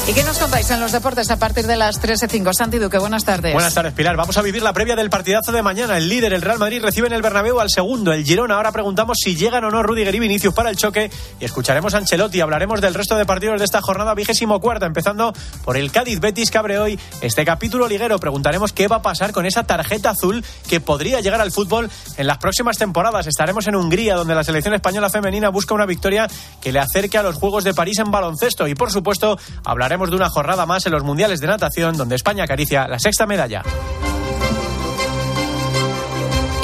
¿Y 0.07 0.13
qué 0.13 0.23
nos 0.23 0.39
contáis 0.39 0.71
en 0.71 0.81
los 0.81 0.93
deportes 0.93 1.31
a 1.31 1.39
partir 1.39 1.67
de 1.67 1.77
las 1.77 1.99
13.05? 1.99 2.53
Santi 2.53 2.79
Duque, 2.79 2.99
buenas 2.99 3.25
tardes. 3.25 3.55
Buenas 3.55 3.73
tardes, 3.73 3.95
Pilar. 3.95 4.17
Vamos 4.17 4.37
a 4.37 4.43
vivir 4.43 4.63
la 4.63 4.75
previa 4.75 4.97
del 4.97 5.09
partidazo 5.09 5.51
de 5.51 5.63
mañana. 5.63 5.97
El 5.97 6.11
líder, 6.11 6.35
el 6.35 6.43
Real 6.43 6.59
Madrid, 6.59 6.83
recibe 6.83 7.07
en 7.07 7.15
el 7.15 7.23
Bernabéu 7.23 7.59
al 7.59 7.71
segundo, 7.71 8.13
el 8.13 8.23
Girona. 8.23 8.57
Ahora 8.57 8.71
preguntamos 8.71 9.17
si 9.19 9.35
llegan 9.35 9.65
o 9.65 9.71
no 9.71 9.83
Rudiger 9.83 10.15
y 10.15 10.19
Vinicius 10.19 10.53
para 10.53 10.69
el 10.69 10.77
choque 10.77 11.11
y 11.41 11.45
escucharemos 11.47 11.95
a 11.95 11.99
Ancelotti. 11.99 12.43
Hablaremos 12.43 12.83
del 12.83 12.93
resto 12.93 13.17
de 13.17 13.25
partidos 13.25 13.59
de 13.59 13.65
esta 13.65 13.81
jornada 13.81 14.15
vigésimo 14.15 14.61
cuarta, 14.61 14.85
empezando 14.85 15.33
por 15.65 15.79
el 15.79 15.91
Cádiz 15.91 16.21
Betis 16.21 16.51
que 16.51 16.59
abre 16.59 16.79
hoy 16.79 17.01
este 17.23 17.47
capítulo 17.47 17.89
liguero. 17.89 18.19
Preguntaremos 18.19 18.75
qué 18.75 18.89
va 18.89 18.97
a 18.97 19.03
pasar 19.03 19.33
con 19.33 19.47
esa 19.47 19.65
tarjeta 19.65 20.11
azul 20.11 20.45
que 20.69 20.81
podría 20.81 21.23
llegar 21.23 21.41
al 21.41 21.51
fútbol 21.51 21.89
en 22.19 22.27
las 22.27 22.37
próximas 22.37 22.77
temporadas. 22.77 23.27
Estaremos 23.27 23.67
en 23.69 23.77
Hungría, 23.77 24.17
donde 24.17 24.35
la 24.35 24.45
selección 24.45 24.75
española 24.75 25.09
femenina 25.09 25.49
busca 25.49 25.75
una 25.75 25.87
victoria 25.87 26.29
que 26.61 26.73
le 26.73 26.81
acerque 26.81 27.17
a 27.17 27.23
los 27.23 27.37
Juegos 27.37 27.65
de 27.65 27.73
París 27.73 27.99
en 28.01 28.11
baloncesto. 28.11 28.69
Y 28.69 28.75
por 28.75 28.91
supuesto, 28.91 29.39
hablaremos 29.65 29.94
de 29.95 30.17
una 30.17 30.29
jornada 30.29 30.67
más 30.67 30.85
en 30.87 30.93
los 30.93 31.05
mundiales 31.05 31.41
de 31.41 31.47
natación, 31.47 31.97
donde 31.97 32.17
España 32.17 32.45
acaricia 32.45 32.89
la 32.89 32.99
sexta 32.99 33.27
medalla. 33.27 33.63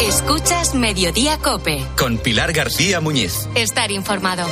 Escuchas 0.00 0.74
Mediodía 0.74 1.38
Cope. 1.38 1.84
Con 1.96 2.18
Pilar 2.18 2.52
García 2.52 3.00
Muñiz. 3.00 3.48
Estar 3.54 3.90
informado. 3.92 4.44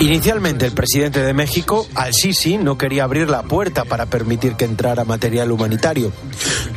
Inicialmente 0.00 0.66
el 0.66 0.72
presidente 0.72 1.22
de 1.22 1.32
México, 1.32 1.86
Al-Sisi, 1.94 2.58
no 2.58 2.76
quería 2.76 3.04
abrir 3.04 3.30
la 3.30 3.42
puerta 3.42 3.84
para 3.84 4.06
permitir 4.06 4.54
que 4.54 4.64
entrara 4.64 5.04
material 5.04 5.50
humanitario. 5.50 6.12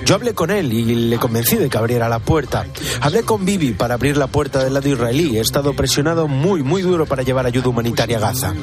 Yo 0.05 0.13
hablé 0.13 0.35
con 0.35 0.51
él 0.51 0.71
y 0.71 0.83
le 0.83 1.17
convencí 1.17 1.55
de 1.55 1.67
que 1.67 1.77
abriera 1.79 2.07
la 2.07 2.19
puerta. 2.19 2.67
Hablé 3.01 3.23
con 3.23 3.43
Bibi 3.43 3.73
para 3.73 3.95
abrir 3.95 4.17
la 4.17 4.27
puerta 4.27 4.63
del 4.63 4.75
lado 4.75 4.87
israelí. 4.87 5.37
He 5.37 5.41
estado 5.41 5.73
presionado 5.73 6.27
muy, 6.27 6.61
muy 6.61 6.83
duro 6.83 7.07
para 7.07 7.23
llevar 7.23 7.47
ayuda 7.47 7.69
humanitaria 7.69 8.17
a 8.17 8.19
Gaza. 8.19 8.53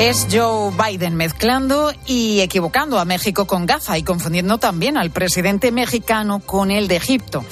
Es 0.00 0.26
Joe 0.32 0.72
Biden 0.72 1.14
mezclando 1.14 1.92
y 2.06 2.40
equivocando 2.40 2.98
a 2.98 3.04
México 3.04 3.46
con 3.46 3.66
Gaza 3.66 3.96
y 3.98 4.02
confundiendo 4.02 4.58
también 4.58 4.96
al 4.96 5.10
presidente 5.10 5.70
mexicano 5.70 6.40
con 6.40 6.72
el 6.72 6.88
de 6.88 6.96
Egipto. 6.96 7.44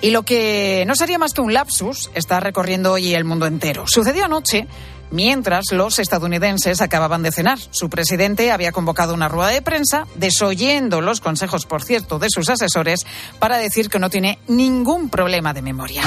Y 0.00 0.10
lo 0.10 0.22
que 0.22 0.84
no 0.86 0.94
sería 0.94 1.18
más 1.18 1.32
que 1.32 1.40
un 1.42 1.52
lapsus 1.52 2.10
está 2.14 2.40
recorriendo 2.40 2.92
hoy 2.92 3.14
el 3.14 3.24
mundo 3.24 3.46
entero. 3.46 3.84
Sucedió 3.86 4.24
anoche 4.24 4.66
mientras 5.10 5.66
los 5.72 5.98
estadounidenses 5.98 6.80
acababan 6.80 7.22
de 7.22 7.32
cenar. 7.32 7.58
Su 7.70 7.88
presidente 7.88 8.50
había 8.52 8.72
convocado 8.72 9.14
una 9.14 9.28
rueda 9.28 9.50
de 9.50 9.62
prensa, 9.62 10.06
desoyendo 10.16 11.00
los 11.00 11.20
consejos, 11.20 11.66
por 11.66 11.82
cierto, 11.82 12.18
de 12.18 12.28
sus 12.30 12.48
asesores, 12.48 13.06
para 13.38 13.58
decir 13.58 13.88
que 13.88 13.98
no 13.98 14.10
tiene 14.10 14.38
ningún 14.48 15.08
problema 15.08 15.52
de 15.52 15.62
memoria. 15.62 16.02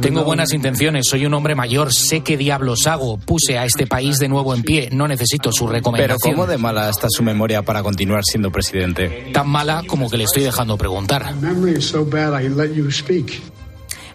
Tengo 0.00 0.24
buenas 0.24 0.52
intenciones, 0.52 1.06
soy 1.08 1.26
un 1.26 1.34
hombre 1.34 1.54
mayor, 1.54 1.92
sé 1.92 2.20
qué 2.20 2.36
diablos 2.36 2.86
hago. 2.86 3.18
Puse 3.18 3.58
a 3.58 3.64
este 3.64 3.86
país 3.86 4.18
de 4.18 4.28
nuevo 4.28 4.54
en 4.54 4.62
pie, 4.62 4.88
no 4.92 5.08
necesito 5.08 5.52
su 5.52 5.66
recomendación. 5.66 6.18
Pero 6.22 6.36
¿cómo 6.36 6.46
de 6.46 6.58
mala 6.58 6.88
está 6.90 7.08
su 7.10 7.22
memoria 7.22 7.62
para 7.62 7.82
continuar 7.82 8.22
siendo 8.24 8.50
presidente? 8.50 9.30
Tan 9.32 9.48
mala 9.48 9.82
como 9.86 10.10
que 10.10 10.16
le 10.16 10.24
estoy 10.24 10.44
dejando 10.44 10.76
preguntar. 10.76 11.34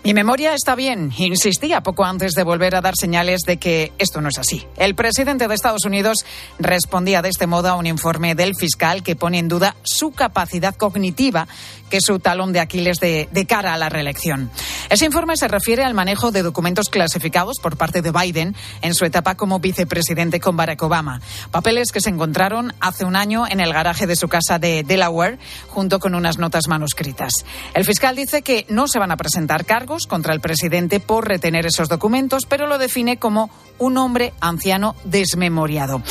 Mi 0.03 0.15
memoria 0.15 0.55
está 0.55 0.73
bien, 0.73 1.11
insistía 1.15 1.81
poco 1.81 2.03
antes 2.03 2.31
de 2.31 2.43
volver 2.43 2.73
a 2.73 2.81
dar 2.81 2.95
señales 2.99 3.41
de 3.41 3.57
que 3.57 3.91
esto 3.99 4.19
no 4.19 4.29
es 4.29 4.39
así. 4.39 4.65
El 4.77 4.95
presidente 4.95 5.47
de 5.47 5.53
Estados 5.53 5.85
Unidos 5.85 6.25
respondía 6.57 7.21
de 7.21 7.29
este 7.29 7.45
modo 7.45 7.69
a 7.69 7.75
un 7.75 7.85
informe 7.85 8.33
del 8.33 8.55
fiscal 8.55 9.03
que 9.03 9.15
pone 9.15 9.37
en 9.37 9.47
duda 9.47 9.75
su 9.83 10.09
capacidad 10.11 10.75
cognitiva, 10.75 11.47
que 11.91 11.97
es 11.97 12.05
su 12.05 12.17
talón 12.17 12.53
de 12.53 12.59
Aquiles 12.59 12.99
de, 12.99 13.29
de 13.31 13.45
cara 13.45 13.75
a 13.75 13.77
la 13.77 13.89
reelección. 13.89 14.49
Ese 14.89 15.05
informe 15.05 15.37
se 15.37 15.47
refiere 15.47 15.83
al 15.83 15.93
manejo 15.93 16.31
de 16.31 16.41
documentos 16.41 16.89
clasificados 16.89 17.59
por 17.59 17.77
parte 17.77 18.01
de 18.01 18.11
Biden 18.11 18.55
en 18.81 18.95
su 18.95 19.05
etapa 19.05 19.35
como 19.35 19.59
vicepresidente 19.59 20.39
con 20.39 20.57
Barack 20.57 20.81
Obama. 20.81 21.21
Papeles 21.51 21.91
que 21.91 22.01
se 22.01 22.09
encontraron 22.09 22.73
hace 22.79 23.05
un 23.05 23.15
año 23.15 23.45
en 23.47 23.59
el 23.59 23.73
garaje 23.73 24.07
de 24.07 24.15
su 24.15 24.29
casa 24.29 24.57
de 24.57 24.83
Delaware, 24.83 25.37
junto 25.67 25.99
con 25.99 26.15
unas 26.15 26.37
notas 26.37 26.67
manuscritas. 26.67 27.31
El 27.73 27.85
fiscal 27.85 28.15
dice 28.15 28.41
que 28.41 28.65
no 28.69 28.87
se 28.87 28.97
van 28.97 29.11
a 29.11 29.17
presentar 29.17 29.65
cargos 29.65 30.07
contra 30.07 30.33
el 30.33 30.39
presidente 30.39 30.99
por 31.01 31.27
retener 31.27 31.65
esos 31.65 31.89
documentos, 31.89 32.45
pero 32.47 32.67
lo 32.67 32.77
define 32.77 33.17
como 33.17 33.49
un 33.77 33.97
hombre 33.97 34.33
anciano 34.39 34.95
desmemoriado. 35.03 36.01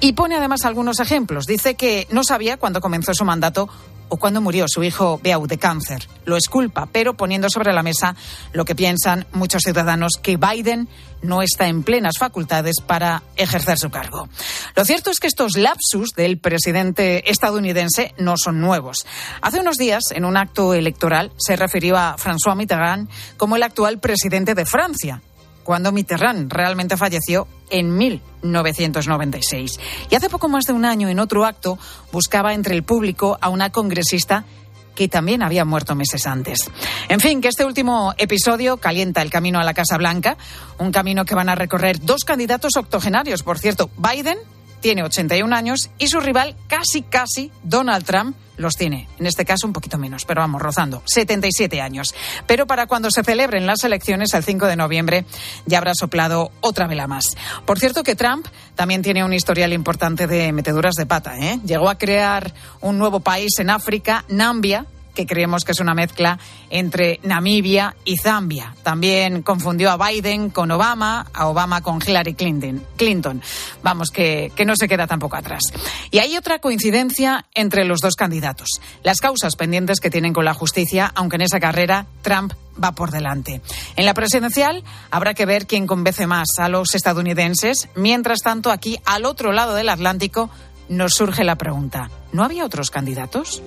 Y 0.00 0.12
pone 0.12 0.36
además 0.36 0.64
algunos 0.64 1.00
ejemplos. 1.00 1.46
Dice 1.46 1.74
que 1.74 2.06
no 2.10 2.24
sabía 2.24 2.56
cuándo 2.56 2.80
comenzó 2.80 3.14
su 3.14 3.24
mandato 3.24 3.68
o 4.08 4.16
cuándo 4.16 4.40
murió 4.40 4.66
su 4.68 4.82
hijo 4.82 5.20
Beau 5.22 5.46
de 5.46 5.58
cáncer. 5.58 6.08
Lo 6.24 6.36
esculpa, 6.36 6.88
pero 6.90 7.14
poniendo 7.14 7.48
sobre 7.50 7.72
la 7.72 7.82
mesa 7.82 8.16
lo 8.52 8.64
que 8.64 8.74
piensan 8.74 9.26
muchos 9.32 9.62
ciudadanos 9.62 10.18
que 10.22 10.36
Biden 10.36 10.88
no 11.22 11.42
está 11.42 11.66
en 11.66 11.82
plenas 11.82 12.18
facultades 12.18 12.76
para 12.80 13.22
ejercer 13.36 13.78
su 13.78 13.90
cargo. 13.90 14.28
Lo 14.76 14.84
cierto 14.84 15.10
es 15.10 15.20
que 15.20 15.26
estos 15.26 15.56
lapsus 15.56 16.10
del 16.16 16.38
presidente 16.38 17.30
estadounidense 17.30 18.14
no 18.18 18.36
son 18.36 18.60
nuevos. 18.60 19.06
Hace 19.40 19.60
unos 19.60 19.76
días, 19.76 20.04
en 20.10 20.24
un 20.24 20.36
acto 20.36 20.74
electoral, 20.74 21.32
se 21.36 21.56
refirió 21.56 21.96
a 21.96 22.16
François 22.16 22.56
Mitterrand 22.56 23.08
como 23.36 23.56
el 23.56 23.62
actual 23.62 23.98
presidente 23.98 24.54
de 24.54 24.64
Francia, 24.64 25.22
cuando 25.68 25.92
Mitterrand 25.92 26.50
realmente 26.50 26.96
falleció 26.96 27.46
en 27.68 27.94
1996. 27.98 29.78
Y 30.08 30.14
hace 30.14 30.30
poco 30.30 30.48
más 30.48 30.64
de 30.64 30.72
un 30.72 30.86
año, 30.86 31.10
en 31.10 31.18
otro 31.18 31.44
acto, 31.44 31.78
buscaba 32.10 32.54
entre 32.54 32.74
el 32.74 32.84
público 32.84 33.36
a 33.38 33.50
una 33.50 33.68
congresista 33.68 34.46
que 34.94 35.08
también 35.08 35.42
había 35.42 35.66
muerto 35.66 35.94
meses 35.94 36.26
antes. 36.26 36.70
En 37.10 37.20
fin, 37.20 37.42
que 37.42 37.48
este 37.48 37.66
último 37.66 38.14
episodio 38.16 38.78
calienta 38.78 39.20
el 39.20 39.28
camino 39.28 39.60
a 39.60 39.62
la 39.62 39.74
Casa 39.74 39.98
Blanca, 39.98 40.38
un 40.78 40.90
camino 40.90 41.26
que 41.26 41.34
van 41.34 41.50
a 41.50 41.54
recorrer 41.54 42.00
dos 42.00 42.24
candidatos 42.24 42.74
octogenarios, 42.76 43.42
por 43.42 43.58
cierto, 43.58 43.90
Biden 43.98 44.38
tiene 44.80 45.02
81 45.02 45.54
años 45.54 45.90
y 45.98 46.08
su 46.08 46.20
rival, 46.20 46.56
casi, 46.66 47.02
casi, 47.02 47.50
Donald 47.62 48.04
Trump, 48.04 48.36
los 48.58 48.74
tiene. 48.74 49.08
En 49.18 49.26
este 49.26 49.44
caso 49.44 49.66
un 49.66 49.72
poquito 49.72 49.98
menos, 49.98 50.24
pero 50.24 50.40
vamos, 50.40 50.60
rozando. 50.60 51.02
77 51.06 51.80
años. 51.80 52.14
Pero 52.46 52.66
para 52.66 52.86
cuando 52.86 53.10
se 53.10 53.22
celebren 53.22 53.66
las 53.66 53.84
elecciones 53.84 54.34
el 54.34 54.44
5 54.44 54.66
de 54.66 54.76
noviembre 54.76 55.24
ya 55.64 55.78
habrá 55.78 55.94
soplado 55.94 56.50
otra 56.60 56.86
vela 56.86 57.06
más. 57.06 57.36
Por 57.64 57.78
cierto 57.78 58.02
que 58.02 58.16
Trump 58.16 58.46
también 58.74 59.02
tiene 59.02 59.24
un 59.24 59.32
historial 59.32 59.72
importante 59.72 60.26
de 60.26 60.52
meteduras 60.52 60.94
de 60.94 61.06
pata. 61.06 61.38
¿eh? 61.38 61.60
Llegó 61.64 61.88
a 61.88 61.98
crear 61.98 62.52
un 62.80 62.98
nuevo 62.98 63.20
país 63.20 63.58
en 63.58 63.70
África, 63.70 64.24
Nambia, 64.28 64.86
que 65.18 65.26
creemos 65.26 65.64
que 65.64 65.72
es 65.72 65.80
una 65.80 65.94
mezcla 65.94 66.38
entre 66.70 67.18
Namibia 67.24 67.96
y 68.04 68.18
Zambia. 68.18 68.76
También 68.84 69.42
confundió 69.42 69.90
a 69.90 69.96
Biden 69.96 70.50
con 70.50 70.70
Obama, 70.70 71.26
a 71.34 71.48
Obama 71.48 71.80
con 71.80 71.98
Hillary 72.00 72.34
Clinton. 72.34 73.42
Vamos, 73.82 74.10
que, 74.12 74.52
que 74.54 74.64
no 74.64 74.76
se 74.76 74.86
queda 74.86 75.08
tampoco 75.08 75.34
atrás. 75.34 75.64
Y 76.12 76.18
hay 76.18 76.36
otra 76.36 76.60
coincidencia 76.60 77.46
entre 77.52 77.84
los 77.84 77.98
dos 77.98 78.14
candidatos. 78.14 78.80
Las 79.02 79.18
causas 79.18 79.56
pendientes 79.56 79.98
que 79.98 80.08
tienen 80.08 80.32
con 80.32 80.44
la 80.44 80.54
justicia, 80.54 81.10
aunque 81.16 81.34
en 81.34 81.42
esa 81.42 81.58
carrera 81.58 82.06
Trump 82.22 82.52
va 82.80 82.92
por 82.92 83.10
delante. 83.10 83.60
En 83.96 84.04
la 84.04 84.14
presidencial 84.14 84.84
habrá 85.10 85.34
que 85.34 85.46
ver 85.46 85.66
quién 85.66 85.88
convence 85.88 86.28
más 86.28 86.46
a 86.58 86.68
los 86.68 86.94
estadounidenses. 86.94 87.88
Mientras 87.96 88.42
tanto, 88.42 88.70
aquí, 88.70 89.00
al 89.04 89.24
otro 89.24 89.50
lado 89.50 89.74
del 89.74 89.88
Atlántico, 89.88 90.48
nos 90.88 91.14
surge 91.14 91.42
la 91.42 91.56
pregunta, 91.56 92.08
¿no 92.32 92.44
había 92.44 92.64
otros 92.64 92.92
candidatos? 92.92 93.60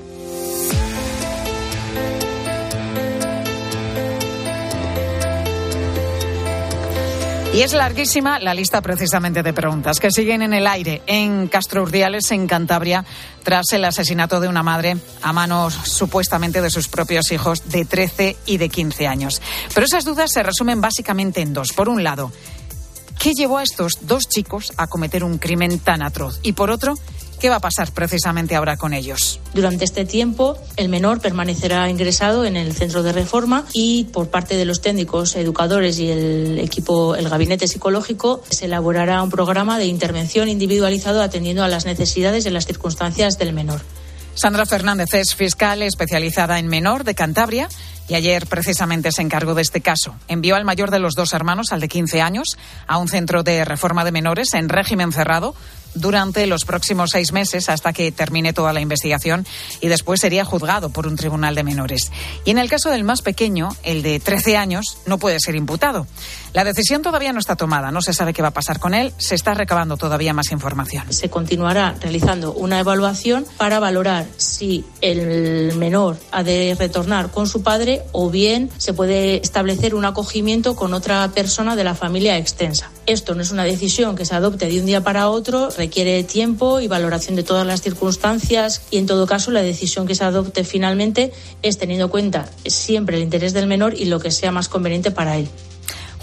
Y 7.53 7.63
es 7.63 7.73
larguísima 7.73 8.39
la 8.39 8.53
lista 8.53 8.81
precisamente 8.81 9.43
de 9.43 9.51
preguntas 9.51 9.99
que 9.99 10.09
siguen 10.09 10.41
en 10.41 10.53
el 10.53 10.65
aire 10.67 11.01
en 11.05 11.49
Castro 11.49 11.83
Urdiales, 11.83 12.31
en 12.31 12.47
Cantabria, 12.47 13.03
tras 13.43 13.73
el 13.73 13.83
asesinato 13.83 14.39
de 14.39 14.47
una 14.47 14.63
madre 14.63 14.95
a 15.21 15.33
manos 15.33 15.73
supuestamente 15.73 16.61
de 16.61 16.69
sus 16.69 16.87
propios 16.87 17.29
hijos 17.33 17.69
de 17.69 17.83
13 17.83 18.37
y 18.45 18.55
de 18.55 18.69
15 18.69 19.05
años. 19.05 19.41
Pero 19.73 19.85
esas 19.85 20.05
dudas 20.05 20.31
se 20.31 20.43
resumen 20.43 20.79
básicamente 20.79 21.41
en 21.41 21.53
dos. 21.53 21.73
Por 21.73 21.89
un 21.89 22.05
lado, 22.05 22.31
¿qué 23.19 23.33
llevó 23.33 23.57
a 23.57 23.63
estos 23.63 24.07
dos 24.07 24.29
chicos 24.29 24.71
a 24.77 24.87
cometer 24.87 25.25
un 25.25 25.37
crimen 25.37 25.77
tan 25.79 26.03
atroz? 26.03 26.39
Y 26.43 26.53
por 26.53 26.71
otro, 26.71 26.95
¿Qué 27.41 27.49
va 27.49 27.55
a 27.55 27.59
pasar 27.59 27.91
precisamente 27.91 28.55
ahora 28.55 28.77
con 28.77 28.93
ellos? 28.93 29.39
Durante 29.55 29.83
este 29.83 30.05
tiempo, 30.05 30.59
el 30.75 30.89
menor 30.89 31.21
permanecerá 31.21 31.89
ingresado 31.89 32.45
en 32.45 32.55
el 32.55 32.75
centro 32.75 33.01
de 33.01 33.13
reforma 33.13 33.65
y 33.73 34.03
por 34.13 34.29
parte 34.29 34.57
de 34.57 34.65
los 34.65 34.79
técnicos, 34.81 35.35
educadores 35.35 35.97
y 35.97 36.11
el 36.11 36.59
equipo, 36.59 37.15
el 37.15 37.27
gabinete 37.29 37.67
psicológico, 37.67 38.43
se 38.47 38.65
elaborará 38.65 39.23
un 39.23 39.31
programa 39.31 39.79
de 39.79 39.87
intervención 39.87 40.49
individualizado 40.49 41.23
atendiendo 41.23 41.63
a 41.63 41.67
las 41.67 41.87
necesidades 41.87 42.45
y 42.45 42.51
las 42.51 42.67
circunstancias 42.67 43.39
del 43.39 43.53
menor. 43.53 43.81
Sandra 44.35 44.67
Fernández 44.67 45.11
es 45.15 45.33
fiscal 45.33 45.81
especializada 45.81 46.59
en 46.59 46.67
menor 46.67 47.03
de 47.03 47.15
Cantabria 47.15 47.69
y 48.07 48.13
ayer 48.13 48.45
precisamente 48.45 49.11
se 49.11 49.21
encargó 49.23 49.55
de 49.55 49.61
este 49.61 49.81
caso. 49.81 50.15
Envió 50.27 50.55
al 50.55 50.65
mayor 50.65 50.91
de 50.91 50.99
los 50.99 51.15
dos 51.15 51.33
hermanos, 51.33 51.71
al 51.71 51.79
de 51.79 51.87
15 51.87 52.21
años, 52.21 52.57
a 52.87 52.97
un 52.97 53.07
centro 53.07 53.41
de 53.41 53.65
reforma 53.65 54.05
de 54.05 54.11
menores 54.11 54.53
en 54.53 54.69
régimen 54.69 55.11
cerrado 55.11 55.55
durante 55.93 56.47
los 56.47 56.65
próximos 56.65 57.11
seis 57.11 57.31
meses 57.31 57.69
hasta 57.69 57.93
que 57.93 58.11
termine 58.11 58.53
toda 58.53 58.73
la 58.73 58.81
investigación 58.81 59.45
y 59.79 59.87
después 59.87 60.19
sería 60.21 60.45
juzgado 60.45 60.89
por 60.89 61.07
un 61.07 61.15
tribunal 61.15 61.55
de 61.55 61.63
menores. 61.63 62.11
Y 62.45 62.51
en 62.51 62.57
el 62.57 62.69
caso 62.69 62.89
del 62.89 63.03
más 63.03 63.21
pequeño, 63.21 63.69
el 63.83 64.03
de 64.03 64.19
13 64.19 64.57
años, 64.57 64.97
no 65.05 65.17
puede 65.17 65.39
ser 65.39 65.55
imputado. 65.55 66.07
La 66.53 66.65
decisión 66.65 67.01
todavía 67.01 67.31
no 67.31 67.39
está 67.39 67.55
tomada, 67.55 67.91
no 67.91 68.01
se 68.01 68.13
sabe 68.13 68.33
qué 68.33 68.41
va 68.41 68.49
a 68.49 68.53
pasar 68.53 68.79
con 68.79 68.93
él, 68.93 69.13
se 69.17 69.35
está 69.35 69.53
recabando 69.53 69.95
todavía 69.95 70.33
más 70.33 70.51
información. 70.51 71.11
Se 71.11 71.29
continuará 71.29 71.95
realizando 72.01 72.53
una 72.53 72.79
evaluación 72.79 73.45
para 73.57 73.79
valorar 73.79 74.25
si 74.35 74.83
el 74.99 75.75
menor 75.77 76.17
ha 76.31 76.43
de 76.43 76.75
retornar 76.77 77.31
con 77.31 77.47
su 77.47 77.63
padre 77.63 78.03
o 78.11 78.29
bien 78.29 78.69
se 78.77 78.93
puede 78.93 79.37
establecer 79.37 79.95
un 79.95 80.03
acogimiento 80.03 80.75
con 80.75 80.93
otra 80.93 81.27
persona 81.29 81.75
de 81.75 81.85
la 81.85 81.95
familia 81.95 82.37
extensa. 82.37 82.91
Esto 83.07 83.33
no 83.33 83.41
es 83.41 83.51
una 83.51 83.63
decisión 83.63 84.15
que 84.15 84.25
se 84.25 84.35
adopte 84.35 84.67
de 84.67 84.79
un 84.79 84.85
día 84.85 85.03
para 85.03 85.29
otro, 85.29 85.69
requiere 85.71 86.23
tiempo 86.23 86.79
y 86.79 86.87
valoración 86.87 87.35
de 87.35 87.43
todas 87.43 87.65
las 87.65 87.81
circunstancias 87.81 88.83
y 88.91 88.97
en 88.97 89.07
todo 89.07 89.25
caso 89.25 89.49
la 89.49 89.63
decisión 89.63 90.05
que 90.05 90.13
se 90.13 90.23
adopte 90.23 90.63
finalmente 90.63 91.31
es 91.63 91.79
teniendo 91.79 92.05
en 92.05 92.11
cuenta 92.11 92.49
siempre 92.65 93.17
el 93.17 93.23
interés 93.23 93.53
del 93.53 93.65
menor 93.65 93.95
y 93.95 94.05
lo 94.05 94.19
que 94.19 94.29
sea 94.29 94.51
más 94.51 94.69
conveniente 94.69 95.09
para 95.09 95.37
él. 95.37 95.49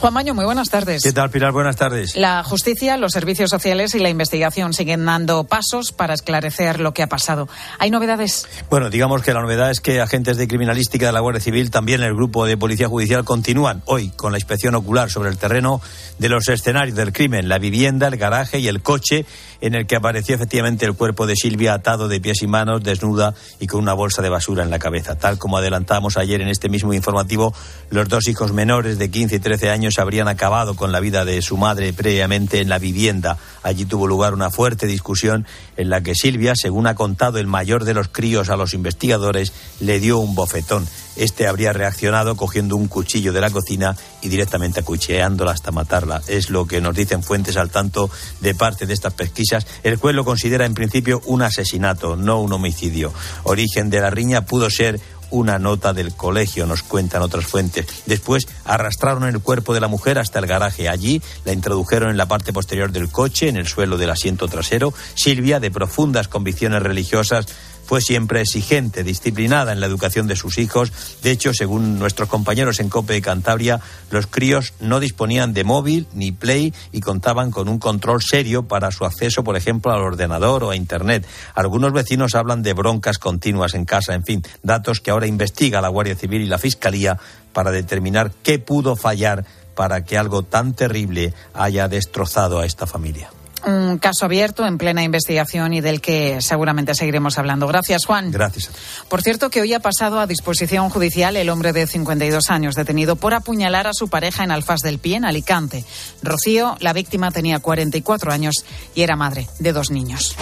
Juan 0.00 0.14
Maño, 0.14 0.32
muy 0.32 0.44
buenas 0.44 0.68
tardes. 0.68 1.02
¿Qué 1.02 1.12
tal, 1.12 1.28
Pilar? 1.28 1.50
Buenas 1.50 1.74
tardes. 1.74 2.14
La 2.14 2.44
justicia, 2.44 2.96
los 2.96 3.10
servicios 3.10 3.50
sociales 3.50 3.96
y 3.96 3.98
la 3.98 4.08
investigación 4.08 4.72
siguen 4.72 5.04
dando 5.04 5.42
pasos 5.42 5.90
para 5.90 6.14
esclarecer 6.14 6.78
lo 6.78 6.94
que 6.94 7.02
ha 7.02 7.08
pasado. 7.08 7.48
¿Hay 7.80 7.90
novedades? 7.90 8.46
Bueno, 8.70 8.90
digamos 8.90 9.22
que 9.22 9.34
la 9.34 9.40
novedad 9.40 9.72
es 9.72 9.80
que 9.80 10.00
agentes 10.00 10.36
de 10.36 10.46
criminalística 10.46 11.06
de 11.06 11.12
la 11.12 11.18
Guardia 11.18 11.40
Civil, 11.40 11.72
también 11.72 12.00
el 12.02 12.14
grupo 12.14 12.46
de 12.46 12.56
Policía 12.56 12.86
Judicial, 12.86 13.24
continúan 13.24 13.82
hoy 13.86 14.10
con 14.10 14.30
la 14.30 14.38
inspección 14.38 14.76
ocular 14.76 15.10
sobre 15.10 15.30
el 15.30 15.36
terreno 15.36 15.80
de 16.18 16.28
los 16.28 16.48
escenarios 16.48 16.96
del 16.96 17.12
crimen, 17.12 17.48
la 17.48 17.58
vivienda, 17.58 18.06
el 18.06 18.18
garaje 18.18 18.60
y 18.60 18.68
el 18.68 18.82
coche 18.82 19.26
en 19.60 19.74
el 19.74 19.86
que 19.86 19.96
apareció 19.96 20.34
efectivamente 20.34 20.86
el 20.86 20.94
cuerpo 20.94 21.26
de 21.26 21.34
Silvia 21.36 21.74
atado 21.74 22.08
de 22.08 22.20
pies 22.20 22.42
y 22.42 22.46
manos, 22.46 22.82
desnuda 22.82 23.34
y 23.58 23.66
con 23.66 23.80
una 23.80 23.92
bolsa 23.92 24.22
de 24.22 24.28
basura 24.28 24.62
en 24.62 24.70
la 24.70 24.78
cabeza. 24.78 25.16
Tal 25.16 25.38
como 25.38 25.58
adelantamos 25.58 26.16
ayer 26.16 26.40
en 26.40 26.48
este 26.48 26.68
mismo 26.68 26.92
informativo, 26.94 27.54
los 27.90 28.08
dos 28.08 28.28
hijos 28.28 28.52
menores 28.52 28.98
de 28.98 29.10
15 29.10 29.36
y 29.36 29.40
13 29.40 29.70
años 29.70 29.98
habrían 29.98 30.28
acabado 30.28 30.76
con 30.76 30.92
la 30.92 31.00
vida 31.00 31.24
de 31.24 31.42
su 31.42 31.56
madre 31.56 31.92
previamente 31.92 32.60
en 32.60 32.68
la 32.68 32.78
vivienda. 32.78 33.38
Allí 33.62 33.84
tuvo 33.84 34.06
lugar 34.06 34.34
una 34.34 34.50
fuerte 34.50 34.86
discusión 34.86 35.46
en 35.76 35.90
la 35.90 36.02
que 36.02 36.14
Silvia, 36.14 36.54
según 36.54 36.86
ha 36.86 36.94
contado 36.94 37.38
el 37.38 37.46
mayor 37.46 37.84
de 37.84 37.94
los 37.94 38.08
críos 38.08 38.50
a 38.50 38.56
los 38.56 38.74
investigadores, 38.74 39.52
le 39.80 40.00
dio 40.00 40.18
un 40.18 40.34
bofetón. 40.34 40.86
Este 41.18 41.46
habría 41.46 41.72
reaccionado 41.72 42.36
cogiendo 42.36 42.76
un 42.76 42.88
cuchillo 42.88 43.32
de 43.32 43.40
la 43.40 43.50
cocina 43.50 43.96
y 44.22 44.28
directamente 44.28 44.80
acuchillándola 44.80 45.50
hasta 45.50 45.72
matarla. 45.72 46.22
Es 46.28 46.48
lo 46.48 46.66
que 46.66 46.80
nos 46.80 46.94
dicen 46.94 47.22
fuentes 47.22 47.56
al 47.56 47.70
tanto 47.70 48.08
de 48.40 48.54
parte 48.54 48.86
de 48.86 48.94
estas 48.94 49.14
pesquisas. 49.14 49.66
El 49.82 49.96
juez 49.96 50.14
lo 50.14 50.24
considera 50.24 50.64
en 50.64 50.74
principio 50.74 51.20
un 51.26 51.42
asesinato, 51.42 52.16
no 52.16 52.40
un 52.40 52.52
homicidio. 52.52 53.12
Origen 53.42 53.90
de 53.90 54.00
la 54.00 54.10
riña 54.10 54.46
pudo 54.46 54.70
ser 54.70 55.00
una 55.30 55.58
nota 55.58 55.92
del 55.92 56.14
colegio, 56.14 56.66
nos 56.66 56.82
cuentan 56.82 57.22
otras 57.22 57.44
fuentes. 57.44 57.86
Después 58.06 58.46
arrastraron 58.64 59.24
el 59.24 59.40
cuerpo 59.40 59.74
de 59.74 59.80
la 59.80 59.88
mujer 59.88 60.18
hasta 60.18 60.38
el 60.38 60.46
garaje. 60.46 60.88
Allí 60.88 61.20
la 61.44 61.52
introdujeron 61.52 62.10
en 62.10 62.16
la 62.16 62.28
parte 62.28 62.52
posterior 62.52 62.92
del 62.92 63.10
coche, 63.10 63.48
en 63.48 63.56
el 63.56 63.66
suelo 63.66 63.98
del 63.98 64.10
asiento 64.10 64.48
trasero. 64.48 64.94
Silvia, 65.14 65.60
de 65.60 65.70
profundas 65.70 66.28
convicciones 66.28 66.82
religiosas, 66.82 67.46
fue 67.88 68.02
siempre 68.02 68.42
exigente, 68.42 69.02
disciplinada 69.02 69.72
en 69.72 69.80
la 69.80 69.86
educación 69.86 70.26
de 70.26 70.36
sus 70.36 70.58
hijos. 70.58 70.92
De 71.22 71.30
hecho, 71.30 71.54
según 71.54 71.98
nuestros 71.98 72.28
compañeros 72.28 72.80
en 72.80 72.90
COPE 72.90 73.14
de 73.14 73.22
Cantabria, 73.22 73.80
los 74.10 74.26
críos 74.26 74.74
no 74.78 75.00
disponían 75.00 75.54
de 75.54 75.64
móvil 75.64 76.06
ni 76.12 76.30
play 76.30 76.74
y 76.92 77.00
contaban 77.00 77.50
con 77.50 77.66
un 77.66 77.78
control 77.78 78.20
serio 78.20 78.68
para 78.68 78.90
su 78.90 79.06
acceso, 79.06 79.42
por 79.42 79.56
ejemplo, 79.56 79.90
al 79.90 80.02
ordenador 80.02 80.64
o 80.64 80.70
a 80.70 80.76
Internet. 80.76 81.26
Algunos 81.54 81.94
vecinos 81.94 82.34
hablan 82.34 82.62
de 82.62 82.74
broncas 82.74 83.16
continuas 83.16 83.72
en 83.72 83.86
casa, 83.86 84.12
en 84.12 84.22
fin, 84.22 84.42
datos 84.62 85.00
que 85.00 85.10
ahora 85.10 85.26
investiga 85.26 85.80
la 85.80 85.88
Guardia 85.88 86.14
Civil 86.14 86.42
y 86.42 86.46
la 86.46 86.58
Fiscalía 86.58 87.18
para 87.54 87.70
determinar 87.70 88.32
qué 88.42 88.58
pudo 88.58 88.96
fallar 88.96 89.46
para 89.74 90.04
que 90.04 90.18
algo 90.18 90.42
tan 90.42 90.74
terrible 90.74 91.32
haya 91.54 91.88
destrozado 91.88 92.58
a 92.58 92.66
esta 92.66 92.86
familia 92.86 93.30
un 93.66 93.98
caso 93.98 94.24
abierto 94.24 94.66
en 94.66 94.78
plena 94.78 95.02
investigación 95.02 95.72
y 95.72 95.80
del 95.80 96.00
que 96.00 96.40
seguramente 96.40 96.94
seguiremos 96.94 97.38
hablando. 97.38 97.66
Gracias, 97.66 98.04
Juan. 98.04 98.30
Gracias. 98.30 98.70
Por 99.08 99.22
cierto, 99.22 99.50
que 99.50 99.60
hoy 99.60 99.74
ha 99.74 99.80
pasado 99.80 100.20
a 100.20 100.26
disposición 100.26 100.90
judicial 100.90 101.36
el 101.36 101.50
hombre 101.50 101.72
de 101.72 101.86
52 101.86 102.50
años 102.50 102.74
detenido 102.74 103.16
por 103.16 103.34
apuñalar 103.34 103.86
a 103.86 103.94
su 103.94 104.08
pareja 104.08 104.44
en 104.44 104.50
Alfaz 104.50 104.80
del 104.80 104.98
Pie, 104.98 105.16
en 105.16 105.24
Alicante. 105.24 105.84
Rocío, 106.22 106.76
la 106.80 106.92
víctima, 106.92 107.30
tenía 107.30 107.58
44 107.58 108.32
años 108.32 108.64
y 108.94 109.02
era 109.02 109.16
madre 109.16 109.48
de 109.58 109.72
dos 109.72 109.90
niños. 109.90 110.36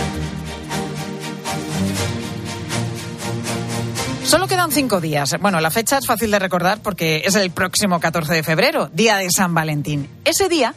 Solo 4.26 4.48
quedan 4.48 4.72
cinco 4.72 5.00
días. 5.00 5.36
Bueno, 5.40 5.60
la 5.60 5.70
fecha 5.70 5.98
es 5.98 6.06
fácil 6.06 6.32
de 6.32 6.40
recordar 6.40 6.80
porque 6.82 7.22
es 7.24 7.36
el 7.36 7.52
próximo 7.52 8.00
14 8.00 8.34
de 8.34 8.42
febrero, 8.42 8.90
día 8.92 9.18
de 9.18 9.28
San 9.30 9.54
Valentín. 9.54 10.08
Ese 10.24 10.48
día 10.48 10.74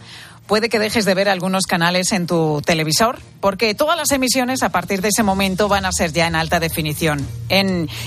puede 0.50 0.68
que 0.68 0.80
dejes 0.80 1.06
de 1.06 1.14
ver 1.14 1.30
algunos 1.30 1.68
canales 1.68 2.12
en 2.12 2.26
tu 2.26 2.62
televisor, 2.66 3.20
porque 3.40 3.76
todas 3.76 3.96
las 3.96 4.10
emisiones 4.12 4.64
a 4.64 4.70
partir 4.70 5.00
de 5.00 5.10
ese 5.10 5.22
momento 5.22 5.68
van 5.68 5.86
a 5.86 5.92
ser 5.92 6.12
ya 6.12 6.26
en 6.26 6.36
alta 6.36 6.60
definición. 6.60 7.26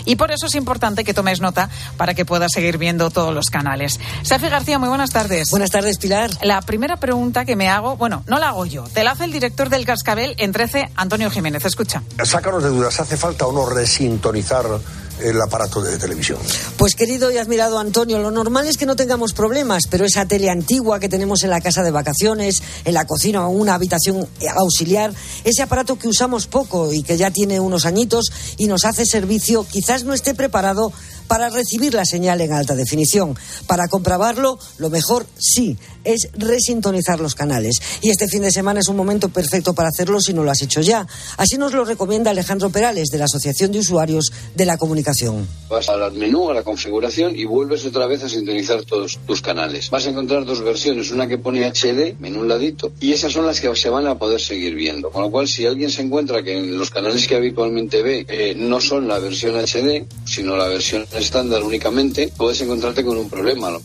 y 0.05 0.17
por 0.17 0.33
eso 0.33 0.47
es 0.47 0.57
importante 0.57 1.05
que 1.05 1.15
tomes 1.15 1.41
nota 1.41 1.71
para 1.97 2.15
que 2.15 2.25
puedas 2.25 2.51
seguir 2.53 2.79
viendo 2.79 3.11
todos 3.11 3.33
los 3.33 3.47
canales. 3.47 4.01
Safi 4.23 4.49
García, 4.49 4.81
muy 4.81 4.89
buenas 4.89 5.11
tardes. 5.11 5.51
Buenas 5.51 5.71
tardes, 5.71 5.99
Pilar. 5.99 6.31
La 6.43 6.61
primera 6.63 6.97
pregunta 6.97 7.45
que 7.45 7.55
me 7.55 7.69
hago, 7.69 7.97
bueno, 7.97 8.25
no 8.27 8.41
la 8.41 8.49
hago 8.49 8.67
yo, 8.67 8.85
te 8.93 9.05
la 9.05 9.13
hace 9.13 9.25
el 9.25 9.33
director 9.33 9.69
del 9.69 9.87
Cascabel 9.87 10.35
en 10.39 10.51
13, 10.51 10.91
Antonio 10.97 11.31
Jiménez. 11.31 11.65
Escucha. 11.65 12.03
Sácanos 12.25 12.65
de 12.65 12.71
dudas, 12.71 12.99
¿hace 12.99 13.17
falta 13.17 13.47
o 13.47 13.53
no 13.53 13.71
resintonizar 13.71 14.65
el 15.21 15.41
aparato 15.41 15.81
de 15.81 15.99
televisión. 15.99 16.39
Pues 16.77 16.95
querido 16.95 17.31
y 17.31 17.39
admirado 17.39 17.79
Antonio, 17.79 18.19
lo 18.19 18.31
normal 18.31 18.67
es 18.67 18.77
que 18.77 18.87
no 18.87 18.97
tengamos 18.97 19.33
problemas, 19.33 19.85
pero 19.91 20.05
esa 20.05 20.27
tele 20.27 20.51
antigua 20.51 21.01
que 21.01 21.09
tenemos 21.09 21.43
en 21.45 21.51
la 21.51 21.61
casa 21.61 21.83
de 21.83 21.91
vacaciones, 21.91 22.63
en 22.85 22.95
la 22.95 23.07
cocina 23.07 23.47
o 23.47 23.51
una 23.51 23.75
habitación 23.75 24.27
auxiliar, 24.57 25.13
ese 25.45 25.63
aparato 25.63 25.99
que 25.99 26.09
usamos 26.09 26.47
poco 26.47 26.93
y 26.93 27.03
que 27.03 27.17
ya 27.17 27.31
tiene 27.31 27.61
unos 27.61 27.87
añitos 27.87 28.33
y 28.57 28.67
nos 28.67 28.85
hace 28.85 29.07
servicio, 29.07 29.65
quizás 29.65 30.05
no 30.05 30.15
esté 30.15 30.35
preparado 30.35 30.93
para 31.27 31.49
recibir 31.49 31.95
la 31.95 32.05
señal 32.05 32.41
en 32.41 32.53
alta 32.53 32.75
definición. 32.75 33.37
Para 33.67 33.89
comprobarlo, 33.89 34.59
lo 34.79 34.91
mejor 34.91 35.27
sí 35.39 35.77
es 36.05 36.29
resintonizar 36.35 37.21
los 37.21 37.35
canales. 37.35 37.81
Y 38.01 38.11
este 38.11 38.29
fin 38.29 38.43
de 38.43 38.51
semana 38.51 38.81
es 38.81 38.89
un 38.89 38.97
momento 38.97 39.29
perfecto 39.29 39.75
para 39.75 39.89
hacerlo 39.89 40.21
si 40.21 40.33
no 40.33 40.43
lo 40.43 40.51
has 40.51 40.63
hecho 40.63 40.81
ya. 40.81 41.07
Así 41.37 41.59
nos 41.59 41.73
lo 41.73 41.85
recomienda 41.85 42.31
Alejandro 42.31 42.71
Perales, 42.71 43.09
de 43.09 43.19
la 43.19 43.25
Asociación 43.25 43.73
de 43.73 43.79
Usuarios 43.79 44.33
de 44.55 44.67
la 44.67 44.77
Comunicación. 44.77 45.47
Vas 45.69 45.89
al 45.89 46.13
menú, 46.13 46.51
a 46.51 46.55
la 46.55 46.63
configuración 46.63 47.37
y 47.37 47.45
vuelves 47.45 47.85
otra 47.85 48.07
vez 48.07 48.23
a 48.23 48.29
sintonizar 48.29 48.85
todos 48.85 49.19
tus 49.27 49.41
canales. 49.41 49.91
Vas 49.91 50.07
a 50.07 50.11
encontrar 50.11 50.45
dos 50.45 50.63
versiones, 50.63 51.11
una 51.11 51.27
que 51.27 51.39
pone 51.39 51.65
HD 51.67 52.17
en 52.23 52.37
un 52.37 52.49
ladito 52.49 52.93
y 53.01 53.13
esas 53.13 53.33
son 53.33 53.47
las 53.47 53.61
que 53.61 53.75
se 53.75 53.89
van 53.89 54.07
a 54.07 54.19
poder 54.19 54.41
seguir 54.41 54.75
viendo. 54.75 55.11
Con 55.11 55.23
lo 55.23 55.31
cual, 55.31 55.49
si 55.49 55.67
alguien 55.67 55.91
se 55.91 56.03
encuentra 56.03 56.43
que 56.43 56.61
los 56.61 56.91
canales 56.91 57.27
que 57.27 57.37
habitualmente 57.37 58.03
ve 58.03 58.27
eh, 58.29 58.55
no 58.57 58.81
son 58.81 59.09
la 59.09 59.19
versión 59.19 59.57
HD, 59.57 60.07
sino 60.25 60.57
la 60.57 60.69
versión 60.69 61.07
estándar 61.15 61.63
únicamente, 61.63 62.33
puedes 62.37 62.61
encontrarte 62.61 63.05
con 63.05 63.17
un 63.17 63.29
problema. 63.29 63.71
¿no? 63.71 63.81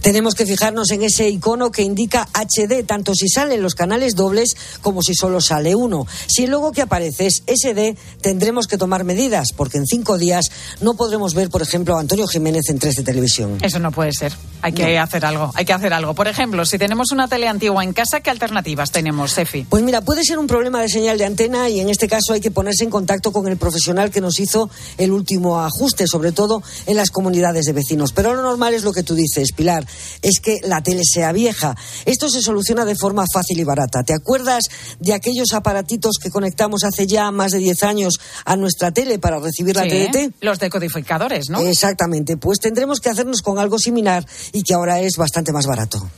Tenemos 0.00 0.34
que 0.34 0.46
fijarnos 0.46 0.90
en 0.90 1.02
ese 1.02 1.28
icono 1.28 1.70
que 1.70 1.82
indica 1.82 2.28
HD, 2.32 2.84
tanto 2.84 3.14
si 3.14 3.28
salen 3.28 3.62
los 3.62 3.74
canales 3.74 4.14
dobles 4.14 4.56
como 4.82 5.02
si 5.02 5.14
solo 5.14 5.40
sale 5.40 5.74
uno. 5.74 6.06
Si 6.26 6.44
el 6.44 6.50
logo 6.50 6.72
que 6.72 6.82
aparece 6.82 7.26
es 7.26 7.42
SD, 7.46 7.96
tendremos 8.20 8.66
que 8.66 8.78
tomar 8.78 9.04
medidas, 9.04 9.52
porque 9.52 9.78
en 9.78 9.86
cinco 9.86 10.18
días 10.18 10.50
no 10.80 10.94
podremos 10.94 11.34
ver, 11.34 11.50
por 11.50 11.62
ejemplo, 11.62 11.96
a 11.96 12.00
Antonio 12.00 12.26
Jiménez 12.26 12.68
en 12.68 12.78
3 12.78 12.96
de 12.96 13.02
televisión. 13.02 13.58
Eso 13.62 13.78
no 13.78 13.92
puede 13.92 14.12
ser. 14.12 14.32
Hay 14.62 14.72
que 14.72 14.98
hacer 14.98 15.24
algo. 15.24 15.50
Hay 15.54 15.64
que 15.64 15.72
hacer 15.72 15.92
algo. 15.92 16.14
Por 16.14 16.28
ejemplo, 16.28 16.64
si 16.66 16.78
tenemos 16.78 17.12
una 17.12 17.28
tele 17.28 17.48
antigua 17.48 17.84
en 17.84 17.92
casa, 17.92 18.20
¿qué 18.20 18.30
alternativas 18.30 18.90
tenemos, 18.90 19.32
Sefi? 19.32 19.66
Pues 19.68 19.82
mira, 19.82 20.00
puede 20.00 20.24
ser 20.24 20.38
un 20.38 20.46
problema 20.46 20.80
de 20.80 20.88
señal 20.88 21.18
de 21.18 21.24
antena 21.24 21.68
y 21.68 21.80
en 21.80 21.88
este 21.88 22.08
caso 22.08 22.32
hay 22.32 22.40
que 22.40 22.50
ponerse 22.50 22.84
en 22.84 22.90
contacto 22.90 23.32
con 23.32 23.46
el 23.48 23.56
profesional 23.56 24.10
que 24.10 24.20
nos 24.20 24.40
hizo 24.40 24.70
el 24.96 25.12
último 25.12 25.60
ajuste, 25.60 26.06
sobre 26.06 26.32
todo 26.32 26.62
en 26.86 26.96
las 26.96 27.10
comunidades 27.10 27.64
de 27.64 27.72
vecinos. 27.72 28.12
Pero 28.12 28.34
lo 28.34 28.42
normal 28.42 28.74
es 28.74 28.82
lo 28.84 28.92
que 28.92 29.02
tú 29.02 29.14
dices, 29.14 29.52
Pilar, 29.52 29.86
es 30.22 30.40
que 30.40 30.60
la 30.62 30.82
tele 30.82 31.02
sea 31.04 31.32
vieja. 31.32 31.76
Esto 32.04 32.28
se 32.28 32.42
soluciona 32.42 32.84
de 32.84 32.96
forma 32.96 33.24
fácil 33.32 33.58
y 33.58 33.64
barata. 33.64 34.02
¿Te 34.02 34.14
acuerdas 34.14 34.64
de 34.98 35.14
aquellos 35.14 35.52
aparatitos 35.52 36.16
que 36.22 36.30
conectamos 36.30 36.84
hace 36.84 37.06
ya 37.06 37.30
más 37.30 37.52
de 37.52 37.58
10 37.58 37.82
años 37.82 38.14
a 38.44 38.56
nuestra 38.56 38.92
tele 38.92 39.18
para 39.18 39.38
recibir 39.38 39.76
la 39.76 39.84
Sí, 39.84 39.90
TDT? 39.90 40.34
Los 40.40 40.58
decodificadores, 40.58 41.48
¿no? 41.50 41.60
Exactamente, 41.60 42.36
pues 42.36 42.58
tendremos 42.58 43.00
que 43.00 43.10
hacernos 43.10 43.42
con 43.42 43.58
algo 43.58 43.78
similar 43.78 44.26
y 44.52 44.62
que 44.62 44.74
ahora 44.74 45.00
es 45.00 45.16
bastante 45.16 45.52
más 45.52 45.66
barato. 45.66 46.08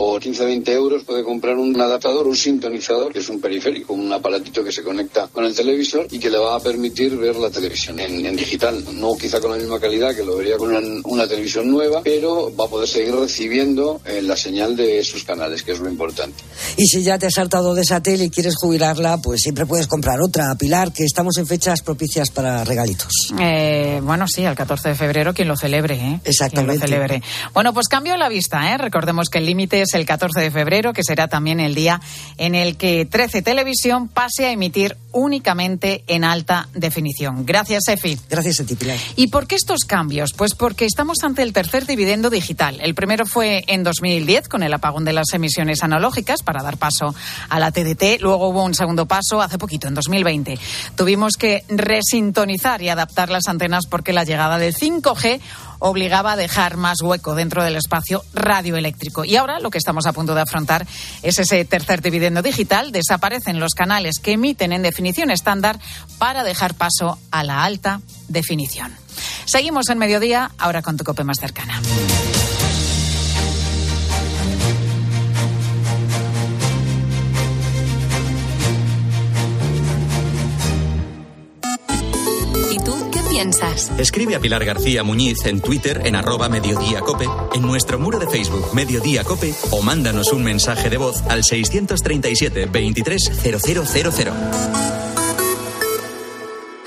Por 0.00 0.22
15-20 0.22 0.66
euros 0.70 1.04
puede 1.04 1.22
comprar 1.22 1.58
un 1.58 1.78
adaptador, 1.78 2.26
un 2.26 2.34
sintonizador, 2.34 3.12
que 3.12 3.18
es 3.18 3.28
un 3.28 3.38
periférico, 3.38 3.92
un 3.92 4.10
aparatito 4.10 4.64
que 4.64 4.72
se 4.72 4.82
conecta 4.82 5.28
con 5.30 5.44
el 5.44 5.54
televisor 5.54 6.06
y 6.10 6.18
que 6.18 6.30
le 6.30 6.38
va 6.38 6.56
a 6.56 6.60
permitir 6.60 7.18
ver 7.18 7.36
la 7.36 7.50
televisión 7.50 8.00
en, 8.00 8.24
en 8.24 8.34
digital. 8.34 8.82
No 8.94 9.14
quizá 9.14 9.42
con 9.42 9.50
la 9.50 9.58
misma 9.58 9.78
calidad 9.78 10.16
que 10.16 10.24
lo 10.24 10.38
vería 10.38 10.56
con 10.56 10.74
una, 10.74 11.02
una 11.04 11.28
televisión 11.28 11.70
nueva, 11.70 12.00
pero 12.02 12.50
va 12.58 12.64
a 12.64 12.68
poder 12.68 12.88
seguir 12.88 13.14
recibiendo 13.14 14.00
eh, 14.06 14.22
la 14.22 14.36
señal 14.36 14.74
de 14.74 15.04
sus 15.04 15.22
canales, 15.24 15.62
que 15.62 15.72
es 15.72 15.80
lo 15.80 15.90
importante. 15.90 16.42
Y 16.78 16.86
si 16.86 17.02
ya 17.02 17.18
te 17.18 17.26
has 17.26 17.34
saltado 17.34 17.74
de 17.74 17.82
esa 17.82 18.02
tele 18.02 18.24
y 18.24 18.30
quieres 18.30 18.56
jubilarla, 18.56 19.18
pues 19.18 19.42
siempre 19.42 19.66
puedes 19.66 19.86
comprar 19.86 20.22
otra, 20.22 20.54
Pilar, 20.54 20.94
que 20.94 21.04
estamos 21.04 21.36
en 21.36 21.46
fechas 21.46 21.82
propicias 21.82 22.30
para 22.30 22.64
regalitos. 22.64 23.12
Eh, 23.38 24.00
bueno, 24.02 24.26
sí, 24.26 24.44
el 24.44 24.54
14 24.54 24.88
de 24.88 24.94
febrero, 24.94 25.34
quien 25.34 25.48
lo 25.48 25.58
celebre, 25.58 25.96
¿eh? 25.96 26.20
Exactamente. 26.24 26.86
Quien 26.86 26.90
lo 26.90 27.06
celebre. 27.06 27.22
Bueno, 27.52 27.74
pues 27.74 27.86
cambio 27.86 28.14
a 28.14 28.16
la 28.16 28.30
vista, 28.30 28.72
¿eh? 28.72 28.78
Recordemos 28.78 29.28
que 29.28 29.36
el 29.36 29.44
límite 29.44 29.82
es 29.82 29.89
el 29.94 30.06
14 30.06 30.40
de 30.40 30.50
febrero, 30.50 30.92
que 30.92 31.02
será 31.04 31.28
también 31.28 31.60
el 31.60 31.74
día 31.74 32.00
en 32.36 32.54
el 32.54 32.76
que 32.76 33.04
13 33.04 33.42
Televisión 33.42 34.08
pase 34.08 34.46
a 34.46 34.52
emitir 34.52 34.96
únicamente 35.12 36.04
en 36.06 36.24
alta 36.24 36.68
definición. 36.74 37.44
Gracias, 37.44 37.88
Efi. 37.88 38.18
Gracias 38.28 38.60
a 38.60 38.64
ti, 38.64 38.76
Pilar. 38.76 38.96
¿Y 39.16 39.28
por 39.28 39.46
qué 39.46 39.56
estos 39.56 39.80
cambios? 39.80 40.32
Pues 40.32 40.54
porque 40.54 40.84
estamos 40.84 41.18
ante 41.22 41.42
el 41.42 41.52
tercer 41.52 41.86
dividendo 41.86 42.30
digital. 42.30 42.80
El 42.80 42.94
primero 42.94 43.26
fue 43.26 43.64
en 43.66 43.82
2010 43.82 44.48
con 44.48 44.62
el 44.62 44.72
apagón 44.72 45.04
de 45.04 45.12
las 45.12 45.32
emisiones 45.32 45.82
analógicas 45.82 46.42
para 46.42 46.62
dar 46.62 46.76
paso 46.76 47.14
a 47.48 47.58
la 47.58 47.72
TDT. 47.72 48.20
Luego 48.20 48.48
hubo 48.48 48.64
un 48.64 48.74
segundo 48.74 49.06
paso 49.06 49.40
hace 49.40 49.58
poquito, 49.58 49.88
en 49.88 49.94
2020. 49.94 50.58
Tuvimos 50.96 51.34
que 51.36 51.64
resintonizar 51.68 52.82
y 52.82 52.88
adaptar 52.88 53.30
las 53.30 53.48
antenas 53.48 53.86
porque 53.86 54.12
la 54.12 54.24
llegada 54.24 54.58
del 54.58 54.74
5G 54.74 55.40
obligaba 55.80 56.32
a 56.32 56.36
dejar 56.36 56.76
más 56.76 57.02
hueco 57.02 57.34
dentro 57.34 57.64
del 57.64 57.76
espacio 57.76 58.22
radioeléctrico. 58.32 59.24
Y 59.24 59.36
ahora 59.36 59.58
lo 59.58 59.70
que 59.70 59.78
estamos 59.78 60.06
a 60.06 60.12
punto 60.12 60.34
de 60.34 60.42
afrontar 60.42 60.86
es 61.22 61.38
ese 61.38 61.64
tercer 61.64 62.00
dividendo 62.00 62.42
digital. 62.42 62.92
Desaparecen 62.92 63.58
los 63.58 63.74
canales 63.74 64.20
que 64.20 64.32
emiten 64.32 64.72
en 64.72 64.82
definición 64.82 65.30
estándar 65.30 65.80
para 66.18 66.44
dejar 66.44 66.74
paso 66.74 67.18
a 67.30 67.42
la 67.42 67.64
alta 67.64 68.00
definición. 68.28 68.94
Seguimos 69.44 69.88
en 69.88 69.98
mediodía, 69.98 70.52
ahora 70.58 70.82
con 70.82 70.96
tu 70.96 71.04
cope 71.04 71.24
más 71.24 71.40
cercana. 71.40 71.80
Escribe 83.98 84.36
a 84.36 84.40
Pilar 84.40 84.64
García 84.64 85.02
Muñiz 85.02 85.44
en 85.46 85.60
Twitter 85.60 86.02
en 86.04 86.14
arroba 86.14 86.48
Mediodía 86.48 87.00
Cope, 87.00 87.26
en 87.54 87.62
nuestro 87.62 87.98
muro 87.98 88.18
de 88.18 88.28
Facebook 88.28 88.72
Mediodía 88.74 89.24
Cope 89.24 89.52
o 89.70 89.82
mándanos 89.82 90.32
un 90.32 90.44
mensaje 90.44 90.88
de 90.88 90.96
voz 90.96 91.22
al 91.28 91.42
637 91.42 92.66
230000. 92.66 95.09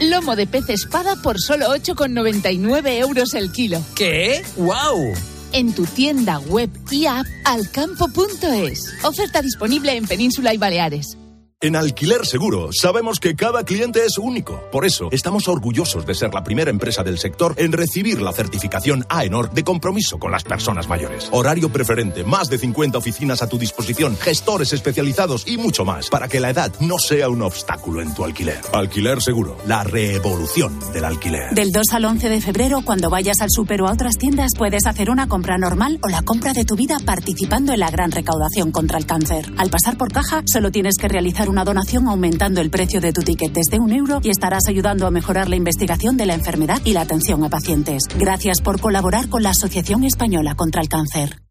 Lomo 0.00 0.34
de 0.34 0.46
pez 0.46 0.68
espada 0.70 1.14
por 1.16 1.38
solo 1.38 1.66
8,99 1.76 2.98
euros 3.00 3.34
el 3.34 3.52
kilo. 3.52 3.82
¿Qué? 3.94 4.42
¡Wow! 4.56 5.12
En 5.52 5.74
tu 5.74 5.84
tienda 5.84 6.38
web 6.38 6.70
y 6.90 7.04
app 7.04 7.26
alcampo.es. 7.44 8.94
Oferta 9.04 9.42
disponible 9.42 9.94
en 9.94 10.06
Península 10.06 10.54
y 10.54 10.58
Baleares. 10.58 11.18
En 11.62 11.76
Alquiler 11.76 12.24
Seguro 12.24 12.70
sabemos 12.72 13.20
que 13.20 13.36
cada 13.36 13.64
cliente 13.64 14.02
es 14.06 14.16
único. 14.16 14.64
Por 14.72 14.86
eso 14.86 15.10
estamos 15.12 15.46
orgullosos 15.46 16.06
de 16.06 16.14
ser 16.14 16.32
la 16.32 16.42
primera 16.42 16.70
empresa 16.70 17.02
del 17.02 17.18
sector 17.18 17.52
en 17.58 17.72
recibir 17.72 18.22
la 18.22 18.32
certificación 18.32 19.04
AENOR 19.10 19.50
de 19.50 19.62
compromiso 19.62 20.18
con 20.18 20.32
las 20.32 20.42
personas 20.42 20.88
mayores. 20.88 21.28
Horario 21.32 21.70
preferente, 21.70 22.24
más 22.24 22.48
de 22.48 22.56
50 22.56 22.96
oficinas 22.96 23.42
a 23.42 23.46
tu 23.46 23.58
disposición, 23.58 24.16
gestores 24.16 24.72
especializados 24.72 25.46
y 25.46 25.58
mucho 25.58 25.84
más 25.84 26.08
para 26.08 26.28
que 26.28 26.40
la 26.40 26.48
edad 26.48 26.72
no 26.80 26.96
sea 26.98 27.28
un 27.28 27.42
obstáculo 27.42 28.00
en 28.00 28.14
tu 28.14 28.24
alquiler. 28.24 28.62
Alquiler 28.72 29.20
Seguro, 29.20 29.58
la 29.66 29.84
revolución 29.84 30.78
del 30.94 31.04
alquiler. 31.04 31.50
Del 31.54 31.72
2 31.72 31.88
al 31.92 32.06
11 32.06 32.30
de 32.30 32.40
febrero, 32.40 32.80
cuando 32.86 33.10
vayas 33.10 33.42
al 33.42 33.50
súper 33.50 33.82
o 33.82 33.88
a 33.88 33.92
otras 33.92 34.16
tiendas, 34.16 34.52
puedes 34.56 34.86
hacer 34.86 35.10
una 35.10 35.28
compra 35.28 35.58
normal 35.58 35.98
o 36.02 36.08
la 36.08 36.22
compra 36.22 36.54
de 36.54 36.64
tu 36.64 36.74
vida 36.74 36.96
participando 37.04 37.74
en 37.74 37.80
la 37.80 37.90
gran 37.90 38.12
recaudación 38.12 38.72
contra 38.72 38.96
el 38.96 39.04
cáncer. 39.04 39.52
Al 39.58 39.68
pasar 39.68 39.98
por 39.98 40.10
caja, 40.10 40.42
solo 40.46 40.70
tienes 40.70 40.96
que 40.96 41.08
realizar 41.08 41.49
una 41.50 41.64
donación 41.64 42.08
aumentando 42.08 42.60
el 42.60 42.70
precio 42.70 43.00
de 43.00 43.12
tu 43.12 43.22
ticket 43.22 43.52
desde 43.52 43.78
un 43.78 43.92
euro 43.92 44.20
y 44.22 44.30
estarás 44.30 44.68
ayudando 44.68 45.06
a 45.06 45.10
mejorar 45.10 45.48
la 45.48 45.56
investigación 45.56 46.16
de 46.16 46.26
la 46.26 46.34
enfermedad 46.34 46.80
y 46.84 46.92
la 46.92 47.02
atención 47.02 47.44
a 47.44 47.50
pacientes. 47.50 48.04
Gracias 48.16 48.60
por 48.62 48.80
colaborar 48.80 49.28
con 49.28 49.42
la 49.42 49.50
Asociación 49.50 50.04
Española 50.04 50.54
contra 50.54 50.80
el 50.80 50.88
Cáncer. 50.88 51.42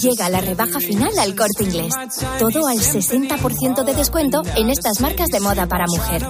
Llega 0.00 0.28
la 0.30 0.40
rebaja 0.40 0.80
final 0.80 1.12
al 1.18 1.36
corte 1.36 1.64
inglés. 1.64 1.94
Todo 2.38 2.66
al 2.66 2.78
60% 2.78 3.84
de 3.84 3.94
descuento 3.94 4.42
en 4.56 4.70
estas 4.70 5.00
marcas 5.00 5.28
de 5.28 5.40
moda 5.40 5.66
para 5.66 5.86
mujer. 5.86 6.26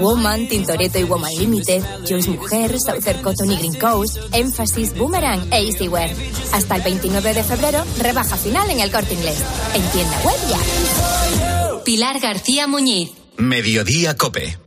Woman, 0.00 0.48
Tintoretto 0.48 0.98
y 0.98 1.04
Woman 1.04 1.32
Limited, 1.38 1.82
Joyce 2.08 2.30
Mujer, 2.30 2.76
Southern 2.80 3.22
Cotton 3.22 3.52
y 3.52 3.56
Green 3.56 3.78
Coast, 3.78 4.18
Emphasis, 4.32 4.96
Boomerang 4.98 5.52
e 5.52 5.68
Easywear. 5.68 6.10
Hasta 6.52 6.76
el 6.76 6.82
29 6.82 7.34
de 7.34 7.44
febrero, 7.44 7.84
rebaja 7.98 8.36
final 8.36 8.68
en 8.70 8.80
el 8.80 8.90
corte 8.90 9.14
inglés. 9.14 9.42
En 9.74 9.82
tienda 9.90 10.16
web 10.24 10.36
ya. 10.48 11.53
Pilar 11.84 12.18
García 12.18 12.66
Muñiz. 12.66 13.10
Mediodía 13.36 14.16
Cope. 14.16 14.58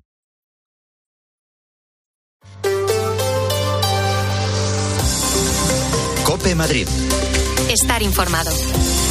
Cope 6.24 6.54
Madrid. 6.54 6.88
Estar 7.72 8.04
informado. 8.04 8.52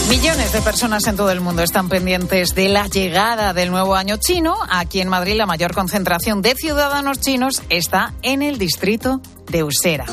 Millones 0.08 0.52
de 0.52 0.62
personas 0.62 1.04
en 1.08 1.16
todo 1.16 1.32
el 1.32 1.40
mundo 1.40 1.62
están 1.64 1.88
pendientes 1.88 2.54
de 2.54 2.68
la 2.68 2.86
llegada 2.86 3.52
del 3.52 3.72
nuevo 3.72 3.96
año 3.96 4.18
chino. 4.18 4.56
Aquí 4.70 5.00
en 5.00 5.08
Madrid 5.08 5.34
la 5.34 5.46
mayor 5.46 5.74
concentración 5.74 6.42
de 6.42 6.54
ciudadanos 6.54 7.18
chinos 7.18 7.60
está 7.70 8.14
en 8.22 8.42
el 8.42 8.56
distrito 8.58 9.20
de 9.50 9.64
Usera. 9.64 10.06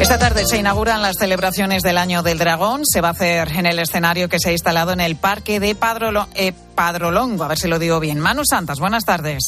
Esta 0.00 0.18
tarde 0.18 0.46
se 0.46 0.56
inauguran 0.58 1.02
las 1.02 1.16
celebraciones 1.18 1.82
del 1.82 1.98
Año 1.98 2.22
del 2.22 2.38
Dragón. 2.38 2.82
Se 2.86 3.00
va 3.00 3.08
a 3.08 3.12
hacer 3.12 3.48
en 3.52 3.66
el 3.66 3.78
escenario 3.78 4.28
que 4.28 4.38
se 4.40 4.48
ha 4.48 4.52
instalado 4.52 4.92
en 4.92 5.00
el 5.00 5.14
Parque 5.16 5.60
de 5.60 5.76
Padrolo- 5.76 6.26
eh, 6.34 6.52
Padrolongo. 6.74 7.44
A 7.44 7.48
ver 7.48 7.58
si 7.58 7.68
lo 7.68 7.78
digo 7.78 8.00
bien. 8.00 8.18
Manu 8.18 8.42
Santas, 8.44 8.80
buenas 8.80 9.04
tardes. 9.04 9.42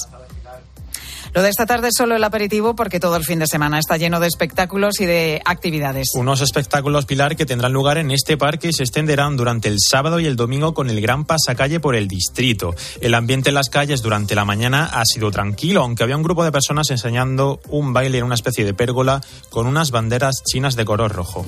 Lo 1.34 1.42
de 1.42 1.48
esta 1.48 1.64
tarde 1.64 1.88
es 1.88 1.94
solo 1.96 2.14
el 2.14 2.24
aperitivo 2.24 2.76
porque 2.76 3.00
todo 3.00 3.16
el 3.16 3.24
fin 3.24 3.38
de 3.38 3.46
semana 3.46 3.78
está 3.78 3.96
lleno 3.96 4.20
de 4.20 4.26
espectáculos 4.26 5.00
y 5.00 5.06
de 5.06 5.40
actividades. 5.46 6.08
Unos 6.14 6.42
espectáculos, 6.42 7.06
Pilar, 7.06 7.36
que 7.36 7.46
tendrán 7.46 7.72
lugar 7.72 7.96
en 7.96 8.10
este 8.10 8.36
parque 8.36 8.68
y 8.68 8.72
se 8.74 8.82
extenderán 8.82 9.38
durante 9.38 9.68
el 9.68 9.78
sábado 9.80 10.20
y 10.20 10.26
el 10.26 10.36
domingo 10.36 10.74
con 10.74 10.90
el 10.90 11.00
gran 11.00 11.24
pasacalle 11.24 11.80
por 11.80 11.96
el 11.96 12.06
distrito. 12.06 12.74
El 13.00 13.14
ambiente 13.14 13.48
en 13.48 13.54
las 13.54 13.70
calles 13.70 14.02
durante 14.02 14.34
la 14.34 14.44
mañana 14.44 14.84
ha 14.84 15.06
sido 15.06 15.30
tranquilo, 15.30 15.80
aunque 15.80 16.02
había 16.02 16.18
un 16.18 16.22
grupo 16.22 16.44
de 16.44 16.52
personas 16.52 16.90
enseñando 16.90 17.60
un 17.68 17.94
baile 17.94 18.18
en 18.18 18.24
una 18.24 18.34
especie 18.34 18.66
de 18.66 18.74
pérgola 18.74 19.22
con 19.48 19.66
unas 19.66 19.90
banderas 19.90 20.42
chinas 20.44 20.76
de 20.76 20.84
color 20.84 21.12
rojo. 21.12 21.46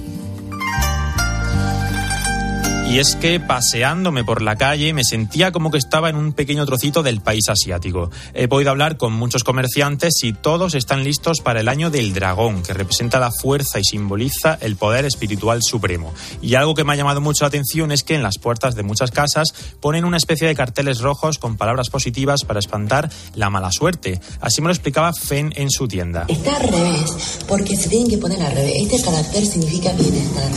Y 2.86 2.98
es 2.98 3.16
que 3.16 3.40
paseándome 3.40 4.24
por 4.24 4.42
la 4.42 4.56
calle 4.56 4.92
me 4.92 5.04
sentía 5.04 5.52
como 5.52 5.70
que 5.70 5.78
estaba 5.78 6.10
en 6.10 6.16
un 6.16 6.32
pequeño 6.32 6.64
trocito 6.66 7.02
del 7.02 7.20
país 7.20 7.48
asiático. 7.48 8.10
He 8.34 8.46
podido 8.46 8.70
hablar 8.70 8.98
con 8.98 9.12
muchos 9.12 9.42
comerciantes 9.42 10.22
y 10.22 10.32
todos 10.32 10.74
están 10.74 11.02
listos 11.02 11.40
para 11.40 11.60
el 11.60 11.68
año 11.68 11.90
del 11.90 12.12
dragón, 12.12 12.62
que 12.62 12.74
representa 12.74 13.18
la 13.18 13.32
fuerza 13.32 13.80
y 13.80 13.84
simboliza 13.84 14.58
el 14.60 14.76
poder 14.76 15.06
espiritual 15.06 15.62
supremo. 15.62 16.12
Y 16.42 16.54
algo 16.54 16.74
que 16.74 16.84
me 16.84 16.92
ha 16.92 16.96
llamado 16.96 17.20
mucho 17.20 17.44
la 17.44 17.48
atención 17.48 17.90
es 17.90 18.04
que 18.04 18.14
en 18.14 18.22
las 18.22 18.38
puertas 18.38 18.74
de 18.74 18.82
muchas 18.82 19.10
casas 19.10 19.48
ponen 19.80 20.04
una 20.04 20.18
especie 20.18 20.46
de 20.46 20.54
carteles 20.54 21.00
rojos 21.00 21.38
con 21.38 21.56
palabras 21.56 21.90
positivas 21.90 22.44
para 22.44 22.60
espantar 22.60 23.10
la 23.34 23.50
mala 23.50 23.72
suerte. 23.72 24.20
Así 24.40 24.60
me 24.60 24.68
lo 24.68 24.72
explicaba 24.74 25.12
Fen 25.12 25.52
en 25.56 25.70
su 25.70 25.88
tienda. 25.88 26.26
Está 26.28 26.56
al 26.56 26.68
revés, 26.68 27.40
porque 27.48 27.76
se 27.76 27.88
tienen 27.88 28.08
que 28.08 28.18
poner 28.18 28.40
al 28.42 28.52
revés. 28.52 28.74
Este 28.76 29.02
carácter 29.02 29.44
significa 29.44 29.92
bienestar. 29.92 30.50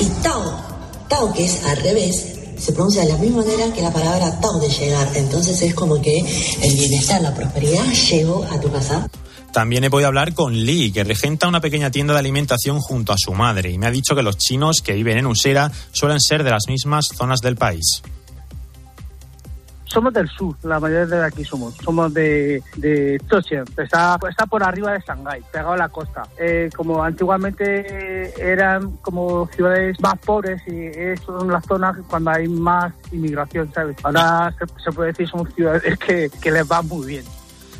Y 0.00 0.06
Tao, 0.22 0.75
Tao 1.08 1.32
que 1.32 1.44
es 1.44 1.64
al 1.64 1.76
revés, 1.78 2.36
se 2.58 2.72
pronuncia 2.72 3.02
de 3.02 3.08
la 3.08 3.18
misma 3.18 3.42
manera 3.42 3.72
que 3.72 3.82
la 3.82 3.92
palabra 3.92 4.40
Tao 4.40 4.58
de 4.58 4.68
llegar. 4.68 5.08
Entonces 5.14 5.60
es 5.62 5.74
como 5.74 6.00
que 6.00 6.18
el 6.62 6.74
bienestar, 6.74 7.20
la 7.22 7.34
prosperidad 7.34 7.84
llegó 8.10 8.44
a 8.44 8.60
tu 8.60 8.70
casa. 8.70 9.08
También 9.52 9.84
he 9.84 9.90
podido 9.90 10.08
hablar 10.08 10.34
con 10.34 10.54
Lee, 10.54 10.92
que 10.92 11.02
regenta 11.02 11.48
una 11.48 11.62
pequeña 11.62 11.90
tienda 11.90 12.12
de 12.12 12.20
alimentación 12.20 12.80
junto 12.80 13.12
a 13.12 13.16
su 13.18 13.32
madre, 13.32 13.70
y 13.70 13.78
me 13.78 13.86
ha 13.86 13.90
dicho 13.90 14.14
que 14.14 14.22
los 14.22 14.36
chinos 14.36 14.82
que 14.82 14.92
viven 14.92 15.16
en 15.16 15.26
Usera 15.26 15.72
suelen 15.92 16.20
ser 16.20 16.44
de 16.44 16.50
las 16.50 16.64
mismas 16.68 17.06
zonas 17.16 17.40
del 17.40 17.56
país. 17.56 18.02
Somos 19.86 20.12
del 20.12 20.28
sur, 20.28 20.54
la 20.62 20.78
mayoría 20.78 21.06
de 21.06 21.24
aquí 21.24 21.44
somos. 21.44 21.74
Somos 21.76 22.12
de, 22.12 22.62
de 22.76 23.20
Zhoushan, 23.28 23.64
está, 23.76 24.18
por 24.50 24.62
arriba 24.62 24.92
de 24.92 25.00
Shanghái, 25.00 25.42
pegado 25.52 25.72
a 25.72 25.76
la 25.76 25.88
costa. 25.88 26.24
Eh, 26.38 26.68
como 26.76 27.02
antiguamente 27.02 28.34
eran 28.40 28.96
como 28.98 29.46
ciudades 29.48 29.98
más 30.00 30.18
pobres 30.18 30.60
y 30.66 30.90
son 31.24 31.50
las 31.50 31.64
zonas 31.64 31.96
cuando 32.08 32.30
hay 32.30 32.48
más 32.48 32.92
inmigración, 33.12 33.72
¿sabes? 33.72 33.96
Ahora 34.02 34.54
se, 34.58 34.82
se 34.82 34.92
puede 34.92 35.12
decir 35.12 35.28
son 35.28 35.50
ciudades 35.52 35.98
que, 36.06 36.30
que 36.42 36.50
les 36.50 36.70
va 36.70 36.82
muy 36.82 37.06
bien. 37.06 37.24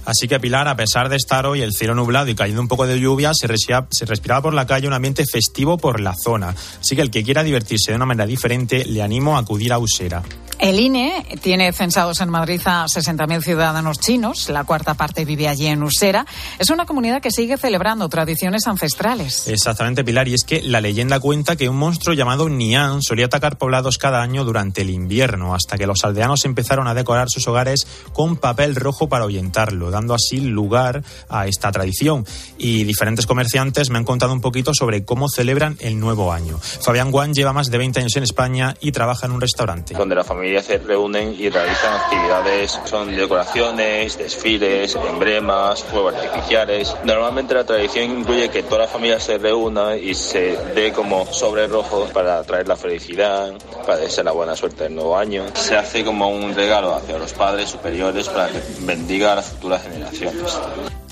Así 0.06 0.28
que 0.28 0.40
Pilar, 0.40 0.68
a 0.68 0.76
pesar 0.76 1.08
de 1.08 1.16
estar 1.16 1.46
hoy 1.46 1.62
el 1.62 1.72
cielo 1.72 1.94
nublado 1.94 2.28
y 2.28 2.34
cayendo 2.34 2.62
un 2.62 2.68
poco 2.68 2.86
de 2.86 2.98
lluvia, 2.98 3.32
se 3.34 3.46
respira, 3.46 3.86
se 3.90 4.06
respiraba 4.06 4.42
por 4.42 4.54
la 4.54 4.66
calle 4.66 4.86
un 4.86 4.94
ambiente 4.94 5.24
festivo 5.26 5.76
por 5.76 6.00
la 6.00 6.14
zona. 6.14 6.54
Así 6.80 6.94
que 6.96 7.02
el 7.02 7.10
que 7.10 7.24
quiera 7.24 7.42
divertirse 7.42 7.90
de 7.90 7.96
una 7.96 8.06
manera 8.06 8.26
diferente, 8.26 8.84
le 8.84 9.02
animo 9.02 9.36
a 9.36 9.40
acudir 9.40 9.72
a 9.72 9.78
Usera. 9.78 10.22
El 10.58 10.80
INE 10.80 11.22
tiene 11.42 11.70
censados 11.72 12.20
en 12.22 12.30
Madrid 12.30 12.62
a 12.64 12.86
60.000 12.86 13.42
ciudadanos 13.42 13.98
chinos. 14.00 14.48
La 14.48 14.64
cuarta 14.64 14.94
parte 14.94 15.26
vive 15.26 15.48
allí 15.48 15.66
en 15.66 15.82
Usera. 15.82 16.24
Es 16.58 16.70
una 16.70 16.86
comunidad 16.86 17.20
que 17.20 17.30
sigue 17.30 17.58
celebrando 17.58 18.08
tradiciones 18.08 18.66
ancestrales. 18.66 19.48
Exactamente, 19.48 20.02
Pilar. 20.02 20.28
Y 20.28 20.34
es 20.34 20.44
que 20.44 20.62
la 20.62 20.80
leyenda 20.80 21.20
cuenta 21.20 21.56
que 21.56 21.68
un 21.68 21.76
monstruo 21.76 22.14
llamado 22.14 22.48
Nian 22.48 23.02
solía 23.02 23.26
atacar 23.26 23.58
poblados 23.58 23.98
cada 23.98 24.22
año 24.22 24.44
durante 24.44 24.80
el 24.80 24.88
invierno, 24.88 25.54
hasta 25.54 25.76
que 25.76 25.86
los 25.86 26.04
aldeanos 26.04 26.46
empezaron 26.46 26.88
a 26.88 26.94
decorar 26.94 27.28
sus 27.28 27.46
hogares 27.48 27.86
con 28.14 28.36
papel 28.36 28.76
rojo 28.76 29.10
para 29.10 29.24
ahuyentarlo, 29.24 29.90
dando 29.96 30.14
así 30.14 30.40
lugar 30.40 31.02
a 31.28 31.46
esta 31.46 31.72
tradición. 31.72 32.24
Y 32.58 32.84
diferentes 32.84 33.26
comerciantes 33.26 33.90
me 33.90 33.98
han 33.98 34.04
contado 34.04 34.32
un 34.32 34.40
poquito 34.40 34.72
sobre 34.74 35.04
cómo 35.04 35.28
celebran 35.28 35.76
el 35.80 35.98
nuevo 35.98 36.32
año. 36.32 36.58
Fabián 36.58 37.10
Guan 37.10 37.32
lleva 37.32 37.52
más 37.52 37.70
de 37.70 37.78
20 37.78 38.00
años 38.00 38.16
en 38.16 38.22
España 38.22 38.76
y 38.80 38.92
trabaja 38.92 39.26
en 39.26 39.32
un 39.32 39.40
restaurante. 39.40 39.94
donde 39.94 40.14
la 40.14 40.24
familia 40.24 40.62
se 40.62 40.78
reúnen 40.78 41.34
y 41.38 41.48
realizan 41.48 41.94
actividades, 41.94 42.78
son 42.84 43.14
decoraciones, 43.16 44.18
desfiles, 44.18 44.96
emblemas, 45.08 45.82
fuegos 45.82 46.14
artificiales. 46.14 46.94
Normalmente 47.04 47.54
la 47.54 47.64
tradición 47.64 48.18
incluye 48.18 48.50
que 48.50 48.62
toda 48.62 48.82
la 48.82 48.88
familia 48.88 49.18
se 49.18 49.38
reúna 49.38 49.96
y 49.96 50.14
se 50.14 50.56
dé 50.74 50.92
como 50.92 51.26
sobre 51.32 51.66
rojo 51.66 52.08
para 52.12 52.42
traer 52.44 52.68
la 52.68 52.76
felicidad, 52.76 53.52
para 53.86 53.98
desear 53.98 54.26
la 54.26 54.32
buena 54.32 54.54
suerte 54.54 54.84
del 54.84 54.94
nuevo 54.94 55.16
año. 55.16 55.44
Se 55.54 55.76
hace 55.76 56.04
como 56.04 56.28
un 56.28 56.54
regalo 56.54 56.94
hacia 56.94 57.18
los 57.18 57.32
padres 57.32 57.70
superiores 57.70 58.28
para 58.28 58.48
que 58.48 58.60
bendiga 58.80 59.32
a 59.32 59.36
las 59.36 59.46
futuras 59.46 59.85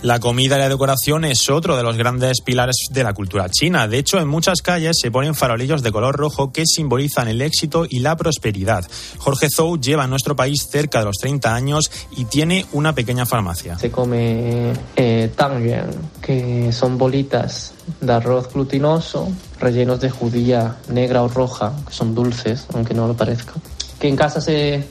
La 0.04 0.20
comida 0.20 0.56
y 0.56 0.58
la 0.58 0.68
decoración 0.68 1.24
es 1.24 1.48
otro 1.48 1.78
de 1.78 1.82
los 1.82 1.96
grandes 1.96 2.42
pilares 2.42 2.76
de 2.90 3.02
la 3.02 3.14
cultura 3.14 3.48
china. 3.48 3.88
De 3.88 3.96
hecho, 3.96 4.18
en 4.18 4.28
muchas 4.28 4.60
calles 4.60 4.98
se 5.00 5.10
ponen 5.10 5.34
farolillos 5.34 5.82
de 5.82 5.92
color 5.92 6.14
rojo 6.14 6.52
que 6.52 6.66
simbolizan 6.66 7.28
el 7.28 7.40
éxito 7.40 7.86
y 7.88 8.00
la 8.00 8.14
prosperidad. 8.14 8.84
Jorge 9.16 9.48
Zhou 9.48 9.80
lleva 9.80 10.04
en 10.04 10.10
nuestro 10.10 10.36
país 10.36 10.68
cerca 10.70 10.98
de 10.98 11.06
los 11.06 11.16
30 11.16 11.54
años 11.54 11.90
y 12.18 12.26
tiene 12.26 12.66
una 12.72 12.94
pequeña 12.94 13.24
farmacia. 13.24 13.78
Se 13.78 13.90
come 13.90 14.74
eh, 14.94 15.32
tangyuan, 15.34 15.88
que 16.20 16.70
son 16.70 16.98
bolitas 16.98 17.72
de 18.02 18.12
arroz 18.12 18.52
glutinoso 18.52 19.32
rellenos 19.58 20.00
de 20.00 20.10
judía 20.10 20.76
negra 20.88 21.22
o 21.22 21.28
roja, 21.28 21.72
que 21.86 21.94
son 21.94 22.14
dulces, 22.14 22.66
aunque 22.74 22.92
no 22.92 23.08
lo 23.08 23.16
parezca. 23.16 23.54
Que 23.98 24.08
en 24.08 24.16
casa 24.16 24.42
se, 24.42 24.84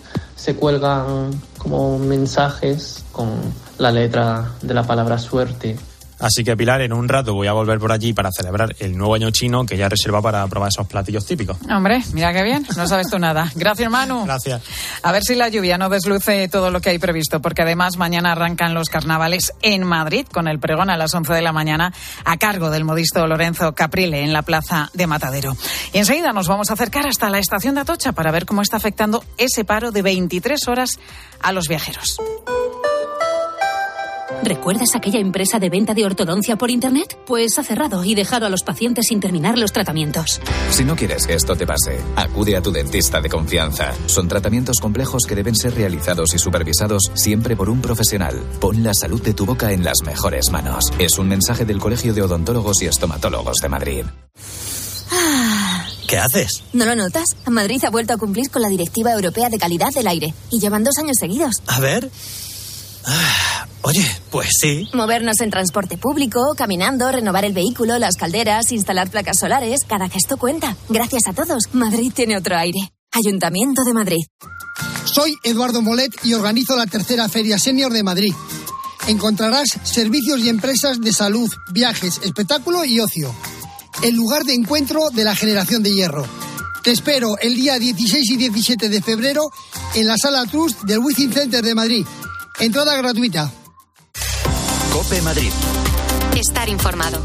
se 0.43 0.57
cuelgan 0.57 1.31
como 1.57 1.97
mensajes 1.97 3.05
con 3.13 3.29
la 3.77 3.91
letra 3.91 4.51
de 4.61 4.73
la 4.73 4.83
palabra 4.83 5.17
suerte. 5.17 5.77
Así 6.19 6.43
que 6.43 6.55
Pilar, 6.55 6.81
en 6.81 6.93
un 6.93 7.09
rato 7.09 7.33
voy 7.33 7.47
a 7.47 7.53
volver 7.53 7.79
por 7.79 7.91
allí 7.91 8.13
para 8.13 8.29
celebrar 8.31 8.75
el 8.79 8.97
nuevo 8.97 9.15
año 9.15 9.29
chino 9.31 9.65
que 9.65 9.77
ya 9.77 9.89
reserva 9.89 10.21
para 10.21 10.45
probar 10.47 10.69
esos 10.69 10.87
platillos 10.87 11.25
típicos. 11.25 11.57
Hombre, 11.69 12.01
mira 12.13 12.33
qué 12.33 12.43
bien, 12.43 12.65
no 12.75 12.87
sabes 12.87 13.09
tú 13.09 13.19
nada. 13.19 13.51
Gracias, 13.55 13.89
Manu. 13.89 14.25
Gracias. 14.25 14.61
A 15.01 15.11
ver 15.11 15.23
si 15.23 15.35
la 15.35 15.49
lluvia 15.49 15.77
no 15.77 15.89
desluce 15.89 16.47
todo 16.47 16.71
lo 16.71 16.81
que 16.81 16.91
hay 16.91 16.99
previsto, 16.99 17.41
porque 17.41 17.63
además 17.63 17.97
mañana 17.97 18.31
arrancan 18.31 18.73
los 18.73 18.89
carnavales 18.89 19.53
en 19.61 19.83
Madrid 19.83 20.25
con 20.31 20.47
el 20.47 20.59
pregón 20.59 20.89
a 20.89 20.97
las 20.97 21.13
11 21.13 21.33
de 21.33 21.41
la 21.41 21.51
mañana 21.51 21.93
a 22.25 22.37
cargo 22.37 22.69
del 22.69 22.85
modisto 22.85 23.25
Lorenzo 23.27 23.73
Caprile 23.73 24.23
en 24.23 24.33
la 24.33 24.41
plaza 24.41 24.89
de 24.93 25.07
Matadero. 25.07 25.55
Y 25.91 25.97
enseguida 25.97 26.33
nos 26.33 26.47
vamos 26.47 26.69
a 26.69 26.73
acercar 26.73 27.07
hasta 27.07 27.29
la 27.29 27.39
estación 27.39 27.75
de 27.75 27.81
Atocha 27.81 28.13
para 28.13 28.31
ver 28.31 28.45
cómo 28.45 28.61
está 28.61 28.77
afectando 28.77 29.23
ese 29.37 29.65
paro 29.65 29.91
de 29.91 30.01
23 30.01 30.67
horas 30.67 30.99
a 31.41 31.51
los 31.51 31.67
viajeros. 31.67 32.17
¿Recuerdas 34.43 34.89
aquella 34.93 35.19
empresa 35.19 35.57
de 35.57 35.69
venta 35.69 35.93
de 35.93 36.05
ortodoncia 36.05 36.57
por 36.57 36.69
Internet? 36.69 37.17
Pues 37.25 37.57
ha 37.57 37.63
cerrado 37.63 38.03
y 38.03 38.13
dejado 38.13 38.45
a 38.45 38.49
los 38.49 38.63
pacientes 38.63 39.05
sin 39.07 39.21
terminar 39.21 39.57
los 39.57 39.71
tratamientos. 39.71 40.41
Si 40.69 40.83
no 40.83 40.97
quieres 40.97 41.25
que 41.25 41.33
esto 41.33 41.55
te 41.55 41.65
pase, 41.65 41.97
acude 42.17 42.57
a 42.57 42.61
tu 42.61 42.71
dentista 42.71 43.21
de 43.21 43.29
confianza. 43.29 43.93
Son 44.05 44.27
tratamientos 44.27 44.79
complejos 44.81 45.23
que 45.25 45.35
deben 45.35 45.55
ser 45.55 45.75
realizados 45.75 46.33
y 46.33 46.39
supervisados 46.39 47.09
siempre 47.13 47.55
por 47.55 47.69
un 47.69 47.81
profesional. 47.81 48.35
Pon 48.59 48.83
la 48.83 48.93
salud 48.93 49.21
de 49.21 49.33
tu 49.33 49.45
boca 49.45 49.71
en 49.71 49.85
las 49.85 50.01
mejores 50.05 50.49
manos. 50.51 50.91
Es 50.99 51.17
un 51.17 51.29
mensaje 51.29 51.63
del 51.63 51.79
Colegio 51.79 52.13
de 52.13 52.23
Odontólogos 52.23 52.81
y 52.81 52.87
Estomatólogos 52.87 53.57
de 53.61 53.69
Madrid. 53.69 54.05
¿Qué 56.07 56.17
haces? 56.17 56.63
¿No 56.73 56.85
lo 56.85 56.95
notas? 56.95 57.25
Madrid 57.49 57.83
ha 57.85 57.89
vuelto 57.89 58.13
a 58.13 58.17
cumplir 58.17 58.51
con 58.51 58.61
la 58.61 58.67
Directiva 58.67 59.13
Europea 59.13 59.49
de 59.49 59.57
Calidad 59.57 59.91
del 59.93 60.07
Aire 60.07 60.33
y 60.51 60.59
llevan 60.59 60.83
dos 60.83 60.97
años 60.99 61.17
seguidos. 61.17 61.63
A 61.65 61.79
ver. 61.79 62.11
Ah, 63.05 63.67
oye, 63.81 64.05
pues 64.31 64.49
sí. 64.59 64.89
Movernos 64.93 65.41
en 65.41 65.49
transporte 65.49 65.97
público, 65.97 66.39
caminando, 66.57 67.11
renovar 67.11 67.45
el 67.45 67.53
vehículo, 67.53 67.97
las 67.99 68.15
calderas, 68.15 68.71
instalar 68.71 69.09
placas 69.09 69.39
solares, 69.39 69.81
cada 69.87 70.09
gesto 70.09 70.37
cuenta. 70.37 70.75
Gracias 70.89 71.23
a 71.27 71.33
todos, 71.33 71.73
Madrid 71.73 72.11
tiene 72.15 72.37
otro 72.37 72.57
aire. 72.57 72.79
Ayuntamiento 73.11 73.83
de 73.83 73.93
Madrid. 73.93 74.23
Soy 75.05 75.35
Eduardo 75.43 75.81
Molet 75.81 76.11
y 76.23 76.33
organizo 76.33 76.75
la 76.75 76.87
tercera 76.87 77.29
Feria 77.29 77.59
Senior 77.59 77.91
de 77.91 78.03
Madrid. 78.03 78.33
Encontrarás 79.07 79.77
servicios 79.83 80.39
y 80.39 80.49
empresas 80.49 81.01
de 81.01 81.11
salud, 81.11 81.51
viajes, 81.71 82.21
espectáculo 82.23 82.85
y 82.85 82.99
ocio. 82.99 83.35
El 84.01 84.15
lugar 84.15 84.43
de 84.45 84.53
encuentro 84.53 85.09
de 85.11 85.25
la 85.25 85.35
generación 85.35 85.83
de 85.83 85.93
hierro. 85.93 86.25
Te 86.83 86.91
espero 86.91 87.37
el 87.39 87.55
día 87.55 87.79
16 87.79 88.31
y 88.31 88.37
17 88.37 88.89
de 88.89 89.01
febrero 89.01 89.49
en 89.93 90.07
la 90.07 90.17
Sala 90.17 90.45
Trust 90.45 90.81
del 90.83 90.99
Wizzing 90.99 91.31
Center 91.31 91.63
de 91.63 91.75
Madrid. 91.75 92.05
Entrada 92.59 92.95
gratuita. 92.95 93.51
Cope 94.91 95.21
Madrid. 95.21 95.51
Estar 96.35 96.69
informado. 96.69 97.21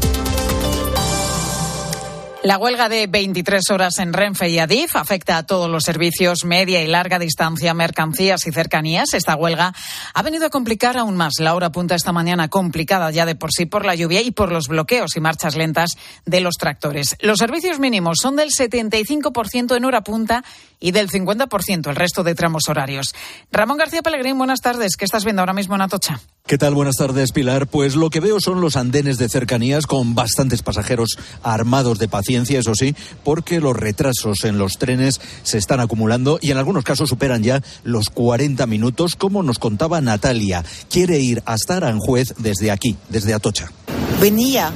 La 2.41 2.57
huelga 2.57 2.87
de 2.87 3.05
23 3.07 3.69
horas 3.69 3.99
en 3.99 4.13
Renfe 4.13 4.47
y 4.47 4.59
Adif 4.59 4.95
afecta 4.95 5.37
a 5.37 5.45
todos 5.45 5.69
los 5.69 5.83
servicios 5.83 6.45
media 6.45 6.81
y 6.81 6.87
larga 6.87 7.19
distancia, 7.19 7.73
mercancías 7.73 8.47
y 8.47 8.53
cercanías. 8.53 9.13
Esta 9.13 9.35
huelga 9.35 9.73
ha 10.13 10.23
venido 10.23 10.45
a 10.45 10.49
complicar 10.49 10.97
aún 10.97 11.17
más 11.17 11.33
la 11.39 11.53
hora 11.53 11.69
punta 11.73 11.95
esta 11.95 12.13
mañana, 12.13 12.47
complicada 12.47 13.11
ya 13.11 13.25
de 13.25 13.35
por 13.35 13.51
sí 13.51 13.65
por 13.65 13.85
la 13.85 13.93
lluvia 13.93 14.21
y 14.21 14.31
por 14.31 14.53
los 14.53 14.69
bloqueos 14.69 15.17
y 15.17 15.19
marchas 15.19 15.57
lentas 15.57 15.97
de 16.25 16.39
los 16.39 16.55
tractores. 16.55 17.17
Los 17.19 17.39
servicios 17.39 17.77
mínimos 17.77 18.19
son 18.21 18.37
del 18.37 18.51
75% 18.51 19.75
en 19.75 19.83
hora 19.83 20.01
punta 20.01 20.45
y 20.79 20.91
del 20.91 21.09
50% 21.09 21.89
el 21.89 21.95
resto 21.97 22.23
de 22.23 22.35
tramos 22.35 22.69
horarios. 22.69 23.13
Ramón 23.51 23.77
García 23.77 24.01
Pellegrín, 24.01 24.37
buenas 24.37 24.61
tardes. 24.61 24.95
¿Qué 24.95 25.03
estás 25.03 25.25
viendo 25.25 25.41
ahora 25.41 25.53
mismo 25.53 25.75
en 25.75 25.81
Atocha? 25.81 26.21
¿Qué 26.45 26.57
tal? 26.57 26.73
Buenas 26.73 26.95
tardes, 26.95 27.31
Pilar. 27.31 27.67
Pues 27.67 27.95
lo 27.95 28.09
que 28.09 28.19
veo 28.19 28.39
son 28.39 28.59
los 28.59 28.75
andenes 28.75 29.19
de 29.19 29.29
cercanías 29.29 29.85
con 29.85 30.15
bastantes 30.15 30.63
pasajeros 30.63 31.17
armados 31.43 31.99
de 31.99 32.07
paciencia, 32.07 32.59
eso 32.59 32.73
sí, 32.73 32.95
porque 33.23 33.59
los 33.59 33.75
retrasos 33.75 34.43
en 34.45 34.57
los 34.57 34.79
trenes 34.79 35.21
se 35.43 35.59
están 35.59 35.79
acumulando 35.79 36.39
y 36.41 36.49
en 36.49 36.57
algunos 36.57 36.83
casos 36.83 37.09
superan 37.09 37.43
ya 37.43 37.61
los 37.83 38.09
40 38.09 38.65
minutos, 38.65 39.15
como 39.15 39.43
nos 39.43 39.59
contaba 39.59 40.01
Natalia. 40.01 40.65
Quiere 40.89 41.19
ir 41.19 41.43
hasta 41.45 41.77
Aranjuez 41.77 42.33
desde 42.37 42.71
aquí, 42.71 42.97
desde 43.09 43.35
Atocha. 43.35 43.71
Venía 44.19 44.71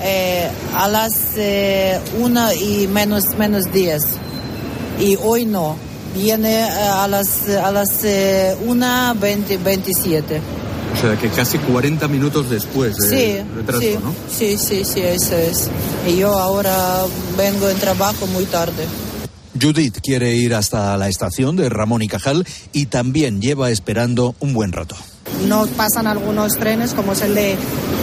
eh, 0.00 0.48
a 0.76 0.86
las 0.86 1.32
eh, 1.36 2.00
una 2.20 2.54
y 2.54 2.86
menos, 2.86 3.36
menos 3.36 3.72
10 3.72 4.02
y 5.00 5.16
hoy 5.16 5.44
no. 5.44 5.76
Viene 6.14 6.60
eh, 6.60 6.68
a 6.70 7.06
las, 7.06 7.48
a 7.48 7.70
las 7.70 8.04
eh, 8.04 8.56
una 8.66 9.14
20, 9.14 9.58
27. 9.58 10.40
O 10.98 11.00
sea, 11.00 11.16
que 11.16 11.28
casi 11.28 11.58
40 11.58 12.08
minutos 12.08 12.50
después 12.50 12.96
de 12.96 13.08
Sí, 13.08 13.48
retraso, 13.56 13.80
sí, 13.80 13.98
¿no? 14.02 14.14
sí, 14.30 14.56
sí, 14.58 14.84
sí, 14.84 15.00
eso 15.00 15.36
es. 15.36 15.70
Y 16.08 16.16
yo 16.16 16.36
ahora 16.38 17.04
vengo 17.36 17.68
en 17.68 17.78
trabajo 17.78 18.26
muy 18.26 18.44
tarde. 18.46 18.84
Judith 19.60 19.98
quiere 20.02 20.34
ir 20.34 20.54
hasta 20.54 20.96
la 20.96 21.08
estación 21.08 21.56
de 21.56 21.68
Ramón 21.68 22.02
y 22.02 22.08
Cajal 22.08 22.46
y 22.72 22.86
también 22.86 23.40
lleva 23.40 23.70
esperando 23.70 24.34
un 24.40 24.52
buen 24.54 24.72
rato. 24.72 24.96
No 25.48 25.66
pasan 25.66 26.06
algunos 26.06 26.56
trenes 26.58 26.94
como 26.94 27.12
es 27.12 27.22
el 27.22 27.34
de 27.34 27.56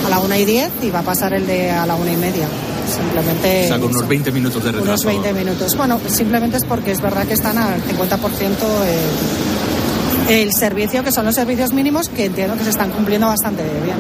a 0.06 0.10
la 0.10 0.20
una 0.20 0.38
y 0.38 0.46
diez 0.46 0.70
y 0.82 0.90
va 0.90 1.00
a 1.00 1.04
pasar 1.04 1.34
el 1.34 1.46
de 1.48 1.72
a 1.72 1.86
la 1.86 1.96
una 1.96 2.12
y 2.14 2.18
media. 2.18 2.48
Simplemente 2.94 3.66
o 3.66 3.68
sea, 3.68 3.80
con 3.80 3.90
unos 3.96 4.08
20 4.08 4.32
minutos 4.32 4.64
de 4.64 4.72
retraso. 4.72 4.90
unos 4.90 5.06
20 5.06 5.34
minutos. 5.34 5.76
Bueno, 5.76 6.00
simplemente 6.08 6.58
es 6.58 6.66
porque 6.66 6.92
es 6.92 7.02
verdad 7.02 7.26
que 7.26 7.34
están 7.34 7.58
al 7.58 7.82
50% 7.84 8.50
el, 10.30 10.52
servicio, 10.54 11.04
que 11.04 11.12
son 11.12 11.26
los 11.26 11.36
servicios 11.36 11.74
mínimos, 11.74 12.10
que 12.10 12.26
entiendo 12.26 12.56
que 12.58 12.64
se 12.64 12.70
están 12.72 12.92
cumpliendo 12.92 13.28
bastante 13.28 13.64
bien. 13.84 13.98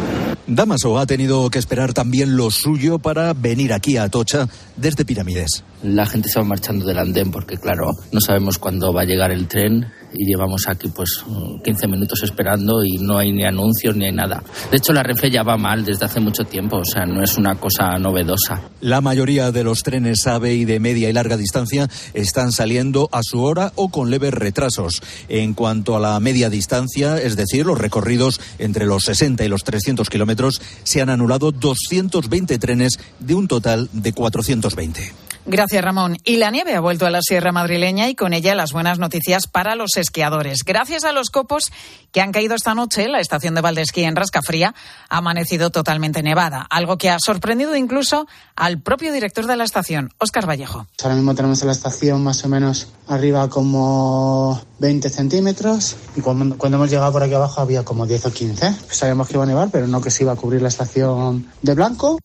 Damaso 0.48 1.00
ha 1.00 1.06
tenido 1.06 1.50
que 1.50 1.58
esperar 1.58 1.94
también 1.94 2.38
lo 2.38 2.52
suyo 2.52 3.00
para 3.00 3.34
venir 3.34 3.74
aquí 3.74 3.98
a 3.98 4.04
Atocha 4.04 4.48
desde 4.76 5.04
Pirámides. 5.04 5.64
La 5.82 6.06
gente 6.06 6.30
se 6.30 6.40
va 6.40 6.46
marchando 6.46 6.86
del 6.86 7.00
andén 7.00 7.32
porque, 7.32 7.58
claro, 7.58 7.92
no 8.12 8.22
sabemos 8.22 8.60
cuándo 8.60 8.94
va 8.94 9.02
a 9.02 9.06
llegar 9.06 9.32
el 9.32 9.48
tren 9.48 9.88
y 10.18 10.26
llevamos 10.26 10.68
aquí 10.68 10.90
pues 10.90 11.24
15 11.64 11.88
minutos 11.88 12.22
esperando 12.24 12.84
y 12.84 12.98
no 12.98 13.18
hay 13.18 13.32
ni 13.32 13.46
anuncios 13.46 13.96
ni 13.96 14.06
hay 14.06 14.12
nada. 14.12 14.44
De 14.72 14.78
hecho, 14.78 14.94
la 14.94 15.04
Renfe 15.04 15.30
ya 15.30 15.44
va 15.44 15.58
mal 15.58 15.84
desde 15.86 16.06
hace 16.06 16.20
mucho 16.20 16.44
tiempo, 16.44 16.78
o 16.78 16.86
sea, 16.86 17.06
no 17.06 17.24
es 17.24 17.38
una 17.38 17.56
cosa 17.56 17.98
novedosa. 18.00 18.62
La 18.82 19.02
mayoría 19.02 19.52
de 19.52 19.64
los 19.64 19.84
trenes 19.84 20.26
AVE 20.28 20.56
y 20.56 20.66
de 20.66 20.80
media 20.80 21.10
y 21.10 21.14
larga 21.14 21.38
distancia 21.38 21.90
están 22.14 22.52
saliendo 22.52 23.10
a 23.12 23.22
su 23.24 23.44
hora 23.44 23.72
o 23.76 23.90
con 23.90 24.10
leves 24.10 24.34
retrasos. 24.34 25.02
En 25.28 25.54
cuanto 25.54 25.96
a 25.96 26.00
la 26.00 26.20
media 26.20 26.50
distancia, 26.50 27.18
es 27.18 27.36
decir, 27.36 27.66
los 27.66 27.78
recorridos 27.78 28.40
entre 28.60 28.86
los 28.86 29.04
60 29.06 29.44
y 29.44 29.48
los 29.48 29.64
300 29.64 30.10
kilómetros, 30.10 30.62
se 30.84 31.02
han 31.02 31.10
anulado 31.10 31.52
220 31.52 32.58
trenes 32.60 33.00
de 33.20 33.36
un 33.36 33.48
total 33.48 33.90
de 33.94 34.14
420. 34.14 35.25
Gracias, 35.48 35.84
Ramón. 35.84 36.18
Y 36.24 36.38
la 36.38 36.50
nieve 36.50 36.74
ha 36.74 36.80
vuelto 36.80 37.06
a 37.06 37.12
la 37.12 37.22
Sierra 37.22 37.52
Madrileña 37.52 38.10
y 38.10 38.16
con 38.16 38.34
ella 38.34 38.56
las 38.56 38.74
buenas 38.74 38.98
noticias 38.98 39.46
para 39.46 39.76
los 39.76 39.96
esquiadores. 39.96 40.64
Gracias 40.66 41.04
a 41.04 41.12
los 41.12 41.30
copos 41.30 41.72
que 42.12 42.22
han 42.22 42.32
caído 42.32 42.56
esta 42.56 42.74
noche, 42.74 43.08
la 43.08 43.20
estación 43.20 43.54
de 43.54 43.62
Valdesquí 43.62 44.04
en 44.04 44.16
Rascafría 44.16 44.74
ha 45.08 45.18
amanecido 45.18 45.70
totalmente 45.70 46.24
nevada, 46.24 46.66
algo 46.70 46.98
que 46.98 47.12
ha 47.12 47.20
sorprendido 47.20 47.76
incluso 47.76 48.26
al 48.56 48.82
propio 48.82 49.14
director 49.14 49.46
de 49.46 49.56
la 49.56 49.66
estación, 49.66 50.10
Óscar 50.18 50.50
Vallejo. 50.50 50.88
Ahora 51.04 51.16
mismo 51.16 51.36
tenemos 51.36 51.62
en 51.62 51.68
la 51.68 51.74
estación 51.74 52.24
más 52.24 52.44
o 52.44 52.50
menos 52.50 52.88
arriba 53.08 53.48
como 53.48 54.60
20 54.80 55.10
centímetros 55.10 55.96
y 56.16 56.22
cuando, 56.22 56.56
hemos 56.66 56.90
llegado 56.90 57.12
por 57.12 57.22
aquí 57.22 57.36
abajo 57.36 57.62
había 57.62 57.86
como 57.86 58.08
10 58.08 58.26
o 58.26 58.34
15. 58.34 58.76
Pues 58.86 58.98
sabíamos 58.98 59.28
que 59.28 59.36
iba 59.36 59.44
a 59.44 59.48
nevar, 59.48 59.70
pero 59.72 59.86
no 59.86 60.02
que 60.02 60.10
se 60.10 60.24
iba 60.24 60.32
a 60.32 60.36
cubrir 60.36 60.64
la 60.64 60.70
estación 60.70 61.52
de 61.62 61.76
blanco. 61.76 62.18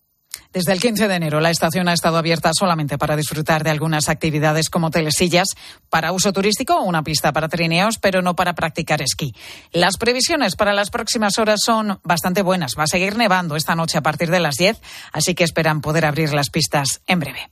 Desde 0.53 0.73
el 0.73 0.81
15 0.81 1.07
de 1.07 1.15
enero, 1.15 1.41
la 1.41 1.51
estación 1.51 1.89
ha 1.89 1.93
estado 1.93 2.19
abierta 2.19 2.51
solamente 2.53 2.99
para 2.99 3.17
disfrutar 3.17 3.63
de 3.63 3.71
algunas 3.71 4.09
actividades 4.09 4.69
como 4.69 4.91
telesillas 4.91 5.49
para 5.89 6.11
uso 6.11 6.33
turístico 6.33 6.75
o 6.75 6.85
una 6.85 7.05
pista 7.05 7.33
para 7.33 7.49
trineos, 7.49 7.99
pero 7.99 8.21
no 8.21 8.35
para 8.35 8.55
practicar 8.55 9.01
esquí. 9.01 9.33
Las 9.73 9.97
previsiones 9.97 10.57
para 10.57 10.75
las 10.75 10.91
próximas 10.91 11.39
horas 11.39 11.61
son 11.65 12.01
bastante 12.03 12.43
buenas. 12.43 12.75
Va 12.77 12.85
a 12.85 12.89
seguir 12.89 13.17
nevando 13.17 13.55
esta 13.55 13.77
noche 13.77 13.99
a 13.99 14.03
partir 14.03 14.31
de 14.31 14.41
las 14.41 14.57
10, 14.57 14.81
así 15.13 15.37
que 15.37 15.45
esperan 15.45 15.81
poder 15.81 16.05
abrir 16.05 16.33
las 16.33 16.51
pistas 16.51 17.01
en 17.07 17.21
breve. 17.21 17.51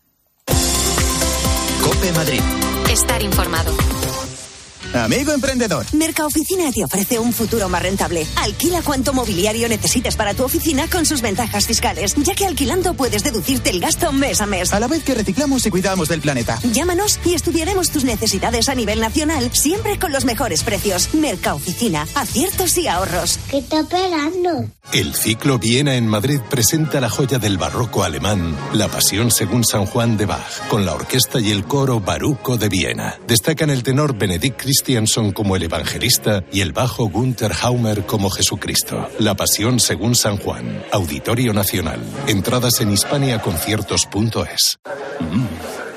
Cope 1.81 2.13
Madrid. 2.13 2.43
Estar 2.91 3.23
informado. 3.23 3.77
Amigo 4.95 5.33
emprendedor. 5.33 5.85
Mercaoficina 5.93 6.71
te 6.73 6.85
ofrece 6.85 7.19
un 7.19 7.33
futuro 7.33 7.69
más 7.69 7.83
rentable. 7.83 8.27
Alquila 8.37 8.83
cuanto 8.83 9.13
mobiliario 9.13 9.69
necesites 9.69 10.17
para 10.17 10.35
tu 10.35 10.45
oficina 10.45 10.89
con 10.89 11.05
sus 11.05 11.21
ventajas 11.21 11.67
fiscales, 11.67 12.15
ya 12.17 12.35
que 12.35 12.47
alquilando 12.47 12.95
puedes 12.95 13.23
deducirte 13.23 13.71
el 13.71 13.81
gasto 13.81 14.13
mes 14.13 14.41
a 14.41 14.47
mes. 14.47 14.73
A 14.73 14.81
la 14.81 14.89
vez 14.89 15.03
que 15.05 15.15
reciclamos 15.15 15.67
y 15.67 15.71
cuidamos 15.71 16.09
del 16.09 16.21
planeta. 16.21 16.59
Llámanos 16.73 17.21
y 17.25 17.35
estudiaremos 17.35 17.91
tus 17.91 18.05
necesidades 18.05 18.69
a 18.69 18.75
nivel 18.75 19.01
nacional, 19.01 19.51
siempre 19.53 19.99
con 19.99 20.13
los 20.13 20.25
mejores 20.25 20.63
precios. 20.63 21.15
Mercaoficina, 21.15 22.07
aciertos 22.15 22.77
y 22.79 22.89
ahorros. 22.89 23.39
¿Qué 23.51 23.59
está 23.59 23.81
esperando? 23.81 24.69
El 24.93 25.15
ciclo 25.15 25.59
Viena 25.59 25.97
en 25.97 26.09
Madrid 26.09 26.41
presenta 26.49 26.99
la 26.99 27.11
joya 27.11 27.39
del 27.39 27.59
barroco 27.59 28.05
alemán, 28.05 28.57
La 28.73 28.89
Pasión 28.89 29.31
según 29.31 29.63
San 29.63 29.85
Juan 29.85 30.17
de 30.17 30.25
Bach, 30.25 30.67
con 30.69 30.87
la 30.87 30.95
orquesta 30.95 31.41
y 31.41 31.51
el 31.51 31.65
coro 31.65 32.01
Baruco 32.01 32.57
de 32.57 32.71
Viena. 32.71 33.19
Destacan 33.27 33.69
el 33.69 33.83
tenor 33.83 34.17
Benedict 34.17 34.65
Christianson 34.79 35.33
como 35.33 35.57
el 35.57 35.65
evangelista 35.65 36.45
y 36.53 36.61
el 36.61 36.73
bajo 36.73 37.09
Gunther 37.09 37.51
Haumer 37.63 38.07
como 38.07 38.31
Jesucristo. 38.31 39.09
La 39.19 39.35
Pasión 39.35 39.81
según 39.81 40.15
San 40.15 40.37
Juan, 40.37 40.85
Auditorio 40.93 41.53
Nacional. 41.53 42.01
Entradas 42.29 42.81
en 42.81 42.93
hispaniaconciertos.es. 42.93 44.79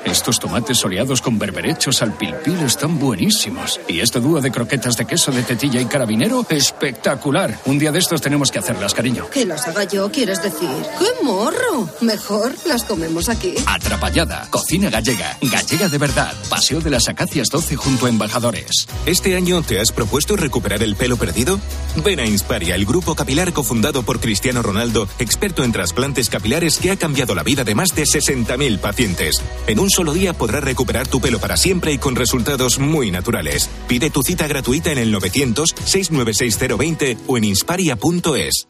Estos 0.04 0.40
tomates 0.40 0.78
soleados 0.78 1.22
con 1.22 1.38
berberechos 1.38 2.02
al 2.02 2.12
pilpil 2.16 2.58
están 2.60 2.98
buenísimos. 2.98 3.80
Y 3.88 4.00
este 4.00 4.20
dúo 4.20 4.40
de 4.40 4.50
croquetas 4.50 4.96
de 4.96 5.06
queso 5.06 5.30
de 5.30 5.42
tetilla 5.42 5.80
y 5.80 5.86
carabinero, 5.86 6.44
espectacular. 6.48 7.58
Un 7.66 7.78
día 7.78 7.92
de 7.92 8.00
estos 8.00 8.20
tenemos 8.20 8.50
que 8.50 8.58
hacerlas, 8.58 8.94
cariño. 8.94 9.30
Que 9.30 9.44
las 9.44 9.66
haga 9.68 9.84
yo, 9.84 10.10
quieres 10.10 10.42
decir. 10.42 10.68
¡Qué 10.98 11.24
morro! 11.24 11.88
Mejor 12.00 12.52
las 12.66 12.84
comemos 12.84 13.28
aquí. 13.28 13.54
Atrapallada, 13.66 14.48
cocina 14.50 14.90
gallega, 14.90 15.38
gallega 15.40 15.88
de 15.88 15.98
verdad. 15.98 16.34
Paseo 16.50 16.80
de 16.80 16.90
las 16.90 17.08
Acacias 17.08 17.48
12 17.48 17.76
junto 17.76 18.06
a 18.06 18.08
Embajadores. 18.08 18.88
¿Este 19.06 19.36
año 19.36 19.62
te 19.62 19.80
has 19.80 19.92
propuesto 19.92 20.36
recuperar 20.36 20.82
el 20.82 20.96
pelo 20.96 21.16
perdido? 21.16 21.60
Ven 22.04 22.20
a 22.20 22.26
Insparia, 22.26 22.74
el 22.74 22.86
grupo 22.86 23.14
capilar 23.14 23.52
cofundado 23.52 24.02
por 24.02 24.20
Cristiano 24.20 24.62
Ronaldo, 24.62 25.08
experto 25.18 25.62
en 25.64 25.72
trasplantes 25.72 26.28
capilares 26.28 26.78
que 26.78 26.90
ha 26.90 26.96
cambiado 26.96 27.34
la 27.34 27.42
vida 27.42 27.64
de 27.64 27.74
más 27.74 27.94
de 27.94 28.02
60.000 28.02 28.78
pacientes. 28.78 29.42
En 29.66 29.78
un 29.78 29.90
solo 29.92 30.12
día 30.12 30.32
podrás 30.32 30.64
recuperar 30.64 31.06
tu 31.06 31.20
pelo 31.20 31.38
para 31.38 31.56
siempre 31.56 31.92
y 31.92 31.98
con 31.98 32.16
resultados 32.16 32.78
muy 32.78 33.10
naturales. 33.10 33.68
Pide 33.86 34.10
tu 34.10 34.22
cita 34.22 34.48
gratuita 34.48 34.90
en 34.90 34.98
el 34.98 35.14
900-696-020 35.14 37.18
o 37.26 37.36
en 37.36 37.44
insparia.es. 37.44 38.66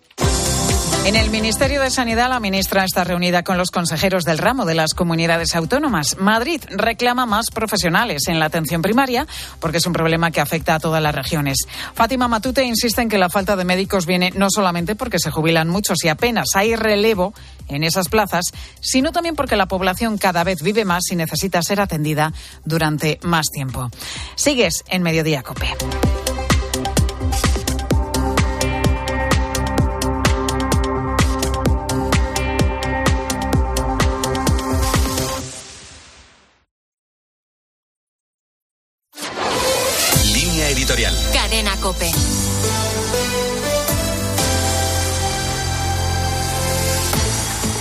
En 1.05 1.17
el 1.17 1.31
Ministerio 1.31 1.83
de 1.83 1.91
Sanidad, 1.91 2.29
la 2.29 2.39
ministra 2.39 2.85
está 2.85 3.03
reunida 3.03 3.43
con 3.43 3.59
los 3.59 3.73
consejeros 3.73 4.23
del 4.23 4.39
ramo 4.39 4.65
de 4.65 4.77
las 4.77 4.95
comunidades 4.95 5.57
autónomas. 5.57 6.17
Madrid 6.21 6.63
reclama 6.71 7.27
más 7.27 7.47
profesionales 7.53 8.29
en 8.29 8.39
la 8.39 8.47
atención 8.47 8.83
primaria 8.83 9.27
porque 9.59 9.79
es 9.79 9.87
un 9.87 9.95
problema 9.95 10.31
que 10.31 10.41
afecta 10.41 10.77
a 10.77 10.79
todas 10.79 11.03
las 11.03 11.13
regiones. 11.13 11.67
Fátima 11.95 12.29
Matute 12.29 12.63
insiste 12.63 13.03
en 13.03 13.09
que 13.09 13.19
la 13.19 13.31
falta 13.31 13.57
de 13.57 13.65
médicos 13.65 14.07
viene 14.07 14.31
no 14.37 14.47
solamente 14.49 14.95
porque 14.95 15.19
se 15.19 15.33
jubilan 15.33 15.69
muchos 15.69 16.05
y 16.05 16.09
apenas 16.09 16.47
hay 16.55 16.77
relevo 16.77 17.35
en 17.73 17.85
esas 17.85 18.09
plazas, 18.09 18.47
sino 18.81 19.13
también 19.13 19.37
porque 19.37 19.57
la 19.57 19.67
población 19.67 20.19
cada 20.19 20.45
vez 20.45 20.63
vive 20.63 20.85
más 20.85 21.11
y 21.11 21.17
necesita 21.17 21.63
ser 21.63 21.81
atendida 21.81 22.33
durante 22.65 23.19
más 23.23 23.47
tiempo. 23.53 23.91
Sigues 24.37 24.85
en 24.89 25.03
Mediodía 25.03 25.43
Cope. 25.43 25.69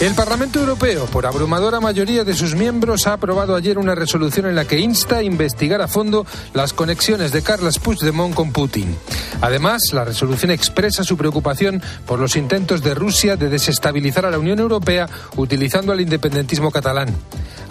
El 0.01 0.15
Parlamento 0.15 0.59
Europeo, 0.59 1.05
por 1.05 1.27
abrumadora 1.27 1.79
mayoría 1.79 2.23
de 2.23 2.33
sus 2.33 2.55
miembros, 2.55 3.05
ha 3.05 3.13
aprobado 3.13 3.55
ayer 3.55 3.77
una 3.77 3.93
resolución 3.93 4.47
en 4.47 4.55
la 4.55 4.65
que 4.65 4.79
insta 4.79 5.17
a 5.17 5.23
investigar 5.23 5.79
a 5.79 5.87
fondo 5.87 6.25
las 6.55 6.73
conexiones 6.73 7.31
de 7.31 7.43
Carles 7.43 7.77
Puigdemont 7.77 8.33
con 8.33 8.51
Putin. 8.51 8.97
Además, 9.41 9.83
la 9.93 10.03
resolución 10.03 10.49
expresa 10.49 11.03
su 11.03 11.17
preocupación 11.17 11.83
por 12.07 12.19
los 12.19 12.35
intentos 12.35 12.81
de 12.81 12.95
Rusia 12.95 13.35
de 13.37 13.49
desestabilizar 13.49 14.25
a 14.25 14.31
la 14.31 14.39
Unión 14.39 14.57
Europea 14.57 15.07
utilizando 15.35 15.91
al 15.91 16.01
independentismo 16.01 16.71
catalán. 16.71 17.15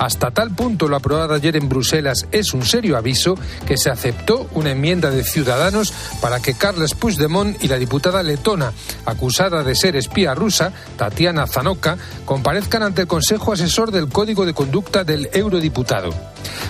Hasta 0.01 0.31
tal 0.31 0.55
punto 0.55 0.89
lo 0.89 0.97
aprobado 0.97 1.35
ayer 1.35 1.57
en 1.57 1.69
Bruselas 1.69 2.27
es 2.33 2.55
un 2.55 2.65
serio 2.65 2.97
aviso 2.97 3.35
que 3.67 3.77
se 3.77 3.91
aceptó 3.91 4.49
una 4.55 4.71
enmienda 4.71 5.11
de 5.11 5.25
Ciudadanos 5.25 5.93
para 6.23 6.41
que 6.41 6.55
Carles 6.55 6.95
Puigdemont 6.95 7.63
y 7.63 7.69
la 7.69 7.77
diputada 7.77 8.23
letona, 8.23 8.73
acusada 9.05 9.63
de 9.63 9.75
ser 9.75 9.97
espía 9.97 10.35
rusa, 10.35 10.73
Tatiana 10.97 11.47
Zanoka, 11.47 11.99
comparezcan 12.31 12.85
ante 12.85 13.03
el 13.03 13.09
Consejo 13.09 13.53
Asesor 13.53 13.91
del 13.91 14.09
Código 14.09 14.47
de 14.47 14.55
Conducta 14.55 15.03
del 15.03 15.29
eurodiputado. 15.33 16.15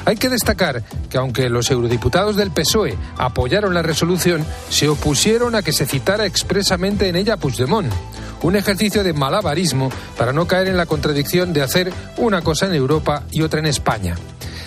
Hay 0.07 0.17
que 0.17 0.31
destacar 0.31 0.83
que 1.11 1.19
aunque 1.19 1.51
los 1.51 1.71
eurodiputados 1.71 2.35
del 2.35 2.51
PSOE 2.51 2.97
apoyaron 3.19 3.75
la 3.75 3.83
resolución, 3.83 4.43
se 4.71 4.89
opusieron 4.89 5.55
a 5.55 5.61
que 5.61 5.75
se 5.75 5.85
citara 5.85 6.25
expresamente 6.25 7.11
en 7.11 7.17
ella 7.17 7.35
a 7.35 7.37
Puigdemont 7.37 7.93
un 8.41 8.57
ejercicio 8.57 9.05
de 9.05 9.13
malabarismo 9.13 9.93
para 10.17 10.33
no 10.33 10.47
caer 10.47 10.69
en 10.69 10.79
la 10.79 10.87
contradicción 10.87 11.53
de 11.53 11.61
hacer 11.61 11.93
una 12.17 12.41
cosa 12.41 12.65
en 12.65 12.73
Europa 12.73 13.25
y 13.31 13.43
otra 13.43 13.61
en 13.61 13.67
España. 13.67 14.17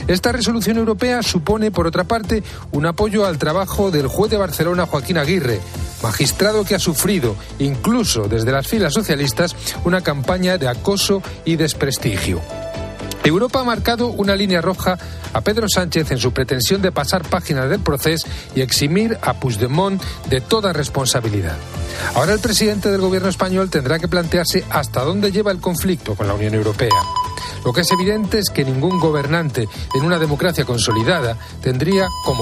Esta 0.07 0.31
resolución 0.31 0.77
europea 0.77 1.23
supone, 1.23 1.71
por 1.71 1.87
otra 1.87 2.03
parte, 2.03 2.43
un 2.71 2.85
apoyo 2.85 3.25
al 3.25 3.37
trabajo 3.37 3.89
del 3.89 4.07
juez 4.07 4.29
de 4.31 4.37
Barcelona, 4.37 4.85
Joaquín 4.85 5.17
Aguirre, 5.17 5.61
magistrado 6.01 6.65
que 6.65 6.75
ha 6.75 6.79
sufrido, 6.79 7.35
incluso 7.59 8.27
desde 8.27 8.51
las 8.51 8.67
filas 8.67 8.93
socialistas, 8.93 9.55
una 9.85 10.01
campaña 10.01 10.57
de 10.57 10.67
acoso 10.67 11.21
y 11.45 11.55
desprestigio. 11.55 12.41
Europa 13.23 13.61
ha 13.61 13.63
marcado 13.63 14.07
una 14.07 14.35
línea 14.35 14.61
roja 14.61 14.97
a 15.31 15.41
Pedro 15.41 15.67
Sánchez 15.69 16.11
en 16.11 16.17
su 16.17 16.33
pretensión 16.33 16.81
de 16.81 16.91
pasar 16.91 17.27
páginas 17.27 17.69
del 17.69 17.79
proceso 17.79 18.27
y 18.53 18.61
eximir 18.61 19.17
a 19.21 19.35
Puigdemont 19.35 20.01
de 20.29 20.41
toda 20.41 20.73
responsabilidad. 20.73 21.55
Ahora 22.15 22.33
el 22.33 22.39
presidente 22.39 22.89
del 22.91 22.99
gobierno 22.99 23.29
español 23.29 23.69
tendrá 23.69 23.97
que 23.97 24.09
plantearse 24.09 24.65
hasta 24.69 25.03
dónde 25.03 25.31
lleva 25.31 25.51
el 25.51 25.59
conflicto 25.59 26.15
con 26.15 26.27
la 26.27 26.33
Unión 26.33 26.53
Europea. 26.53 26.89
Lo 27.63 27.71
que 27.71 27.81
es 27.81 27.91
evidente 27.91 28.39
es 28.39 28.49
que 28.49 28.65
ningún 28.65 28.99
gobernante 28.99 29.67
en 29.93 30.03
una 30.03 30.17
democracia 30.17 30.65
consolidada 30.65 31.37
tendría 31.61 32.07
como 32.25 32.41